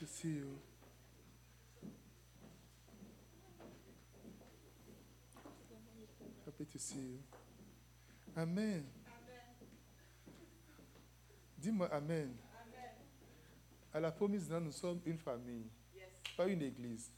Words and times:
to 0.00 0.06
see 0.06 0.28
you. 0.28 0.56
Happy 6.46 6.64
to 6.64 6.78
see 6.78 6.98
you. 7.00 7.18
Amen. 8.34 8.82
Dis-moi 11.58 11.86
Amen. 11.92 12.30
À 13.92 14.00
la 14.00 14.10
promise, 14.10 14.48
nous 14.48 14.72
sommes 14.72 15.00
une 15.04 15.18
famille, 15.18 15.66
pas 16.34 16.46
une 16.46 16.62
église. 16.62 17.10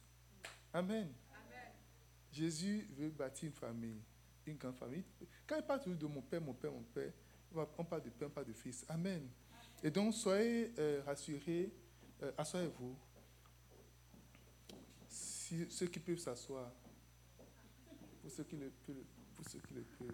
Amen. 0.74 1.08
Jésus 2.32 2.88
veut 2.96 3.10
bâtir 3.10 3.46
une 3.46 3.54
famille, 3.54 4.00
une 4.44 4.56
grande 4.56 4.74
famille. 4.74 5.04
Quand 5.46 5.56
il 5.56 5.62
parle 5.62 5.96
de 5.96 6.06
mon 6.06 6.22
père, 6.22 6.40
mon 6.40 6.54
père, 6.54 6.72
mon 6.72 6.82
père, 6.82 7.12
on 7.78 7.84
parle 7.84 8.02
de 8.02 8.10
père, 8.10 8.26
on 8.26 8.30
parle 8.32 8.46
de 8.46 8.54
fils. 8.54 8.84
Amen. 8.88 9.28
Et 9.84 9.90
donc, 9.90 10.14
soyez 10.14 10.72
euh, 10.78 11.02
rassurés, 11.06 11.70
euh, 12.22 12.32
asseyez-vous. 12.36 12.96
Si, 15.08 15.66
ceux 15.70 15.86
qui 15.86 16.00
peuvent 16.00 16.18
s'asseoir, 16.18 16.70
pour 18.20 18.30
ceux 18.30 18.44
qui 18.44 18.56
le 18.56 18.70
peuvent, 18.70 19.04
pour 19.34 19.48
ceux 19.48 19.58
qui 19.58 19.74
peuvent. 19.74 20.12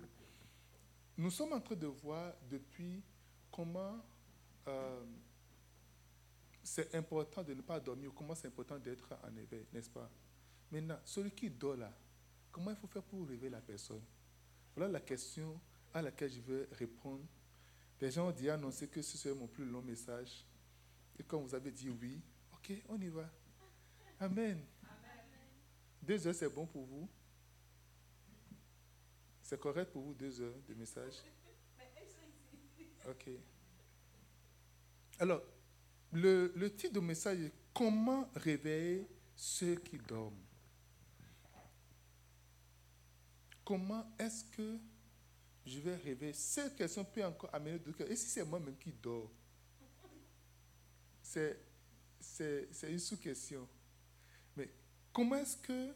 Nous 1.17 1.31
sommes 1.31 1.53
en 1.53 1.61
train 1.61 1.77
de 1.77 1.87
voir 1.87 2.33
depuis 2.49 3.03
comment 3.51 3.99
euh, 4.69 5.05
c'est 6.63 6.95
important 6.95 7.43
de 7.43 7.55
ne 7.55 7.63
pas 7.63 7.81
dormir, 7.81 8.13
comment 8.15 8.35
c'est 8.35 8.49
important 8.49 8.79
d'être 8.79 9.09
en 9.25 9.37
éveil, 9.37 9.67
n'est-ce 9.73 9.91
pas? 9.91 10.11
Maintenant, 10.71 10.99
celui 11.05 11.31
qui 11.31 11.51
dort 11.51 11.77
là, 11.77 11.93
comment 12.53 12.71
il 12.71 12.77
faut 12.77 12.87
faire 12.87 13.03
pour 13.03 13.27
réveiller 13.27 13.51
la 13.51 13.61
personne? 13.61 14.03
Voilà 14.77 14.93
la 14.93 15.01
question 15.01 15.59
à 15.93 16.03
laquelle 16.03 16.31
je 16.31 16.41
veux 16.41 16.69
répondre. 16.73 17.25
Les 18.01 18.11
gens 18.11 18.29
ont 18.29 18.33
dit 18.33 18.49
annoncer 18.49 18.87
que 18.87 19.03
ce 19.03 19.17
serait 19.17 19.35
mon 19.35 19.49
plus 19.49 19.65
long 19.65 19.83
message. 19.83 20.45
Et 21.19 21.25
quand 21.25 21.41
vous 21.41 21.55
avez 21.55 21.71
dit 21.71 21.89
oui, 21.91 22.21
ok, 22.53 22.73
on 22.89 23.01
y 23.01 23.09
va. 23.09 23.29
Amen. 24.21 24.61
Deux 26.03 26.27
heures, 26.27 26.35
c'est 26.35 26.49
bon 26.49 26.67
pour 26.67 26.85
vous 26.87 27.09
C'est 29.43 29.61
correct 29.61 29.93
pour 29.93 30.03
vous, 30.03 30.15
deux 30.15 30.41
heures 30.41 30.59
de 30.69 30.75
message 30.75 31.15
Ok. 33.09 33.31
Alors, 35.19 35.43
le, 36.13 36.53
le 36.55 36.75
titre 36.75 36.95
de 36.95 37.01
message 37.01 37.41
est 37.41 37.53
Comment 37.73 38.29
réveiller 38.35 39.07
ceux 39.37 39.77
qui 39.77 39.99
dorment? 39.99 40.35
Comment 43.65 44.11
est-ce 44.19 44.45
que 44.45 44.79
je 45.65 45.79
vais 45.81 45.95
réveiller 45.97 46.33
Cette 46.33 46.75
question 46.75 47.05
peut 47.05 47.25
encore 47.25 47.55
amener 47.55 47.79
d'autres 47.79 48.11
Et 48.11 48.17
si 48.17 48.27
c'est 48.29 48.45
moi-même 48.45 48.77
qui 48.79 48.91
dors 48.93 49.31
C'est 51.29 52.89
une 52.89 52.99
sous-question. 52.99 53.69
Mais 54.57 54.71
comment 55.13 55.37
est-ce 55.37 55.59
que 55.59 55.95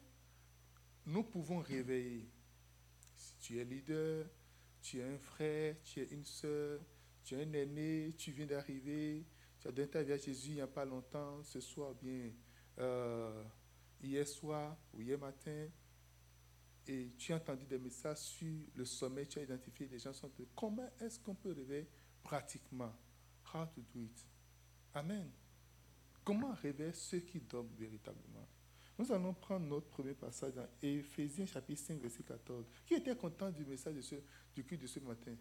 nous 1.06 1.22
pouvons 1.22 1.60
réveiller? 1.60 2.28
Si 3.16 3.34
tu 3.40 3.58
es 3.58 3.64
leader, 3.64 4.26
tu 4.82 4.98
es 5.00 5.04
un 5.04 5.18
frère, 5.18 5.76
tu 5.84 6.00
es 6.00 6.06
une 6.10 6.24
soeur, 6.24 6.80
tu 7.24 7.34
es 7.34 7.44
un 7.44 7.52
aîné, 7.54 8.12
tu 8.18 8.30
viens 8.32 8.46
d'arriver, 8.46 9.24
tu 9.58 9.68
as 9.68 9.72
donné 9.72 9.88
ta 9.88 10.02
vie 10.02 10.12
à 10.12 10.18
Jésus 10.18 10.50
il 10.50 10.54
n'y 10.56 10.60
a 10.60 10.66
pas 10.66 10.84
longtemps, 10.84 11.42
ce 11.44 11.60
soir, 11.60 11.94
bien 11.94 12.30
euh, 12.78 13.44
hier 14.02 14.26
soir 14.28 14.76
ou 14.92 15.00
hier 15.00 15.18
matin, 15.18 15.68
et 16.86 17.12
tu 17.16 17.32
as 17.32 17.36
entendu 17.36 17.64
des 17.64 17.78
messages 17.78 18.18
sur 18.18 18.66
le 18.74 18.84
sommet, 18.84 19.24
tu 19.24 19.38
as 19.38 19.42
identifié 19.42 19.86
les 19.86 19.98
gens 19.98 20.12
sont 20.12 20.30
comment 20.54 20.90
est-ce 21.00 21.18
qu'on 21.20 21.34
peut 21.34 21.52
réveiller 21.52 21.88
pratiquement? 22.22 22.92
How 23.54 23.66
to 23.66 23.80
do 23.94 24.02
it? 24.02 24.31
Amen. 24.94 25.30
Comment 26.24 26.52
réveiller 26.54 26.92
ceux 26.92 27.20
qui 27.20 27.40
dorment 27.40 27.74
véritablement? 27.78 28.46
Nous 28.98 29.10
allons 29.10 29.34
prendre 29.34 29.66
notre 29.66 29.88
premier 29.88 30.14
passage 30.14 30.54
dans 30.54 30.68
Éphésiens 30.82 31.46
chapitre 31.46 31.82
5, 31.82 32.00
verset 32.00 32.22
14. 32.22 32.66
Qui 32.86 32.94
était 32.94 33.16
content 33.16 33.50
du 33.50 33.64
message 33.64 33.94
de 33.94 34.02
ce, 34.02 34.16
du 34.54 34.64
culte 34.64 34.82
de 34.82 34.86
ce 34.86 35.00
matin? 35.00 35.34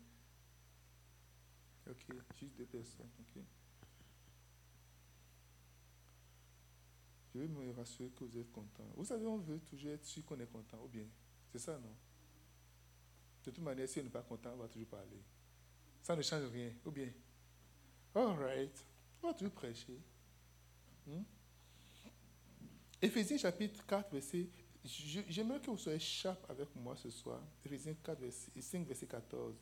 Ok, 1.90 2.06
juste 2.40 2.56
deux 2.58 2.66
personnes. 2.66 3.09
Je 7.34 7.40
veux 7.40 7.48
me 7.48 7.72
rassurer 7.72 8.09
que 8.09 8.24
vous 8.24 8.38
êtes 8.38 8.52
content. 8.52 8.84
Vous 8.96 9.06
savez, 9.06 9.25
on 9.25 9.38
veut 9.38 9.59
toujours 9.59 9.92
être 9.92 10.06
sûr 10.06 10.25
qu'on 10.25 10.40
est 10.40 10.52
content, 10.52 10.81
ou 10.84 10.88
bien? 10.88 11.06
C'est 11.52 11.59
ça, 11.59 11.78
non? 11.78 11.96
De 13.44 13.52
toute 13.52 13.64
manière, 13.64 13.88
si 13.88 14.00
on 14.00 14.04
n'est 14.04 14.09
pas 14.09 14.22
content, 14.22 14.52
on 14.54 14.58
va 14.58 14.68
toujours 14.68 14.90
parler. 14.90 15.22
Ça 16.02 16.16
ne 16.16 16.22
change 16.22 16.46
rien, 16.52 16.72
ou 16.86 16.92
bien? 16.92 17.09
All 18.16 18.38
right. 18.38 18.86
On 19.24 19.28
va 19.28 19.34
toujours 19.34 19.54
prêcher. 19.54 20.00
Hmm? 21.06 21.24
Éphésiens 23.02 23.38
chapitre 23.38 23.86
4, 23.86 24.12
verset. 24.12 24.48
J'aimerais 24.84 25.59
que 25.59 25.70
vous 25.70 25.78
soyez 25.78 26.00
sharp 26.00 26.50
avec 26.50 26.76
moi 26.76 26.96
ce 26.96 27.09
soir. 27.09 27.42
Éphésiens 27.66 27.96
4, 28.04 28.20
verset, 28.20 28.52
5, 28.60 28.88
verset 28.88 29.08
14. 29.08 29.56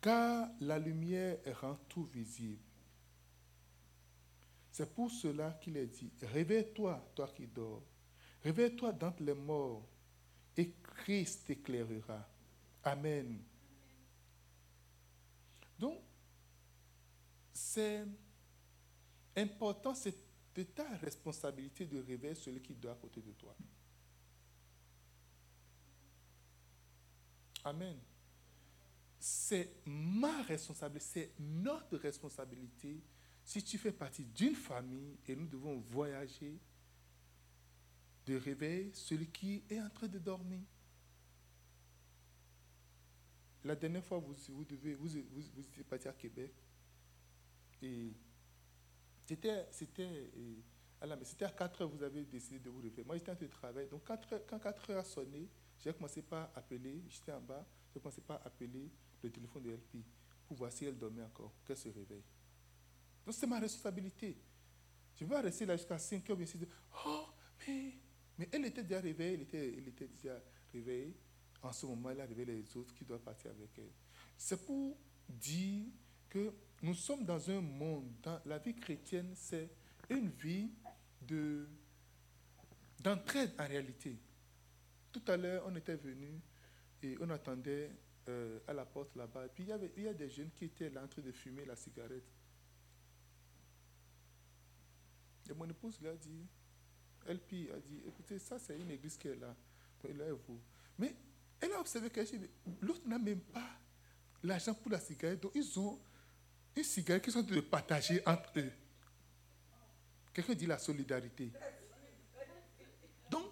Car 0.00 0.48
la 0.60 0.78
lumière 0.78 1.38
rend 1.60 1.76
tout 1.88 2.04
visible. 2.04 2.60
C'est 4.72 4.94
pour 4.94 5.10
cela 5.10 5.58
qu'il 5.60 5.76
est 5.76 5.86
dit, 5.86 6.10
réveille-toi, 6.22 7.12
toi 7.14 7.28
qui 7.28 7.46
dors. 7.46 7.82
Réveille-toi 8.42 8.92
d'entre 8.92 9.22
les 9.22 9.34
morts, 9.34 9.86
et 10.56 10.72
Christ 10.82 11.46
t'éclairera. 11.46 12.26
Amen. 12.84 13.42
Donc, 15.78 15.98
c'est 17.52 18.06
important, 19.40 19.94
c'est 19.94 20.14
de 20.54 20.62
ta 20.62 20.96
responsabilité 20.96 21.86
de 21.86 22.00
réveiller 22.00 22.34
celui 22.34 22.60
qui 22.60 22.74
dort 22.74 22.92
à 22.92 22.96
côté 22.96 23.20
de 23.20 23.32
toi. 23.32 23.54
Amen. 27.64 27.98
C'est 29.18 29.76
ma 29.84 30.42
responsabilité, 30.42 31.06
c'est 31.12 31.32
notre 31.38 31.96
responsabilité 31.98 33.00
si 33.44 33.62
tu 33.62 33.78
fais 33.78 33.92
partie 33.92 34.24
d'une 34.24 34.54
famille 34.54 35.18
et 35.26 35.36
nous 35.36 35.46
devons 35.46 35.78
voyager, 35.90 36.58
de 38.26 38.36
réveiller 38.36 38.92
celui 38.94 39.26
qui 39.26 39.62
est 39.68 39.80
en 39.80 39.90
train 39.90 40.08
de 40.08 40.18
dormir. 40.18 40.60
La 43.64 43.74
dernière 43.74 44.04
fois, 44.04 44.18
vous, 44.18 44.34
vous, 44.50 44.64
devez, 44.64 44.94
vous, 44.94 45.08
vous, 45.08 45.40
vous 45.54 45.60
étiez 45.60 45.84
parti 45.84 46.08
à 46.08 46.12
Québec 46.12 46.52
et 47.82 48.12
c'était, 49.30 49.66
c'était, 49.70 50.30
c'était 51.22 51.44
à 51.44 51.50
4 51.50 51.82
heures 51.82 51.88
vous 51.88 52.02
avez 52.02 52.24
décidé 52.24 52.58
de 52.58 52.68
vous 52.68 52.80
réveiller. 52.80 53.04
Moi, 53.04 53.16
j'étais 53.16 53.30
en 53.30 53.36
train 53.36 53.46
de 53.46 53.50
travailler. 53.50 53.88
Donc, 53.88 54.02
quand 54.04 54.58
4 54.58 54.90
heures 54.90 54.98
a 54.98 55.04
sonné, 55.04 55.48
j'ai 55.78 55.92
commencé 55.92 56.20
par 56.20 56.50
appeler, 56.56 57.04
j'étais 57.08 57.30
en 57.30 57.40
bas, 57.40 57.64
j'ai 57.94 58.00
commencé 58.00 58.20
par 58.22 58.44
appeler 58.44 58.90
le 59.22 59.30
téléphone 59.30 59.62
de 59.62 59.70
LP 59.70 60.04
pour 60.48 60.56
voir 60.56 60.72
si 60.72 60.84
elle 60.84 60.98
dormait 60.98 61.22
encore, 61.22 61.54
qu'elle 61.64 61.76
se 61.76 61.88
réveille. 61.88 62.24
Donc 63.24 63.34
c'est 63.34 63.46
ma 63.46 63.60
responsabilité. 63.60 64.36
Je 65.14 65.24
vais 65.24 65.38
rester 65.38 65.64
là 65.64 65.76
jusqu'à 65.76 65.96
5 65.96 66.28
heures, 66.28 66.40
et 66.40 66.46
oh, 67.06 67.26
mais, 67.68 67.94
mais 68.36 68.48
elle 68.50 68.64
était 68.64 68.82
déjà 68.82 69.00
réveillée, 69.00 69.34
elle 69.34 69.42
était, 69.42 69.74
elle 69.78 69.88
était 69.88 70.08
déjà 70.08 70.42
réveillée. 70.72 71.16
En 71.62 71.72
ce 71.72 71.86
moment, 71.86 72.10
elle 72.10 72.20
a 72.20 72.26
réveillé 72.26 72.46
les 72.46 72.76
autres 72.76 72.92
qui 72.94 73.04
doivent 73.04 73.22
partir 73.22 73.52
avec 73.52 73.78
elle. 73.78 73.92
C'est 74.36 74.66
pour 74.66 74.98
dire 75.28 75.86
que 76.28 76.52
nous 76.82 76.94
sommes 76.94 77.24
dans 77.24 77.50
un 77.50 77.60
monde, 77.60 78.10
la 78.46 78.58
vie 78.58 78.74
chrétienne, 78.74 79.32
c'est 79.34 79.70
une 80.08 80.30
vie 80.30 80.70
de, 81.20 81.68
d'entraide 83.00 83.52
en 83.58 83.66
réalité. 83.66 84.18
Tout 85.12 85.22
à 85.26 85.36
l'heure, 85.36 85.64
on 85.66 85.76
était 85.76 85.96
venu 85.96 86.40
et 87.02 87.16
on 87.20 87.28
attendait 87.30 87.90
euh, 88.28 88.60
à 88.66 88.72
la 88.72 88.84
porte 88.84 89.14
là-bas. 89.16 89.46
Et 89.46 89.48
puis 89.48 89.64
il 89.64 89.68
y, 89.68 89.72
avait, 89.72 89.92
il 89.96 90.02
y 90.04 90.08
a 90.08 90.14
des 90.14 90.30
jeunes 90.30 90.50
qui 90.52 90.66
étaient 90.66 90.90
là 90.90 91.02
en 91.04 91.08
train 91.08 91.22
de 91.22 91.32
fumer 91.32 91.64
la 91.64 91.76
cigarette. 91.76 92.24
Et 95.48 95.54
mon 95.54 95.68
épouse 95.68 96.00
lui 96.00 96.08
a 96.08 96.14
dit, 96.14 96.46
LP 97.26 97.70
a 97.74 97.80
dit, 97.80 98.00
écoutez, 98.06 98.38
ça 98.38 98.58
c'est 98.58 98.78
une 98.78 98.90
église 98.90 99.16
qui 99.16 99.28
est 99.28 99.36
là. 99.36 99.54
là 100.04 100.32
vous. 100.32 100.60
Mais 100.98 101.14
elle 101.60 101.72
a 101.72 101.80
observé 101.80 102.08
que 102.08 102.20
l'autre 102.80 103.06
n'a 103.06 103.18
même 103.18 103.40
pas 103.40 103.68
l'argent 104.42 104.74
pour 104.74 104.92
la 104.92 105.00
cigarette. 105.00 105.40
Donc 105.40 105.52
ils 105.54 105.78
ont 105.78 106.00
une 106.80 106.84
cigarette 106.84 107.22
qu'ils 107.22 107.32
sont 107.32 107.42
de 107.42 107.60
partager 107.60 108.22
entre 108.26 108.50
eux. 108.58 108.72
Quelqu'un 110.32 110.54
dit 110.54 110.66
la 110.66 110.78
solidarité. 110.78 111.52
Donc, 113.30 113.46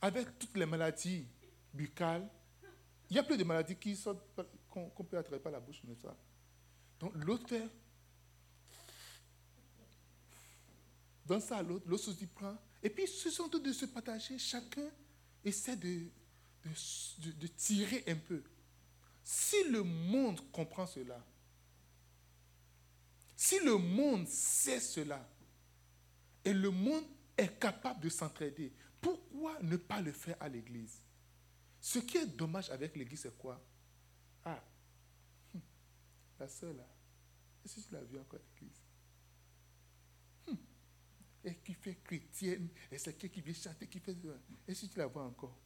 avec 0.00 0.38
toutes 0.38 0.56
les 0.56 0.66
maladies 0.66 1.26
buccales, 1.72 2.28
il 3.10 3.16
y 3.16 3.18
a 3.18 3.22
plus 3.22 3.36
de 3.36 3.44
maladies 3.44 3.76
qui 3.76 3.96
sont 3.96 4.18
qu'on 4.68 5.04
peut 5.04 5.16
attraper 5.16 5.42
par 5.42 5.52
la 5.52 5.60
bouche, 5.60 5.82
n'est-ce 5.84 6.02
pas? 6.02 6.16
Donc, 7.00 7.12
l'autre 7.14 7.48
fait 7.48 7.68
donne 11.24 11.40
ça 11.40 11.58
à 11.58 11.62
l'autre, 11.62 11.84
l'autre 11.88 12.04
se 12.04 12.24
prend. 12.26 12.56
Et 12.82 12.90
puis, 12.90 13.04
ils 13.04 13.30
sont 13.30 13.48
de 13.48 13.72
se 13.72 13.86
partager. 13.86 14.38
Chacun 14.38 14.88
essaie 15.44 15.76
de, 15.76 16.08
de, 17.18 17.46
tirer 17.48 18.04
un 18.06 18.16
peu. 18.16 18.42
Si 19.24 19.64
le 19.70 19.82
monde 19.82 20.40
comprend 20.52 20.86
cela, 20.86 21.24
si 23.36 23.60
le 23.60 23.76
monde 23.76 24.26
sait 24.26 24.80
cela, 24.80 25.28
et 26.44 26.52
le 26.52 26.70
monde 26.70 27.04
est 27.36 27.58
capable 27.58 28.00
de 28.00 28.08
s'entraider, 28.08 28.72
pourquoi 29.00 29.60
ne 29.62 29.76
pas 29.76 30.00
le 30.00 30.12
faire 30.12 30.36
à 30.40 30.48
l'église? 30.48 31.02
Ce 31.80 31.98
qui 31.98 32.16
est 32.16 32.26
dommage 32.26 32.70
avec 32.70 32.96
l'église, 32.96 33.20
c'est 33.20 33.36
quoi? 33.36 33.60
Ah, 34.44 34.62
hum, 35.54 35.60
la 36.38 36.48
sœur 36.48 36.72
là, 36.72 36.86
est-ce 37.64 37.76
que 37.76 37.80
tu 37.88 37.92
l'as 37.92 38.02
vu 38.04 38.18
encore 38.18 38.40
à 38.40 38.42
l'église? 38.54 38.80
Hum, 40.48 40.56
Et 41.44 41.54
qui 41.56 41.74
fait 41.74 41.96
chrétienne, 41.96 42.68
et 42.90 42.98
c'est 42.98 43.16
qui 43.16 43.40
vient 43.40 43.54
chanter, 43.54 43.86
qui 43.86 44.00
fait. 44.00 44.16
Est-ce 44.66 44.86
que 44.86 44.92
tu 44.92 44.98
la 44.98 45.06
vois 45.06 45.24
encore? 45.24 45.58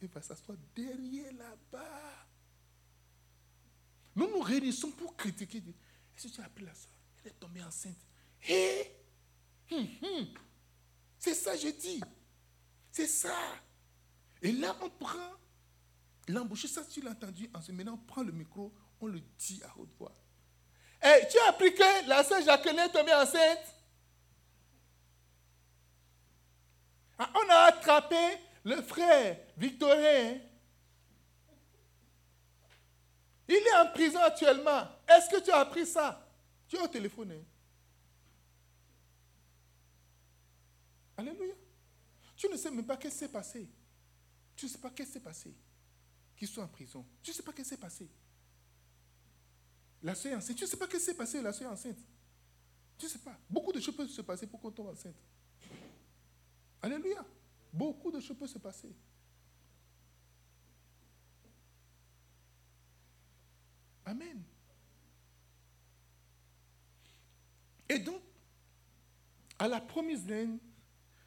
Il 0.00 0.08
va 0.08 0.22
s'asseoir 0.22 0.56
derrière 0.74 1.32
là-bas. 1.34 2.26
Nous 4.14 4.28
nous 4.28 4.40
réunissons 4.40 4.90
pour 4.92 5.16
critiquer. 5.16 5.62
Est-ce 6.16 6.28
que 6.28 6.32
tu 6.34 6.40
as 6.40 6.44
appris 6.44 6.64
la 6.64 6.74
soeur 6.74 6.92
Elle 7.24 7.30
est 7.30 7.34
tombée 7.40 7.62
enceinte. 7.62 7.96
Hé? 8.48 8.90
Hum, 9.70 9.86
hum. 10.02 10.26
C'est 11.18 11.34
ça, 11.34 11.56
je 11.56 11.68
dis. 11.68 12.00
C'est 12.92 13.06
ça. 13.06 13.36
Et 14.40 14.52
là, 14.52 14.76
on 14.82 14.88
prend 14.88 15.32
l'embauché, 16.28 16.68
ça 16.68 16.84
tu 16.84 17.00
l'as 17.02 17.10
entendu. 17.10 17.50
Maintenant, 17.70 17.94
on 17.94 18.06
prend 18.06 18.22
le 18.22 18.32
micro, 18.32 18.72
on 19.00 19.06
le 19.06 19.20
dit 19.38 19.62
à 19.64 19.78
haute 19.78 19.92
voix. 19.98 20.14
Hey, 21.02 21.26
tu 21.30 21.38
as 21.40 21.48
appris 21.48 21.74
que 21.74 22.08
la 22.08 22.24
sœur 22.24 22.42
Jacqueline 22.42 22.78
est 22.78 22.88
tombée 22.90 23.12
enceinte? 23.12 23.74
Ah, 27.18 27.30
On 27.34 27.50
a 27.50 27.56
attrapé 27.66 28.38
le 28.64 28.80
frère 28.82 29.38
Victorien. 29.56 30.40
Il 33.48 33.54
est 33.54 33.76
en 33.76 33.92
prison 33.92 34.20
actuellement. 34.22 34.88
Est-ce 35.08 35.30
que 35.30 35.44
tu 35.44 35.50
as 35.50 35.58
appris 35.58 35.86
ça? 35.86 36.28
Tu 36.68 36.76
as 36.76 36.82
au 36.82 36.88
téléphone. 36.88 37.32
Hein? 37.32 37.44
Alléluia. 41.16 41.54
Tu 42.36 42.48
ne 42.48 42.56
sais 42.56 42.70
même 42.70 42.84
pas 42.84 42.96
ce 42.96 43.00
qui 43.00 43.10
s'est 43.10 43.28
passé. 43.28 43.68
Tu 44.54 44.66
ne 44.66 44.70
sais 44.70 44.78
pas 44.78 44.90
ce 44.90 44.94
qui 44.94 45.06
s'est 45.06 45.20
passé. 45.20 45.54
Qu'ils 46.36 46.48
sont 46.48 46.62
en 46.62 46.68
prison. 46.68 47.06
Tu 47.22 47.30
ne 47.30 47.34
sais 47.34 47.42
pas 47.42 47.52
ce 47.52 47.56
qui 47.56 47.64
s'est 47.64 47.76
passé. 47.76 48.10
La 50.02 50.14
soeur 50.14 50.32
est 50.32 50.36
enceinte. 50.36 50.56
Tu 50.56 50.64
ne 50.64 50.68
sais 50.68 50.76
pas 50.76 50.86
ce 50.86 50.90
qui 50.90 51.00
s'est 51.00 51.14
passé, 51.14 51.40
la 51.40 51.52
soeur 51.52 51.70
est 51.70 51.74
enceinte. 51.74 51.98
Tu 52.98 53.06
ne 53.06 53.10
sais 53.10 53.18
pas. 53.18 53.38
Beaucoup 53.48 53.72
de 53.72 53.80
choses 53.80 53.96
peuvent 53.96 54.08
se 54.08 54.22
passer 54.22 54.46
pour 54.46 54.60
qu'on 54.60 54.70
tombe 54.70 54.88
enceinte. 54.88 55.16
Alléluia. 56.82 57.24
Beaucoup 57.72 58.10
de 58.10 58.20
choses 58.20 58.36
peuvent 58.36 58.48
se 58.48 58.58
passer. 58.58 58.94
Amen. 64.04 64.44
Et 67.88 67.98
donc, 67.98 68.20
à 69.58 69.68
la 69.68 69.80
promise 69.80 70.26
laine, 70.26 70.58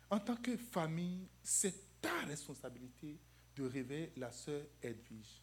en 0.09 0.19
tant 0.19 0.35
que 0.35 0.57
famille, 0.57 1.27
c'est 1.43 2.01
ta 2.01 2.21
responsabilité 2.21 3.19
de 3.55 3.63
réveiller 3.63 4.11
la 4.17 4.31
sœur 4.31 4.61
Edwige. 4.81 5.41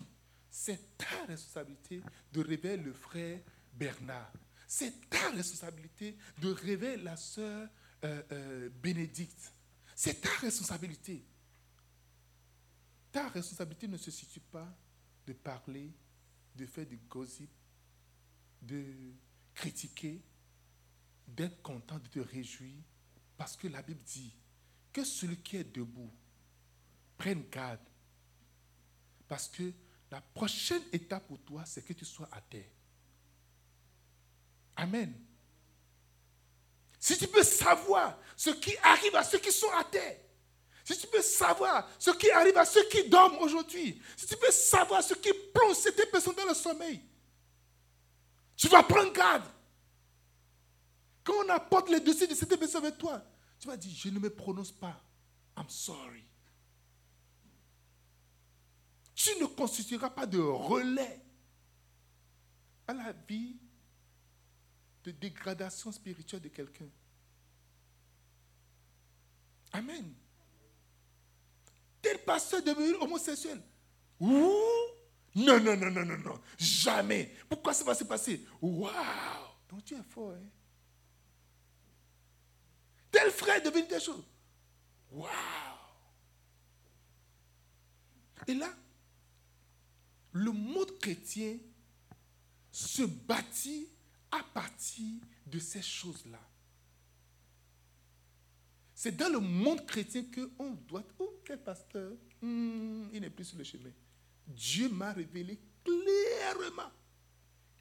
C'est 0.50 0.96
ta 0.96 1.24
responsabilité 1.26 2.02
de 2.32 2.40
réveiller 2.40 2.78
le 2.78 2.92
frère 2.92 3.40
Bernard. 3.72 4.32
C'est 4.66 5.08
ta 5.08 5.30
responsabilité 5.30 6.16
de 6.40 6.50
réveiller 6.50 6.96
la 6.96 7.16
sœur 7.16 7.69
euh, 8.04 8.22
euh, 8.32 8.69
Bénédicte. 8.70 9.52
C'est 9.94 10.20
ta 10.20 10.30
responsabilité. 10.40 11.24
Ta 13.12 13.28
responsabilité 13.28 13.88
ne 13.88 13.96
se 13.96 14.10
situe 14.10 14.40
pas 14.40 14.69
de 15.26 15.32
parler, 15.32 15.92
de 16.54 16.66
faire 16.66 16.86
du 16.86 16.96
gossip, 17.08 17.50
de 18.62 19.12
critiquer, 19.54 20.22
d'être 21.26 21.62
content, 21.62 21.99
de 21.99 22.08
te 22.08 22.19
réjouir, 22.20 22.75
parce 23.37 23.56
que 23.56 23.69
la 23.69 23.82
Bible 23.82 24.02
dit 24.02 24.34
que 24.93 25.05
celui 25.05 25.37
qui 25.38 25.56
est 25.56 25.64
debout 25.64 26.12
prenne 27.19 27.44
garde. 27.50 27.81
Parce 29.28 29.49
que 29.49 29.73
la 30.11 30.20
prochaine 30.20 30.82
étape 30.93 31.26
pour 31.26 31.40
toi, 31.40 31.64
c'est 31.67 31.84
que 31.84 31.93
tu 31.93 32.05
sois 32.05 32.28
à 32.32 32.40
terre. 32.40 32.70
Amen. 34.76 35.14
Si 36.99 37.17
tu 37.19 37.26
peux 37.26 37.43
savoir 37.43 38.19
ce 38.37 38.50
qui 38.50 38.76
arrive 38.82 39.14
à 39.17 39.25
ceux 39.25 39.38
qui 39.38 39.52
sont 39.52 39.70
à 39.72 39.84
terre, 39.84 40.19
si 40.84 40.96
tu 40.96 41.06
peux 41.08 41.22
savoir 41.22 41.88
ce 41.99 42.11
qui 42.12 42.31
arrive 42.31 42.56
à 42.56 42.64
ceux 42.64 42.88
qui 42.88 43.08
dorment 43.08 43.38
aujourd'hui, 43.38 44.00
si 44.17 44.26
tu 44.26 44.37
peux 44.37 44.52
savoir 44.52 45.02
ce 45.02 45.14
qui 45.14 45.32
plonge 45.52 45.76
cette 45.76 46.11
personne 46.11 46.34
dans 46.37 46.44
le 46.44 46.55
sommeil, 46.55 47.02
tu 48.56 48.69
vas 48.69 48.82
prendre 48.82 49.12
garde. 49.12 49.43
Quand 51.26 51.44
on 51.44 51.49
apporte 51.49 51.90
les 51.90 51.99
dossiers 51.99 52.28
de 52.28 52.37
cette 52.37 52.56
personne 52.56 52.84
avec 52.84 52.99
toi, 52.99 53.20
tu 53.58 53.67
vas 53.67 53.76
dire, 53.76 53.93
je 53.93 54.11
ne 54.11 54.20
me 54.20 54.31
prononce 54.31 54.70
pas. 54.70 55.02
I'm 55.56 55.69
sorry. 55.69 56.25
Tu 59.12 59.31
ne 59.40 59.46
constitueras 59.46 60.11
pas 60.11 60.25
de 60.25 60.38
relais 60.38 61.20
à 62.87 62.94
la 62.94 63.12
vie 63.28 63.56
de 65.02 65.11
dégradation 65.11 65.90
spirituelle 65.90 66.43
de 66.43 66.49
quelqu'un. 66.49 66.88
Amen. 69.72 70.14
Tel 72.02 72.22
pasteur 72.22 72.62
devenu 72.62 72.94
homosexuel. 73.00 73.61
Ouh! 74.20 74.52
Non, 75.34 75.58
non, 75.58 75.76
non, 75.76 75.90
non, 75.90 76.05
non, 76.05 76.19
non. 76.19 76.40
Jamais. 76.56 77.34
Pourquoi 77.49 77.75
ça 77.75 77.82
va 77.82 77.96
se 77.96 78.05
passer? 78.05 78.46
Waouh! 78.62 78.93
Donc 79.69 79.84
tu 79.84 79.94
es 79.94 80.02
fort, 80.05 80.31
hein? 80.31 80.50
Tel 83.16 83.30
frère 83.30 83.56
est 83.56 83.62
devenu 83.62 83.86
des 83.86 83.98
choses. 83.98 84.24
Waouh 85.10 85.30
Et 88.46 88.52
là, 88.52 88.70
le 90.32 90.52
monde 90.52 90.98
chrétien 90.98 91.56
se 92.70 93.04
bâtit 93.04 93.88
à 94.30 94.42
partir 94.42 95.14
de 95.46 95.58
ces 95.58 95.80
choses-là. 95.80 96.42
C'est 98.94 99.16
dans 99.16 99.32
le 99.32 99.40
monde 99.40 99.86
chrétien 99.86 100.24
qu'on 100.24 100.72
doit... 100.72 101.02
Oh, 101.19 101.40
quel 101.42 101.62
pasteur 101.62 102.12
hmm, 102.42 103.08
Il 103.14 103.22
n'est 103.22 103.30
plus 103.30 103.44
sur 103.46 103.56
le 103.56 103.64
chemin. 103.64 103.92
Dieu 104.46 104.90
m'a 104.90 105.14
révélé 105.14 105.58
clairement 105.82 106.92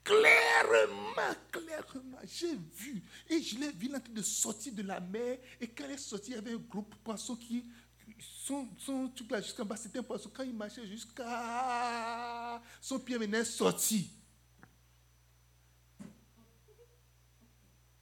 clairement, 0.06 1.34
clairement, 1.50 2.18
j'ai 2.24 2.54
vu. 2.54 3.02
Et 3.28 3.42
je 3.42 3.58
l'ai 3.58 3.72
vu 3.72 3.94
en 3.94 4.00
train 4.00 4.12
de 4.12 4.22
sortir 4.22 4.72
de 4.72 4.82
la 4.82 5.00
mer. 5.00 5.38
Et 5.60 5.68
quand 5.68 5.84
elle 5.84 5.92
est 5.92 5.98
sortie, 5.98 6.30
il 6.30 6.34
y 6.36 6.38
avait 6.38 6.52
un 6.52 6.56
groupe 6.56 6.90
de 6.90 6.98
poissons 6.98 7.36
qui. 7.36 7.64
Son, 8.18 8.68
son 8.78 9.08
truc 9.08 9.30
là 9.32 9.42
jusqu'en 9.42 9.64
bas, 9.64 9.76
c'était 9.76 9.98
un 9.98 10.02
poisson. 10.02 10.30
Quand 10.32 10.44
il 10.44 10.54
marchait 10.54 10.86
jusqu'à. 10.86 12.62
Son 12.80 13.00
pied 13.00 13.18
venait 13.18 13.44
sorti. 13.44 14.10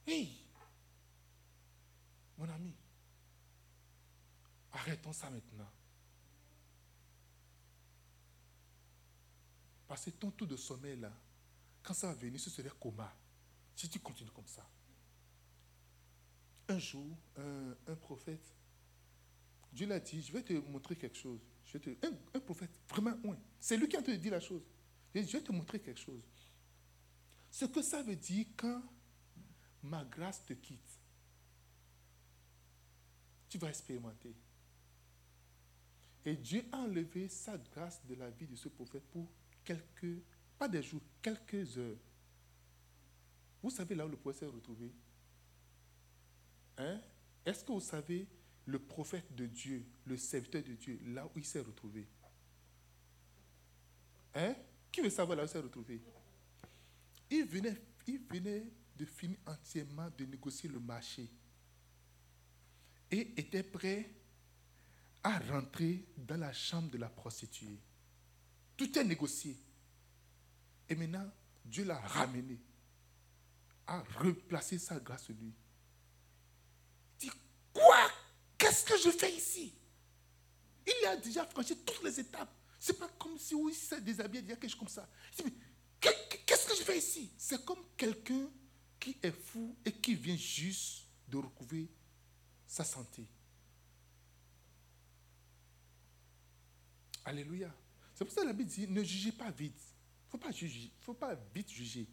Hey! 0.05 0.37
Mon 2.37 2.47
ami, 2.49 2.75
arrêtons 4.71 5.13
ça 5.13 5.29
maintenant. 5.31 5.71
Parce 9.87 10.05
que 10.05 10.11
ton 10.11 10.29
tour 10.29 10.47
de 10.47 10.55
sommeil 10.55 10.99
là, 10.99 11.11
quand 11.85 11.93
ça 11.93 12.07
va 12.07 12.13
venir, 12.13 12.39
ce 12.39 12.49
serait 12.49 12.71
coma. 12.79 13.15
Si 13.75 13.87
tu 13.87 13.99
continues 13.99 14.31
comme 14.31 14.47
ça. 14.47 14.67
Un 16.67 16.79
jour, 16.79 17.15
un, 17.37 17.95
prophète, 17.95 18.53
Dieu 19.71 19.85
l'a 19.85 19.99
dit, 19.99 20.21
je 20.21 20.33
vais 20.33 20.41
te 20.41 20.53
montrer 20.53 20.95
quelque 20.95 21.17
chose. 21.17 21.39
Un, 22.33 22.39
prophète, 22.39 22.71
vraiment, 22.89 23.15
oui. 23.23 23.37
C'est 23.59 23.77
lui 23.77 23.87
qui 23.87 23.97
a 23.97 24.01
te 24.01 24.11
dit 24.11 24.29
la 24.29 24.39
chose. 24.39 24.63
je 25.13 25.21
vais 25.21 25.41
te 25.41 25.51
montrer 25.51 25.79
quelque 25.79 25.99
chose. 25.99 26.23
Ce 27.51 27.65
que 27.65 27.81
ça 27.81 28.01
veut 28.01 28.15
dire 28.15 28.47
quand 28.57 28.81
ma 29.83 30.03
grâce 30.05 30.43
te 30.43 30.53
quitte, 30.53 30.99
tu 33.47 33.57
vas 33.59 33.69
expérimenter. 33.69 34.35
Et 36.25 36.35
Dieu 36.35 36.65
a 36.71 36.77
enlevé 36.79 37.29
sa 37.29 37.57
grâce 37.57 38.03
de 38.05 38.15
la 38.15 38.31
vie 38.31 38.47
de 38.47 38.55
ce 38.55 38.69
prophète 38.69 39.07
pour 39.11 39.29
quelques 39.63 40.23
des 40.67 40.83
jours, 40.83 41.01
quelques 41.21 41.77
heures. 41.77 41.97
Vous 43.61 43.69
savez 43.69 43.95
là 43.95 44.05
où 44.05 44.09
le 44.09 44.17
prophète 44.17 44.41
s'est 44.41 44.55
retrouvé? 44.55 44.91
Hein? 46.77 47.01
Est-ce 47.45 47.63
que 47.63 47.71
vous 47.71 47.81
savez 47.81 48.27
le 48.65 48.79
prophète 48.79 49.33
de 49.35 49.45
Dieu, 49.45 49.85
le 50.05 50.17
serviteur 50.17 50.63
de 50.63 50.73
Dieu, 50.73 50.99
là 51.05 51.25
où 51.25 51.31
il 51.39 51.45
s'est 51.45 51.61
retrouvé? 51.61 52.07
Hein? 54.35 54.55
Qui 54.91 55.01
veut 55.01 55.09
savoir 55.09 55.37
là 55.37 55.43
où 55.43 55.45
il 55.45 55.49
s'est 55.49 55.59
retrouvé? 55.59 56.01
Il 57.29 57.45
venait, 57.45 57.81
il 58.07 58.19
venait 58.19 58.71
de 58.95 59.05
finir 59.05 59.37
entièrement 59.45 60.09
de 60.17 60.25
négocier 60.25 60.69
le 60.69 60.79
marché 60.79 61.27
et 63.11 63.33
était 63.37 63.63
prêt 63.63 64.09
à 65.23 65.39
rentrer 65.39 66.05
dans 66.17 66.37
la 66.37 66.53
chambre 66.53 66.89
de 66.91 66.97
la 66.97 67.09
prostituée. 67.09 67.79
Tout 68.77 68.97
est 68.97 69.03
négocié. 69.03 69.57
Et 70.89 70.95
maintenant, 70.95 71.29
Dieu 71.63 71.83
l'a 71.83 71.99
ramené, 71.99 72.59
a 73.87 74.03
replacé 74.17 74.77
sa 74.77 74.99
grâce 74.99 75.23
sur 75.23 75.33
lui. 75.35 75.53
Dis 77.19 77.31
Quoi? 77.73 78.09
Qu'est-ce 78.57 78.85
que 78.85 78.97
je 78.97 79.09
fais 79.09 79.33
ici? 79.33 79.73
Il 80.85 81.07
a 81.07 81.17
déjà 81.17 81.45
franchi 81.45 81.75
toutes 81.77 82.03
les 82.03 82.19
étapes. 82.19 82.53
C'est 82.79 82.97
pas 82.97 83.09
comme 83.19 83.37
si 83.39 83.55
oui, 83.55 83.73
s'est 83.73 84.01
déshabillé, 84.01 84.43
il 84.43 84.49
y 84.49 84.51
a 84.51 84.55
quelque 84.55 84.69
chose 84.69 84.79
comme 84.79 84.87
ça. 84.87 85.09
Qu'est-ce 85.99 86.67
que 86.67 86.75
je 86.75 86.83
fais 86.83 86.97
ici? 86.97 87.31
C'est 87.37 87.65
comme 87.65 87.83
quelqu'un 87.97 88.47
qui 88.99 89.17
est 89.21 89.31
fou 89.31 89.75
et 89.83 89.91
qui 89.91 90.13
vient 90.13 90.37
juste 90.37 91.05
de 91.27 91.37
recouvrir 91.37 91.87
sa 92.67 92.83
santé. 92.83 93.25
Alléluia. 97.23 97.73
C'est 98.13 98.23
pour 98.23 98.33
ça 98.33 98.41
que 98.41 98.47
la 98.47 98.53
Bible 98.53 98.69
dit 98.69 98.87
ne 98.87 99.03
jugez 99.03 99.31
pas 99.31 99.49
vite. 99.49 99.81
Faut 100.35 100.41
pas 100.41 100.51
juger. 100.51 100.91
faut 100.99 101.13
pas 101.13 101.33
vite 101.53 101.71
juger. 101.71 102.09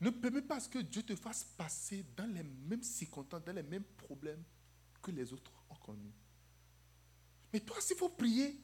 Ne 0.00 0.10
permets 0.10 0.40
pas 0.40 0.60
que 0.60 0.78
Dieu 0.78 1.02
te 1.02 1.16
fasse 1.16 1.42
passer 1.56 2.06
dans 2.16 2.32
les 2.32 2.44
mêmes 2.44 2.84
circonstances, 2.84 3.42
dans 3.42 3.52
les 3.52 3.64
mêmes 3.64 3.82
problèmes 3.82 4.44
que 5.02 5.10
les 5.10 5.32
autres 5.32 5.50
ont 5.68 5.74
connus. 5.74 6.12
Mais 7.52 7.58
toi, 7.58 7.80
s'il 7.80 7.96
faut 7.96 8.08
prier, 8.08 8.56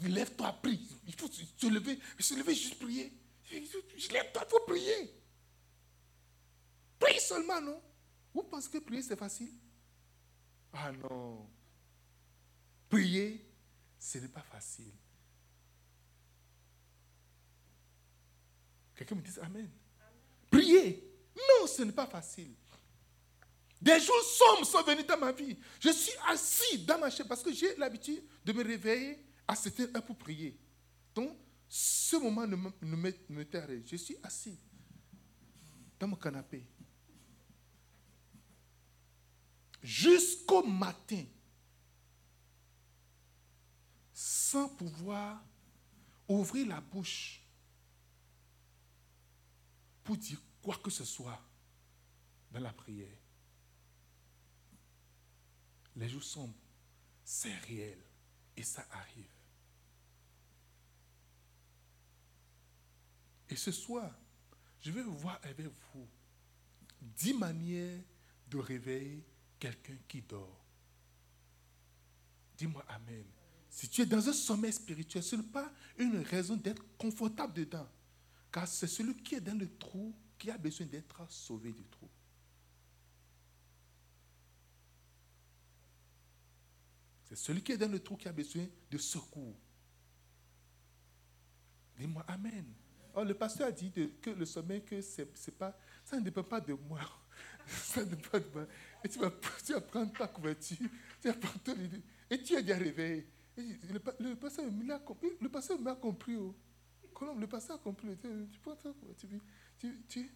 lève-toi, 0.00 0.50
prie. 0.62 0.88
Il 1.06 1.14
faut 1.14 1.28
se 1.30 1.66
lever, 1.66 1.98
se 2.18 2.34
lever 2.34 2.54
juste 2.54 2.78
prier. 2.78 3.12
Lève-toi, 3.52 4.44
il 4.46 4.50
faut 4.50 4.64
prier. 4.66 5.22
Prie 6.98 7.20
seulement, 7.20 7.60
non? 7.60 7.82
Vous 8.32 8.44
pensez 8.44 8.70
que 8.70 8.78
prier, 8.78 9.02
c'est 9.02 9.18
facile? 9.18 9.52
Ah 10.72 10.90
non. 10.90 11.46
Prier, 12.88 13.46
ce 13.98 14.16
n'est 14.16 14.28
pas 14.28 14.40
facile. 14.40 14.94
Quelqu'un 18.94 19.14
me 19.16 19.22
dit 19.22 19.30
Amen. 19.42 19.68
Prier, 20.50 21.10
non, 21.36 21.66
ce 21.66 21.82
n'est 21.82 21.92
pas 21.92 22.06
facile. 22.06 22.54
Des 23.80 24.00
jours 24.00 24.22
sombres 24.22 24.66
sont 24.66 24.82
venus 24.82 25.06
dans 25.06 25.18
ma 25.18 25.32
vie. 25.32 25.58
Je 25.80 25.90
suis 25.90 26.16
assis 26.28 26.78
dans 26.84 26.98
ma 26.98 27.10
chaise 27.10 27.26
parce 27.28 27.42
que 27.42 27.52
j'ai 27.52 27.76
l'habitude 27.76 28.22
de 28.44 28.52
me 28.52 28.64
réveiller 28.64 29.18
à 29.46 29.54
cette 29.54 29.78
heure 29.80 30.02
pour 30.04 30.16
prier. 30.16 30.58
Donc, 31.14 31.36
ce 31.68 32.16
moment 32.16 32.46
ne 32.46 32.56
me, 32.56 32.70
ne 32.80 32.96
me, 32.96 33.84
Je 33.84 33.96
suis 33.96 34.16
assis 34.22 34.58
dans 35.98 36.08
mon 36.08 36.16
canapé. 36.16 36.64
Jusqu'au 39.82 40.62
matin. 40.62 41.24
Sans 44.12 44.68
pouvoir 44.68 45.44
ouvrir 46.28 46.68
la 46.68 46.80
bouche 46.80 47.43
pour 50.04 50.16
dire 50.16 50.38
quoi 50.62 50.76
que 50.76 50.90
ce 50.90 51.04
soit 51.04 51.40
dans 52.52 52.60
la 52.60 52.72
prière. 52.72 53.18
Les 55.96 56.08
jours 56.08 56.22
sombres, 56.22 56.54
c'est 57.24 57.54
réel 57.54 57.98
et 58.56 58.62
ça 58.62 58.86
arrive. 58.90 59.32
Et 63.48 63.56
ce 63.56 63.72
soir, 63.72 64.12
je 64.80 64.90
vais 64.90 65.02
voir 65.02 65.38
avec 65.42 65.66
vous 65.66 66.08
dix 67.00 67.34
manières 67.34 68.00
de 68.48 68.58
réveiller 68.58 69.24
quelqu'un 69.58 69.96
qui 70.06 70.22
dort. 70.22 70.64
Dis-moi 72.56 72.84
Amen. 72.88 73.24
Si 73.70 73.88
tu 73.88 74.02
es 74.02 74.06
dans 74.06 74.28
un 74.28 74.32
sommeil 74.32 74.72
spirituel, 74.72 75.22
ce 75.22 75.36
n'est 75.36 75.42
pas 75.42 75.72
une 75.98 76.18
raison 76.18 76.56
d'être 76.56 76.82
confortable 76.96 77.54
dedans. 77.54 77.88
Car 78.54 78.68
c'est 78.68 78.86
celui 78.86 79.16
qui 79.16 79.34
est 79.34 79.40
dans 79.40 79.58
le 79.58 79.68
trou 79.68 80.14
qui 80.38 80.48
a 80.48 80.56
besoin 80.56 80.86
d'être 80.86 81.28
sauvé 81.28 81.72
du 81.72 81.82
trou. 81.88 82.08
C'est 87.24 87.34
celui 87.34 87.64
qui 87.64 87.72
est 87.72 87.76
dans 87.76 87.90
le 87.90 87.98
trou 87.98 88.16
qui 88.16 88.28
a 88.28 88.32
besoin 88.32 88.64
de 88.88 88.96
secours. 88.96 89.56
Dis-moi 91.98 92.24
Amen. 92.28 92.64
Oh, 93.16 93.24
le 93.24 93.34
pasteur 93.34 93.66
a 93.66 93.72
dit 93.72 93.90
que 94.22 94.30
le 94.30 94.46
sommeil, 94.46 94.84
que 94.84 95.00
c'est, 95.00 95.26
pas, 95.58 95.76
ça 96.04 96.16
ne 96.16 96.24
dépend 96.24 96.44
pas 96.44 96.60
de 96.60 96.74
moi. 96.74 97.00
ça 97.66 98.04
ne 98.04 98.10
dépend 98.10 98.30
pas 98.30 98.38
de 98.38 98.48
moi. 98.54 98.66
Et 99.02 99.08
tu 99.08 99.18
vas, 99.18 99.32
tu 99.66 99.72
vas 99.72 99.80
prendre 99.80 100.12
ta 100.12 100.28
couverture, 100.28 100.76
tu 101.20 101.26
vas 101.26 101.34
prendre 101.34 101.58
ton 101.58 101.74
et 102.30 102.40
tu 102.40 102.54
es 102.54 102.62
déjà 102.62 102.76
réveillé. 102.76 103.26
Le, 103.56 104.34
pasteur 104.36 104.70
m'a 104.70 105.00
compris. 105.00 105.30
Le 105.40 105.48
pasteur 105.48 105.80
m'a 105.80 105.96
compris. 105.96 106.36
Oh. 106.36 106.54
Le 107.32 107.46
pasteur 107.46 107.76
a 107.76 107.78
compris. 107.78 108.16
Tu 108.20 108.58
couverture, 108.60 108.94
tu, 109.78 110.02
tu, 110.08 110.30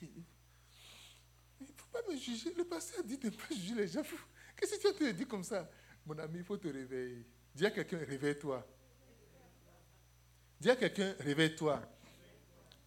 il 0.00 1.66
ne 1.66 1.72
faut 1.76 1.88
pas 1.92 2.02
me 2.08 2.16
juger. 2.16 2.52
Le 2.54 2.64
pasteur 2.64 3.02
dit 3.04 3.18
de 3.18 3.26
ne 3.26 3.30
pas 3.30 3.54
juger 3.54 3.74
les 3.74 3.88
gens. 3.88 4.02
Qu'est-ce 4.56 4.78
que 4.78 4.96
tu 4.96 5.06
as 5.06 5.12
dit 5.12 5.26
comme 5.26 5.44
ça? 5.44 5.68
Mon 6.06 6.18
ami, 6.18 6.38
il 6.38 6.44
faut 6.44 6.56
te 6.56 6.68
réveiller. 6.68 7.24
Dis 7.54 7.66
à 7.66 7.70
quelqu'un, 7.70 7.98
réveille-toi. 7.98 8.66
Dis 10.60 10.70
à 10.70 10.76
quelqu'un, 10.76 11.14
réveille-toi. 11.20 11.82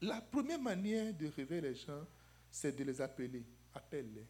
La 0.02 0.22
première 0.22 0.60
manière 0.60 1.14
de 1.14 1.28
réveiller 1.28 1.62
les 1.62 1.76
gens, 1.76 2.06
c'est 2.50 2.76
de 2.76 2.84
les 2.84 3.02
appeler. 3.02 3.46
Appelle-les. 3.74 4.28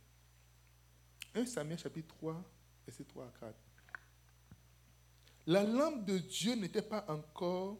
1 1.33 1.45
Samuel 1.45 1.79
chapitre 1.79 2.15
3, 2.15 2.43
verset 2.85 3.03
3 3.05 3.25
à 3.25 3.39
4. 3.39 3.55
La 5.47 5.63
lampe 5.63 6.05
de 6.05 6.17
Dieu 6.17 6.55
n'était 6.55 6.81
pas 6.81 7.05
encore 7.07 7.79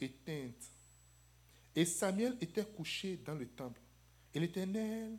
éteinte. 0.00 0.70
Et 1.74 1.84
Samuel 1.84 2.36
était 2.40 2.64
couché 2.64 3.16
dans 3.18 3.34
le 3.34 3.46
temple. 3.46 3.80
Et 4.34 4.40
l'Éternel, 4.40 5.16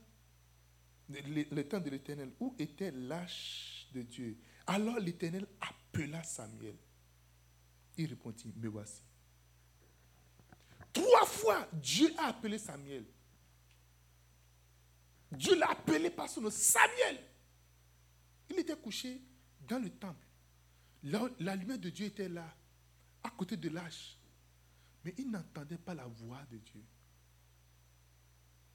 le, 1.10 1.62
temps 1.64 1.80
de 1.80 1.90
l'Éternel, 1.90 2.32
où 2.40 2.56
était 2.60 2.92
l'âge 2.92 3.88
de 3.94 4.02
Dieu? 4.02 4.38
Alors 4.68 5.00
l'Éternel 5.00 5.48
appela 5.62 6.22
Samuel. 6.24 6.76
Il 7.98 8.08
répondit, 8.08 8.54
me 8.56 8.68
voici. 8.68 9.02
Trois 10.94 11.26
fois, 11.26 11.68
Dieu 11.74 12.14
a 12.18 12.28
appelé 12.28 12.58
Samuel. 12.58 13.06
Dieu 15.32 15.56
l'a 15.56 15.72
appelé 15.72 16.10
par 16.10 16.30
son 16.30 16.42
nom, 16.42 16.50
Samuel. 16.50 17.20
Il 18.50 18.60
était 18.60 18.76
couché 18.76 19.22
dans 19.68 19.80
le 19.80 19.90
temple. 19.90 20.26
La, 21.04 21.56
lumière 21.56 21.80
de 21.80 21.90
Dieu 21.90 22.08
était 22.08 22.28
là, 22.28 22.54
à 23.24 23.30
côté 23.30 23.56
de 23.56 23.70
l'âge. 23.70 24.18
Mais 25.04 25.14
il 25.18 25.30
n'entendait 25.30 25.78
pas 25.78 25.94
la 25.94 26.06
voix 26.06 26.42
de 26.52 26.58
Dieu. 26.58 26.84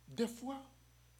Des 0.09 0.29
fois, 0.29 0.63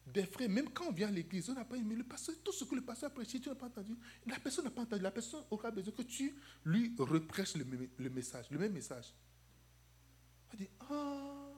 des 0.05 0.25
frères, 0.25 0.49
même 0.49 0.69
quand 0.69 0.87
on 0.87 0.91
vient 0.91 1.07
à 1.07 1.11
l'église, 1.11 1.49
on 1.49 1.53
n'a 1.53 1.65
pas 1.65 1.77
aimé 1.77 1.95
le 1.95 2.03
pasteur, 2.03 2.35
tout 2.43 2.51
ce 2.51 2.63
que 2.63 2.75
le 2.75 2.81
pasteur 2.81 3.09
a 3.09 3.13
prêché, 3.13 3.39
tu 3.39 3.49
n'as 3.49 3.55
pas 3.55 3.67
entendu. 3.67 3.95
La 4.27 4.39
personne 4.39 4.65
n'a 4.65 4.71
pas 4.71 4.81
entendu. 4.81 5.01
La 5.01 5.11
personne 5.11 5.43
aura 5.49 5.71
besoin 5.71 5.93
que 5.93 6.03
tu 6.03 6.35
lui 6.63 6.95
reprêches 6.97 7.55
le, 7.55 8.09
message, 8.09 8.45
le 8.51 8.59
même 8.59 8.73
message. 8.73 9.13
On 10.53 10.57
dit, 10.57 10.69
ah, 10.89 11.51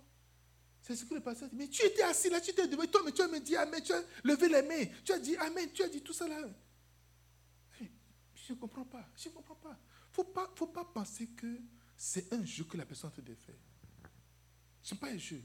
c'est 0.81 0.95
ce 0.95 1.03
que 1.03 1.15
le 1.15 1.19
pasteur 1.19 1.49
dit. 1.49 1.55
Mais 1.57 1.67
tu 1.67 1.85
étais 1.85 2.03
assis 2.03 2.29
là, 2.29 2.39
tu 2.39 2.51
étais 2.51 2.67
devant 2.67 2.85
toi, 2.85 3.01
mais 3.03 3.11
tu 3.11 3.21
as 3.21 3.27
me 3.27 3.39
dit 3.39 3.57
Amen, 3.57 3.81
tu 3.83 3.91
as 3.91 4.01
levé 4.23 4.47
les 4.47 4.61
mains, 4.61 4.85
tu 5.03 5.11
as 5.11 5.19
dit 5.19 5.35
Amen, 5.35 5.69
tu 5.73 5.83
as 5.83 5.89
dit 5.89 6.01
tout 6.01 6.13
ça 6.13 6.27
là. 6.27 6.47
Je 8.47 8.53
ne 8.53 8.57
comprends 8.57 8.85
pas, 8.85 9.05
je 9.17 9.27
ne 9.27 9.33
comprends 9.33 9.55
pas. 9.55 9.77
Il 9.77 10.11
ne 10.11 10.13
faut 10.13 10.23
pas, 10.23 10.49
faut 10.55 10.67
pas 10.67 10.85
penser 10.85 11.27
que 11.27 11.59
c'est 11.97 12.31
un 12.31 12.45
jeu 12.45 12.63
que 12.63 12.77
la 12.77 12.85
personne 12.85 13.11
te 13.11 13.21
fait. 13.21 13.59
Ce 14.81 14.93
n'est 14.93 14.99
pas 14.99 15.09
un 15.09 15.17
jeu. 15.17 15.43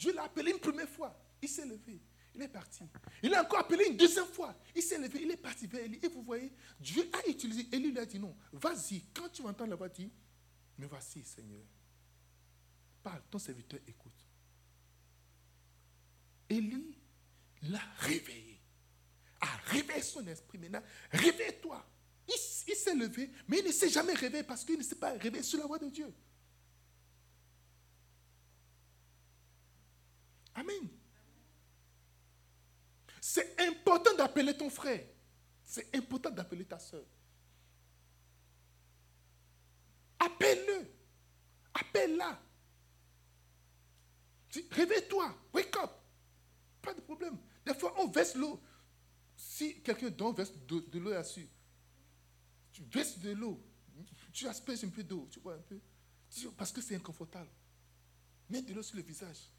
Dieu 0.00 0.14
l'a 0.14 0.22
appelé 0.22 0.52
une 0.52 0.58
première 0.58 0.88
fois. 0.88 1.14
Il 1.42 1.48
s'est 1.48 1.66
levé. 1.66 2.00
Il 2.34 2.40
est 2.40 2.48
parti. 2.48 2.84
Il 3.22 3.34
a 3.34 3.42
encore 3.42 3.58
appelé 3.58 3.84
une 3.86 3.98
deuxième 3.98 4.24
fois. 4.24 4.58
Il 4.74 4.82
s'est 4.82 4.98
levé. 4.98 5.20
Il 5.20 5.30
est 5.30 5.36
parti 5.36 5.66
vers 5.66 5.84
Élie. 5.84 6.00
Et 6.02 6.08
vous 6.08 6.22
voyez, 6.22 6.50
Dieu 6.80 7.10
a 7.12 7.28
utilisé. 7.28 7.66
Élie 7.70 7.90
lui 7.90 7.98
a 7.98 8.06
dit 8.06 8.18
non. 8.18 8.34
Vas-y. 8.50 9.02
Quand 9.12 9.28
tu 9.28 9.42
entends 9.42 9.66
la 9.66 9.76
voix, 9.76 9.90
dis 9.90 10.10
Me 10.78 10.86
voici, 10.86 11.22
Seigneur. 11.22 11.60
Parle. 13.02 13.22
Ton 13.30 13.38
serviteur 13.38 13.78
écoute. 13.86 14.26
Élie 16.48 16.96
l'a 17.64 17.82
réveillé. 17.98 18.49
A 19.40 19.46
réveillé 19.66 20.02
son 20.02 20.26
esprit. 20.26 20.58
Maintenant, 20.58 20.82
réveille-toi. 21.10 21.84
Il, 22.28 22.76
s'est 22.76 22.94
levé, 22.94 23.30
mais 23.48 23.58
il 23.58 23.66
ne 23.66 23.72
s'est 23.72 23.88
jamais 23.88 24.14
réveillé 24.14 24.44
parce 24.44 24.64
qu'il 24.64 24.78
ne 24.78 24.82
s'est 24.82 24.94
pas 24.94 25.12
réveillé 25.12 25.42
sur 25.42 25.58
la 25.58 25.66
voix 25.66 25.78
de 25.78 25.88
Dieu. 25.88 26.12
Amen. 30.54 30.88
C'est 33.20 33.58
important 33.60 34.14
d'appeler 34.14 34.56
ton 34.56 34.70
frère. 34.70 35.04
C'est 35.64 35.94
important 35.94 36.30
d'appeler 36.30 36.64
ta 36.64 36.78
soeur. 36.78 37.04
Appelle-le. 40.18 40.86
Appelle-la. 41.74 42.40
Réveille-toi. 44.70 45.34
Wake 45.52 45.76
up. 45.76 45.90
Pas 46.82 46.94
de 46.94 47.00
problème. 47.00 47.38
Des 47.64 47.74
fois, 47.74 47.94
on 47.98 48.08
verse 48.08 48.34
l'eau. 48.34 48.60
Si 49.40 49.80
quelqu'un 49.80 50.10
donne 50.10 50.34
verse 50.34 50.52
de, 50.66 50.98
l'eau 50.98 51.10
là-dessus, 51.10 51.48
tu 52.72 52.82
verses 52.82 53.18
de 53.20 53.30
l'eau. 53.30 53.58
Tu 54.32 54.46
asperges 54.46 54.84
un 54.84 54.90
peu 54.90 55.02
d'eau. 55.02 55.26
Tu 55.30 55.40
vois 55.40 55.54
un 55.54 55.62
peu. 55.62 55.80
Parce 56.58 56.70
que 56.70 56.82
c'est 56.82 56.94
inconfortable. 56.94 57.48
Mets 58.50 58.60
de 58.60 58.74
l'eau 58.74 58.82
sur 58.82 58.96
le 58.96 59.02
visage. 59.02 59.50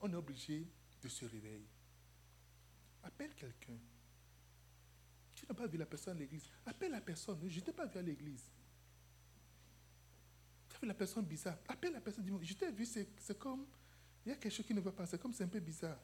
on 0.00 0.12
est 0.12 0.16
obligé 0.16 0.64
de 1.02 1.08
se 1.08 1.24
réveiller. 1.24 1.66
Appelle 3.02 3.34
quelqu'un. 3.34 3.78
Tu 5.34 5.44
n'as 5.48 5.54
pas 5.54 5.66
vu 5.66 5.76
la 5.76 5.86
personne 5.86 6.16
à 6.16 6.20
l'église. 6.20 6.44
Appelle 6.64 6.92
la 6.92 7.00
personne. 7.00 7.36
Je 7.48 7.58
ne 7.58 7.64
t'ai 7.64 7.72
pas 7.72 7.86
vu 7.86 7.98
à 7.98 8.02
l'église. 8.02 8.44
Tu 10.68 10.76
as 10.76 10.78
vu 10.78 10.86
la 10.86 10.94
personne 10.94 11.24
bizarre. 11.24 11.58
Appelle 11.66 11.94
la 11.94 12.00
personne. 12.00 12.24
Dis 12.24 12.46
je 12.46 12.54
t'ai 12.54 12.70
vu, 12.70 12.86
c'est 12.86 13.38
comme. 13.38 13.66
Il 14.24 14.28
y 14.28 14.32
a 14.32 14.36
quelque 14.36 14.52
chose 14.52 14.66
qui 14.66 14.74
ne 14.74 14.80
va 14.80 14.92
pas. 14.92 15.04
C'est 15.06 15.20
comme 15.20 15.32
c'est 15.32 15.44
un 15.44 15.48
peu 15.48 15.58
bizarre. 15.58 15.98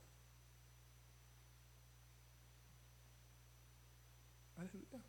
Alléluia. 4.59 5.01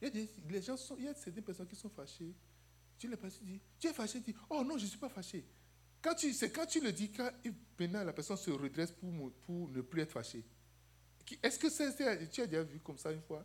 Il 0.00 0.04
y 0.04 0.06
a 0.06 0.10
des, 0.10 0.62
gens 0.62 0.76
certaines 0.76 1.42
personnes 1.42 1.66
qui 1.66 1.76
sont 1.76 1.90
fâchées. 1.90 2.34
Tu 2.98 3.08
les 3.08 3.16
passes, 3.16 3.38
tu 3.38 3.44
dis, 3.44 3.60
tu 3.78 3.86
es 3.86 3.92
fâché, 3.92 4.20
tu 4.22 4.32
dis, 4.32 4.38
oh 4.48 4.62
non, 4.64 4.76
je 4.78 4.84
ne 4.84 4.88
suis 4.88 4.98
pas 4.98 5.08
fâché. 5.08 5.44
Quand 6.02 6.14
tu, 6.14 6.32
c'est 6.32 6.50
quand 6.50 6.66
tu 6.66 6.80
le 6.80 6.92
dis, 6.92 7.10
quand 7.10 7.30
maintenant 7.78 8.04
la 8.04 8.12
personne 8.12 8.36
se 8.36 8.50
redresse 8.50 8.92
pour, 8.92 9.70
ne 9.70 9.80
plus 9.82 10.02
être 10.02 10.12
fâché. 10.12 10.42
Est-ce 11.42 11.58
que 11.58 12.26
tu 12.30 12.40
as 12.40 12.46
déjà 12.46 12.62
vu 12.62 12.80
comme 12.80 12.98
ça 12.98 13.12
une 13.12 13.20
fois? 13.20 13.44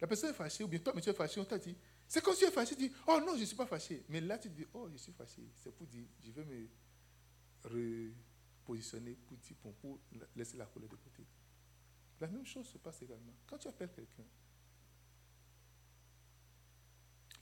La 0.00 0.06
personne 0.06 0.30
est 0.30 0.34
fâchée, 0.34 0.64
ou 0.64 0.68
bien 0.68 0.78
toi, 0.78 0.92
mais 0.94 1.02
tu 1.02 1.10
es 1.10 1.14
fâché, 1.14 1.40
on 1.40 1.44
t'a 1.44 1.58
dit, 1.58 1.76
c'est 2.08 2.24
si 2.24 2.38
tu 2.38 2.44
es 2.44 2.50
fâché, 2.50 2.74
tu 2.74 2.88
dis, 2.88 2.94
oh 3.06 3.20
non, 3.24 3.34
je 3.34 3.40
ne 3.40 3.44
suis 3.44 3.56
pas 3.56 3.66
fâché. 3.66 4.02
Mais 4.08 4.20
là, 4.20 4.38
tu 4.38 4.48
dis, 4.48 4.66
oh, 4.72 4.88
je 4.90 4.96
suis 4.96 5.12
fâché. 5.12 5.42
C'est 5.54 5.72
pour 5.72 5.86
dire, 5.86 6.06
je 6.24 6.32
vais 6.32 6.44
me 6.44 8.12
repositionner 8.64 9.16
pour, 9.26 9.74
pour 9.74 9.98
laisser 10.34 10.56
la 10.56 10.66
colère 10.66 10.88
de 10.88 10.96
côté. 10.96 11.24
La 12.20 12.28
même 12.28 12.44
chose 12.44 12.66
se 12.66 12.78
passe 12.78 13.00
également. 13.02 13.32
Quand 13.46 13.58
tu 13.58 13.68
appelles 13.68 13.92
quelqu'un, 13.92 14.24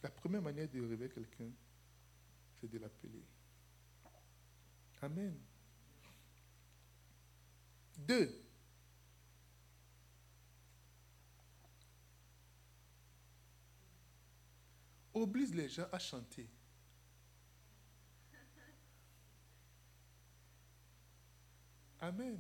la 0.02 0.11
première 0.11 0.43
manière 0.43 0.69
de 0.69 0.81
réveiller 0.81 1.11
quelqu'un, 1.11 1.50
c'est 2.61 2.71
de 2.71 2.78
l'appeler. 2.78 3.25
Amen. 5.02 5.38
Deux. 7.97 8.45
Oblige 15.14 15.55
les 15.55 15.69
gens 15.69 15.87
à 15.90 15.99
chanter. 15.99 16.49
Amen. 22.00 22.38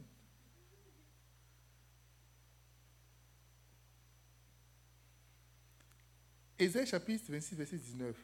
Ésaïe 6.58 6.86
chapitre 6.86 7.30
26, 7.30 7.54
verset 7.54 7.76
19. 7.76 8.16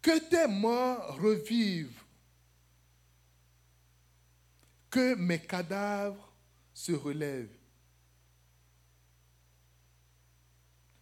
Que 0.00 0.18
tes 0.28 0.48
morts 0.48 1.16
revivent, 1.20 2.02
que 4.90 5.14
mes 5.14 5.40
cadavres 5.40 6.32
se 6.72 6.92
relèvent. 6.92 7.56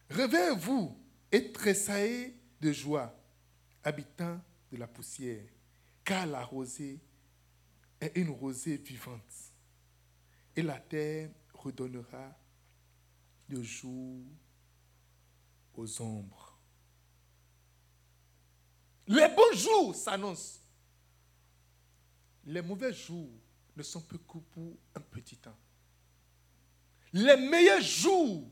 Réveillez-vous 0.09 0.97
et 1.31 1.51
tressaillez 1.51 2.35
de 2.59 2.71
joie, 2.73 3.17
habitants 3.83 4.41
de 4.71 4.77
la 4.77 4.87
poussière, 4.87 5.47
car 6.03 6.25
la 6.25 6.43
rosée 6.43 6.99
est 7.99 8.11
une 8.15 8.29
rosée 8.29 8.77
vivante, 8.77 9.53
et 10.55 10.61
la 10.61 10.79
terre 10.79 11.29
redonnera 11.53 12.37
de 13.51 13.61
jour 13.61 14.23
aux 15.73 16.01
ombres. 16.01 16.57
Les 19.07 19.27
bons 19.27 19.53
jours 19.53 19.95
s'annoncent. 19.95 20.61
Les 22.45 22.61
mauvais 22.61 22.93
jours 22.93 23.29
ne 23.75 23.83
sont 23.83 24.01
plus 24.01 24.19
que 24.19 24.37
pour 24.37 24.77
un 24.95 25.01
petit 25.01 25.37
temps. 25.37 25.57
Les 27.11 27.35
meilleurs 27.35 27.81
jours 27.81 28.49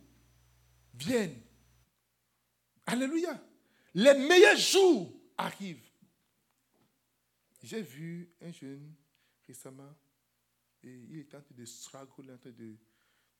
viennent. 0.94 1.42
Alléluia. 2.86 3.42
Les 3.94 4.14
meilleurs 4.16 4.58
jours 4.58 5.14
arrivent. 5.38 5.90
J'ai 7.64 7.82
vu 7.82 8.34
un 8.42 8.52
jeune 8.52 8.94
récemment, 9.48 9.96
et 10.84 10.94
il 11.10 11.20
est 11.20 11.36
en 11.36 11.42
train 11.42 11.56
de 11.56 11.66
struggle, 11.66 12.32
en 12.32 12.38
train 12.38 12.52
de, 12.52 12.78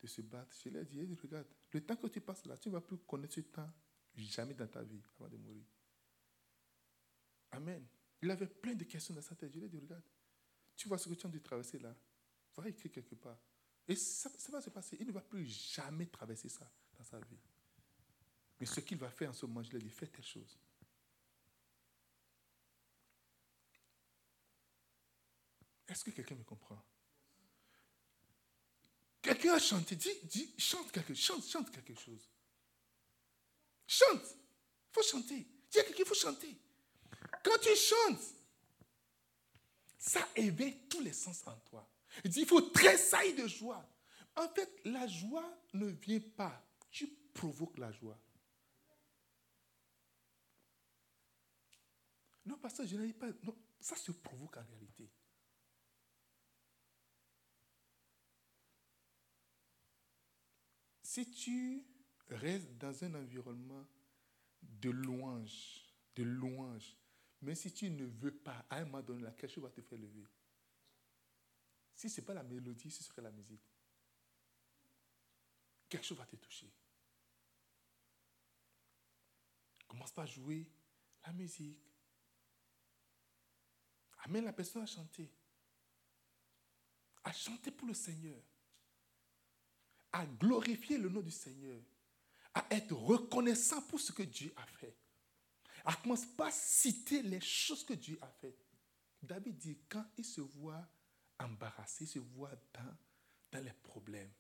de 0.01 0.07
se 0.07 0.21
battre. 0.21 0.55
Je 0.63 0.69
lui 0.69 0.99
ai 0.99 1.05
dit, 1.05 1.15
regarde, 1.15 1.47
le 1.71 1.85
temps 1.85 1.95
que 1.95 2.07
tu 2.07 2.21
passes 2.21 2.45
là, 2.45 2.57
tu 2.57 2.69
ne 2.69 2.73
vas 2.73 2.81
plus 2.81 2.97
connaître 2.99 3.33
ce 3.33 3.41
temps 3.41 3.71
jamais 4.15 4.53
dans 4.53 4.67
ta 4.67 4.83
vie 4.83 5.01
avant 5.17 5.29
de 5.29 5.38
mourir. 5.38 5.65
Amen. 7.51 7.85
Il 8.21 8.29
avait 8.31 8.47
plein 8.47 8.73
de 8.73 8.83
questions 8.83 9.13
dans 9.13 9.21
sa 9.21 9.35
tête. 9.35 9.51
Je 9.53 9.59
lui 9.59 9.65
ai 9.65 9.69
dit, 9.69 9.77
regarde, 9.77 10.03
tu 10.75 10.88
vois 10.88 10.97
ce 10.97 11.09
que 11.09 11.15
tu 11.15 11.25
as 11.25 11.29
de 11.29 11.39
traverser 11.39 11.79
là. 11.79 11.95
Va 12.55 12.67
écrire 12.67 12.91
quelque 12.91 13.15
part. 13.15 13.39
Et 13.88 13.95
ça, 13.95 14.29
ça, 14.38 14.51
va 14.51 14.62
se 14.62 14.69
passer. 14.69 14.97
Il 14.99 15.07
ne 15.07 15.12
va 15.12 15.21
plus 15.21 15.45
jamais 15.45 16.05
traverser 16.05 16.49
ça 16.49 16.69
dans 16.97 17.03
sa 17.03 17.19
vie. 17.19 17.39
Mais 18.59 18.65
ce 18.65 18.79
qu'il 18.81 18.97
va 18.97 19.09
faire 19.09 19.29
en 19.29 19.33
ce 19.33 19.45
moment, 19.45 19.63
je 19.63 19.69
lui 19.69 19.77
ai 19.77 19.81
dit, 19.81 19.89
fais 19.89 20.07
telle 20.07 20.25
chose. 20.25 20.59
Est-ce 25.88 26.03
que 26.03 26.12
quelqu'un 26.12 26.35
me 26.35 26.43
comprend? 26.43 26.79
Quelqu'un 29.21 29.53
a 29.53 29.60
chanté. 29.60 29.95
Dis, 29.95 30.19
dis, 30.23 30.53
chante 30.58 30.91
quelque 30.91 31.13
chose. 31.13 31.25
Chante, 31.25 31.47
chante 31.47 31.71
quelque 31.71 31.99
chose. 31.99 32.29
Chante. 33.86 34.23
Il 34.23 34.93
faut 34.93 35.03
chanter. 35.03 35.47
Dis 35.69 35.79
à 35.79 35.84
quelqu'un, 35.84 36.03
il 36.03 36.08
faut 36.08 36.13
chanter. 36.13 36.58
Quand 37.43 37.58
tu 37.62 37.75
chantes, 37.75 38.21
ça 39.97 40.27
éveille 40.36 40.88
tous 40.88 41.01
les 41.01 41.13
sens 41.13 41.45
en 41.47 41.58
toi. 41.69 41.89
Il 42.23 42.32
dit, 42.32 42.41
il 42.41 42.47
faut 42.47 42.62
tressaillir 42.62 43.36
de 43.43 43.47
joie. 43.47 43.86
En 44.36 44.47
fait, 44.49 44.69
la 44.86 45.05
joie 45.08 45.58
ne 45.73 45.88
vient 45.88 46.21
pas. 46.38 46.65
Tu 46.89 47.08
provoques 47.34 47.77
la 47.77 47.91
joie. 47.91 48.19
Non, 52.45 52.58
pasteur, 52.58 52.88
je 52.88 52.95
n'ai 52.95 53.13
pas. 53.13 53.27
Non, 53.43 53.55
ça 53.79 53.95
se 53.95 54.12
provoque 54.12 54.58
en 54.58 54.63
réalité. 54.63 55.10
Si 61.10 61.28
tu 61.32 61.84
restes 62.28 62.78
dans 62.78 63.04
un 63.04 63.15
environnement 63.15 63.84
de 64.62 64.91
louange, 64.91 65.84
de 66.15 66.22
louange, 66.22 66.95
mais 67.41 67.56
si 67.56 67.74
tu 67.74 67.89
ne 67.89 68.06
veux 68.06 68.38
pas, 68.38 68.63
à 68.69 68.78
un 68.78 68.86
moment 68.86 69.02
donné, 69.02 69.24
quelque 69.36 69.48
chose 69.48 69.63
va 69.63 69.72
te 69.72 69.82
faire 69.82 69.98
lever. 69.98 70.28
Si 71.95 72.12
ce 72.12 72.22
n'est 72.22 72.28
pas 72.28 72.36
la 72.36 72.43
mélodie, 72.43 72.91
ce 72.91 73.04
serait 73.04 73.24
la 73.24 73.32
musique. 73.32 73.63
Quelque 75.89 76.06
chose 76.06 76.19
va 76.19 76.28
te 76.28 76.36
toucher. 76.36 76.72
Commence 79.88 80.12
pas 80.12 80.22
à 80.22 80.28
jouer 80.28 80.69
la 81.26 81.34
musique. 81.34 81.82
Amène 84.19 84.45
la 84.45 84.54
personne 84.54 84.84
à 84.84 84.86
chanter. 84.86 85.28
À 87.24 87.34
chanter 87.34 87.72
pour 87.72 87.88
le 87.88 87.95
Seigneur 87.95 88.43
à 90.12 90.26
glorifier 90.26 90.98
le 90.98 91.10
nom 91.10 91.22
du 91.22 91.32
Seigneur, 91.32 91.82
à 92.54 92.65
être 92.72 92.93
reconnaissant 92.93 93.82
pour 93.84 94.00
ce 94.00 94.12
que 94.12 94.24
Dieu 94.24 94.54
a 94.56 94.65
fait. 94.65 94.95
À 95.86 95.95
commence 95.95 96.26
pas 96.26 96.52
citer 96.52 97.22
les 97.22 97.41
choses 97.41 97.84
que 97.84 97.93
Dieu 97.93 98.17
a 98.22 98.28
fait. 98.28 98.58
David 99.22 99.58
dit, 99.58 99.78
quand 99.88 100.06
il 100.17 100.26
se 100.26 100.41
voit 100.41 100.88
embarrassé, 101.39 102.04
il 102.04 102.08
se 102.08 102.19
voit 102.19 102.52
dans, 102.74 102.98
dans 103.52 103.63
les 103.63 103.74
problèmes, 103.74 104.32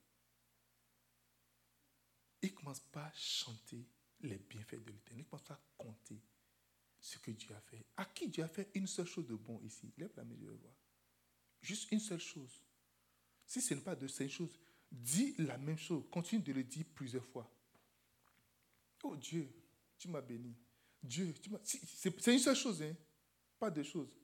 il 2.41 2.51
ne 2.51 2.55
commence 2.55 2.79
pas 2.79 3.05
à 3.05 3.13
chanter 3.13 3.85
les 4.21 4.37
bienfaits 4.37 4.83
de 4.83 4.91
l'éternel. 4.91 5.23
Il 5.23 5.25
commence 5.25 5.45
pas 5.45 5.55
à 5.55 5.61
compter 5.77 6.21
ce 6.99 7.17
que 7.17 7.31
Dieu 7.31 7.53
a 7.55 7.61
fait. 7.61 7.85
À 7.97 8.05
qui 8.05 8.27
Dieu 8.29 8.43
a 8.43 8.47
fait 8.47 8.69
une 8.73 8.87
seule 8.87 9.07
chose 9.07 9.27
de 9.27 9.35
bon 9.35 9.61
ici? 9.63 9.91
Lève 9.97 10.13
la 10.15 10.23
main, 10.23 10.35
je 10.39 10.45
voir. 10.45 10.73
Juste 11.61 11.91
une 11.91 11.99
seule 11.99 12.19
chose. 12.19 12.61
Si 13.45 13.61
ce 13.61 13.73
n'est 13.73 13.81
pas 13.81 13.95
de 13.95 14.07
ces 14.07 14.29
choses, 14.29 14.57
Dis 14.91 15.35
la 15.37 15.57
même 15.57 15.77
chose. 15.77 16.03
Continue 16.11 16.41
de 16.41 16.53
le 16.53 16.63
dire 16.63 16.85
plusieurs 16.93 17.25
fois. 17.25 17.49
Oh 19.03 19.15
Dieu, 19.15 19.49
tu 19.97 20.07
m'as 20.07 20.21
béni. 20.21 20.55
Dieu, 21.01 21.33
tu 21.41 21.49
m'as... 21.49 21.59
C'est 21.63 22.27
une 22.27 22.39
seule 22.39 22.55
chose, 22.55 22.81
hein? 22.81 22.95
pas 23.59 23.69
deux 23.69 23.83
choses. 23.83 24.17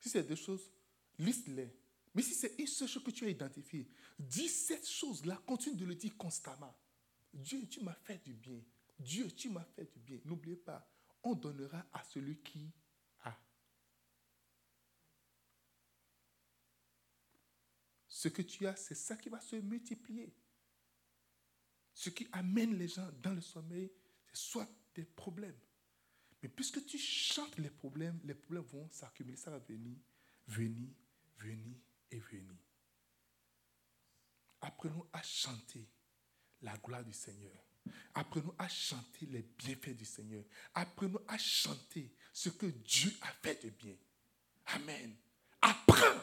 Si 0.00 0.08
c'est 0.08 0.22
deux 0.22 0.36
choses, 0.36 0.70
liste-les. 1.18 1.74
Mais 2.14 2.22
si 2.22 2.34
c'est 2.34 2.54
une 2.58 2.66
seule 2.66 2.88
chose 2.88 3.04
que 3.04 3.10
tu 3.10 3.24
as 3.24 3.30
identifiée, 3.30 3.88
dis 4.18 4.48
cette 4.48 4.86
chose-là, 4.86 5.40
continue 5.46 5.76
de 5.76 5.84
le 5.84 5.94
dire 5.94 6.16
constamment. 6.16 6.74
Dieu, 7.32 7.66
tu 7.68 7.82
m'as 7.82 7.94
fait 7.94 8.18
du 8.24 8.34
bien. 8.34 8.60
Dieu, 8.98 9.30
tu 9.30 9.48
m'as 9.48 9.64
fait 9.64 9.90
du 9.92 10.00
bien. 10.00 10.18
N'oubliez 10.24 10.56
pas, 10.56 10.88
on 11.22 11.34
donnera 11.34 11.86
à 11.92 12.02
celui 12.04 12.38
qui 12.38 12.72
Ce 18.18 18.26
que 18.26 18.42
tu 18.42 18.66
as, 18.66 18.74
c'est 18.74 18.96
ça 18.96 19.14
qui 19.14 19.28
va 19.28 19.40
se 19.40 19.54
multiplier. 19.54 20.34
Ce 21.94 22.10
qui 22.10 22.26
amène 22.32 22.76
les 22.76 22.88
gens 22.88 23.08
dans 23.22 23.32
le 23.32 23.40
sommeil, 23.40 23.92
c'est 24.26 24.34
soit 24.34 24.68
des 24.92 25.04
problèmes. 25.04 25.56
Mais 26.42 26.48
puisque 26.48 26.84
tu 26.84 26.98
chantes 26.98 27.56
les 27.58 27.70
problèmes, 27.70 28.18
les 28.24 28.34
problèmes 28.34 28.64
vont 28.64 28.90
s'accumuler, 28.90 29.36
ça 29.36 29.52
va 29.52 29.60
venir, 29.60 29.96
venir, 30.48 30.90
venir 31.38 31.76
et 32.10 32.18
venir. 32.18 32.58
Apprenons 34.62 35.06
à 35.12 35.22
chanter 35.22 35.86
la 36.62 36.76
gloire 36.76 37.04
du 37.04 37.12
Seigneur. 37.12 37.54
Apprenons 38.14 38.54
à 38.58 38.68
chanter 38.68 39.26
les 39.26 39.42
bienfaits 39.42 39.96
du 39.96 40.04
Seigneur. 40.04 40.42
Apprenons 40.74 41.22
à 41.28 41.38
chanter 41.38 42.12
ce 42.32 42.48
que 42.48 42.66
Dieu 42.66 43.12
a 43.20 43.32
fait 43.44 43.62
de 43.64 43.70
bien. 43.70 43.96
Amen. 44.66 45.14
Apprends 45.62 46.18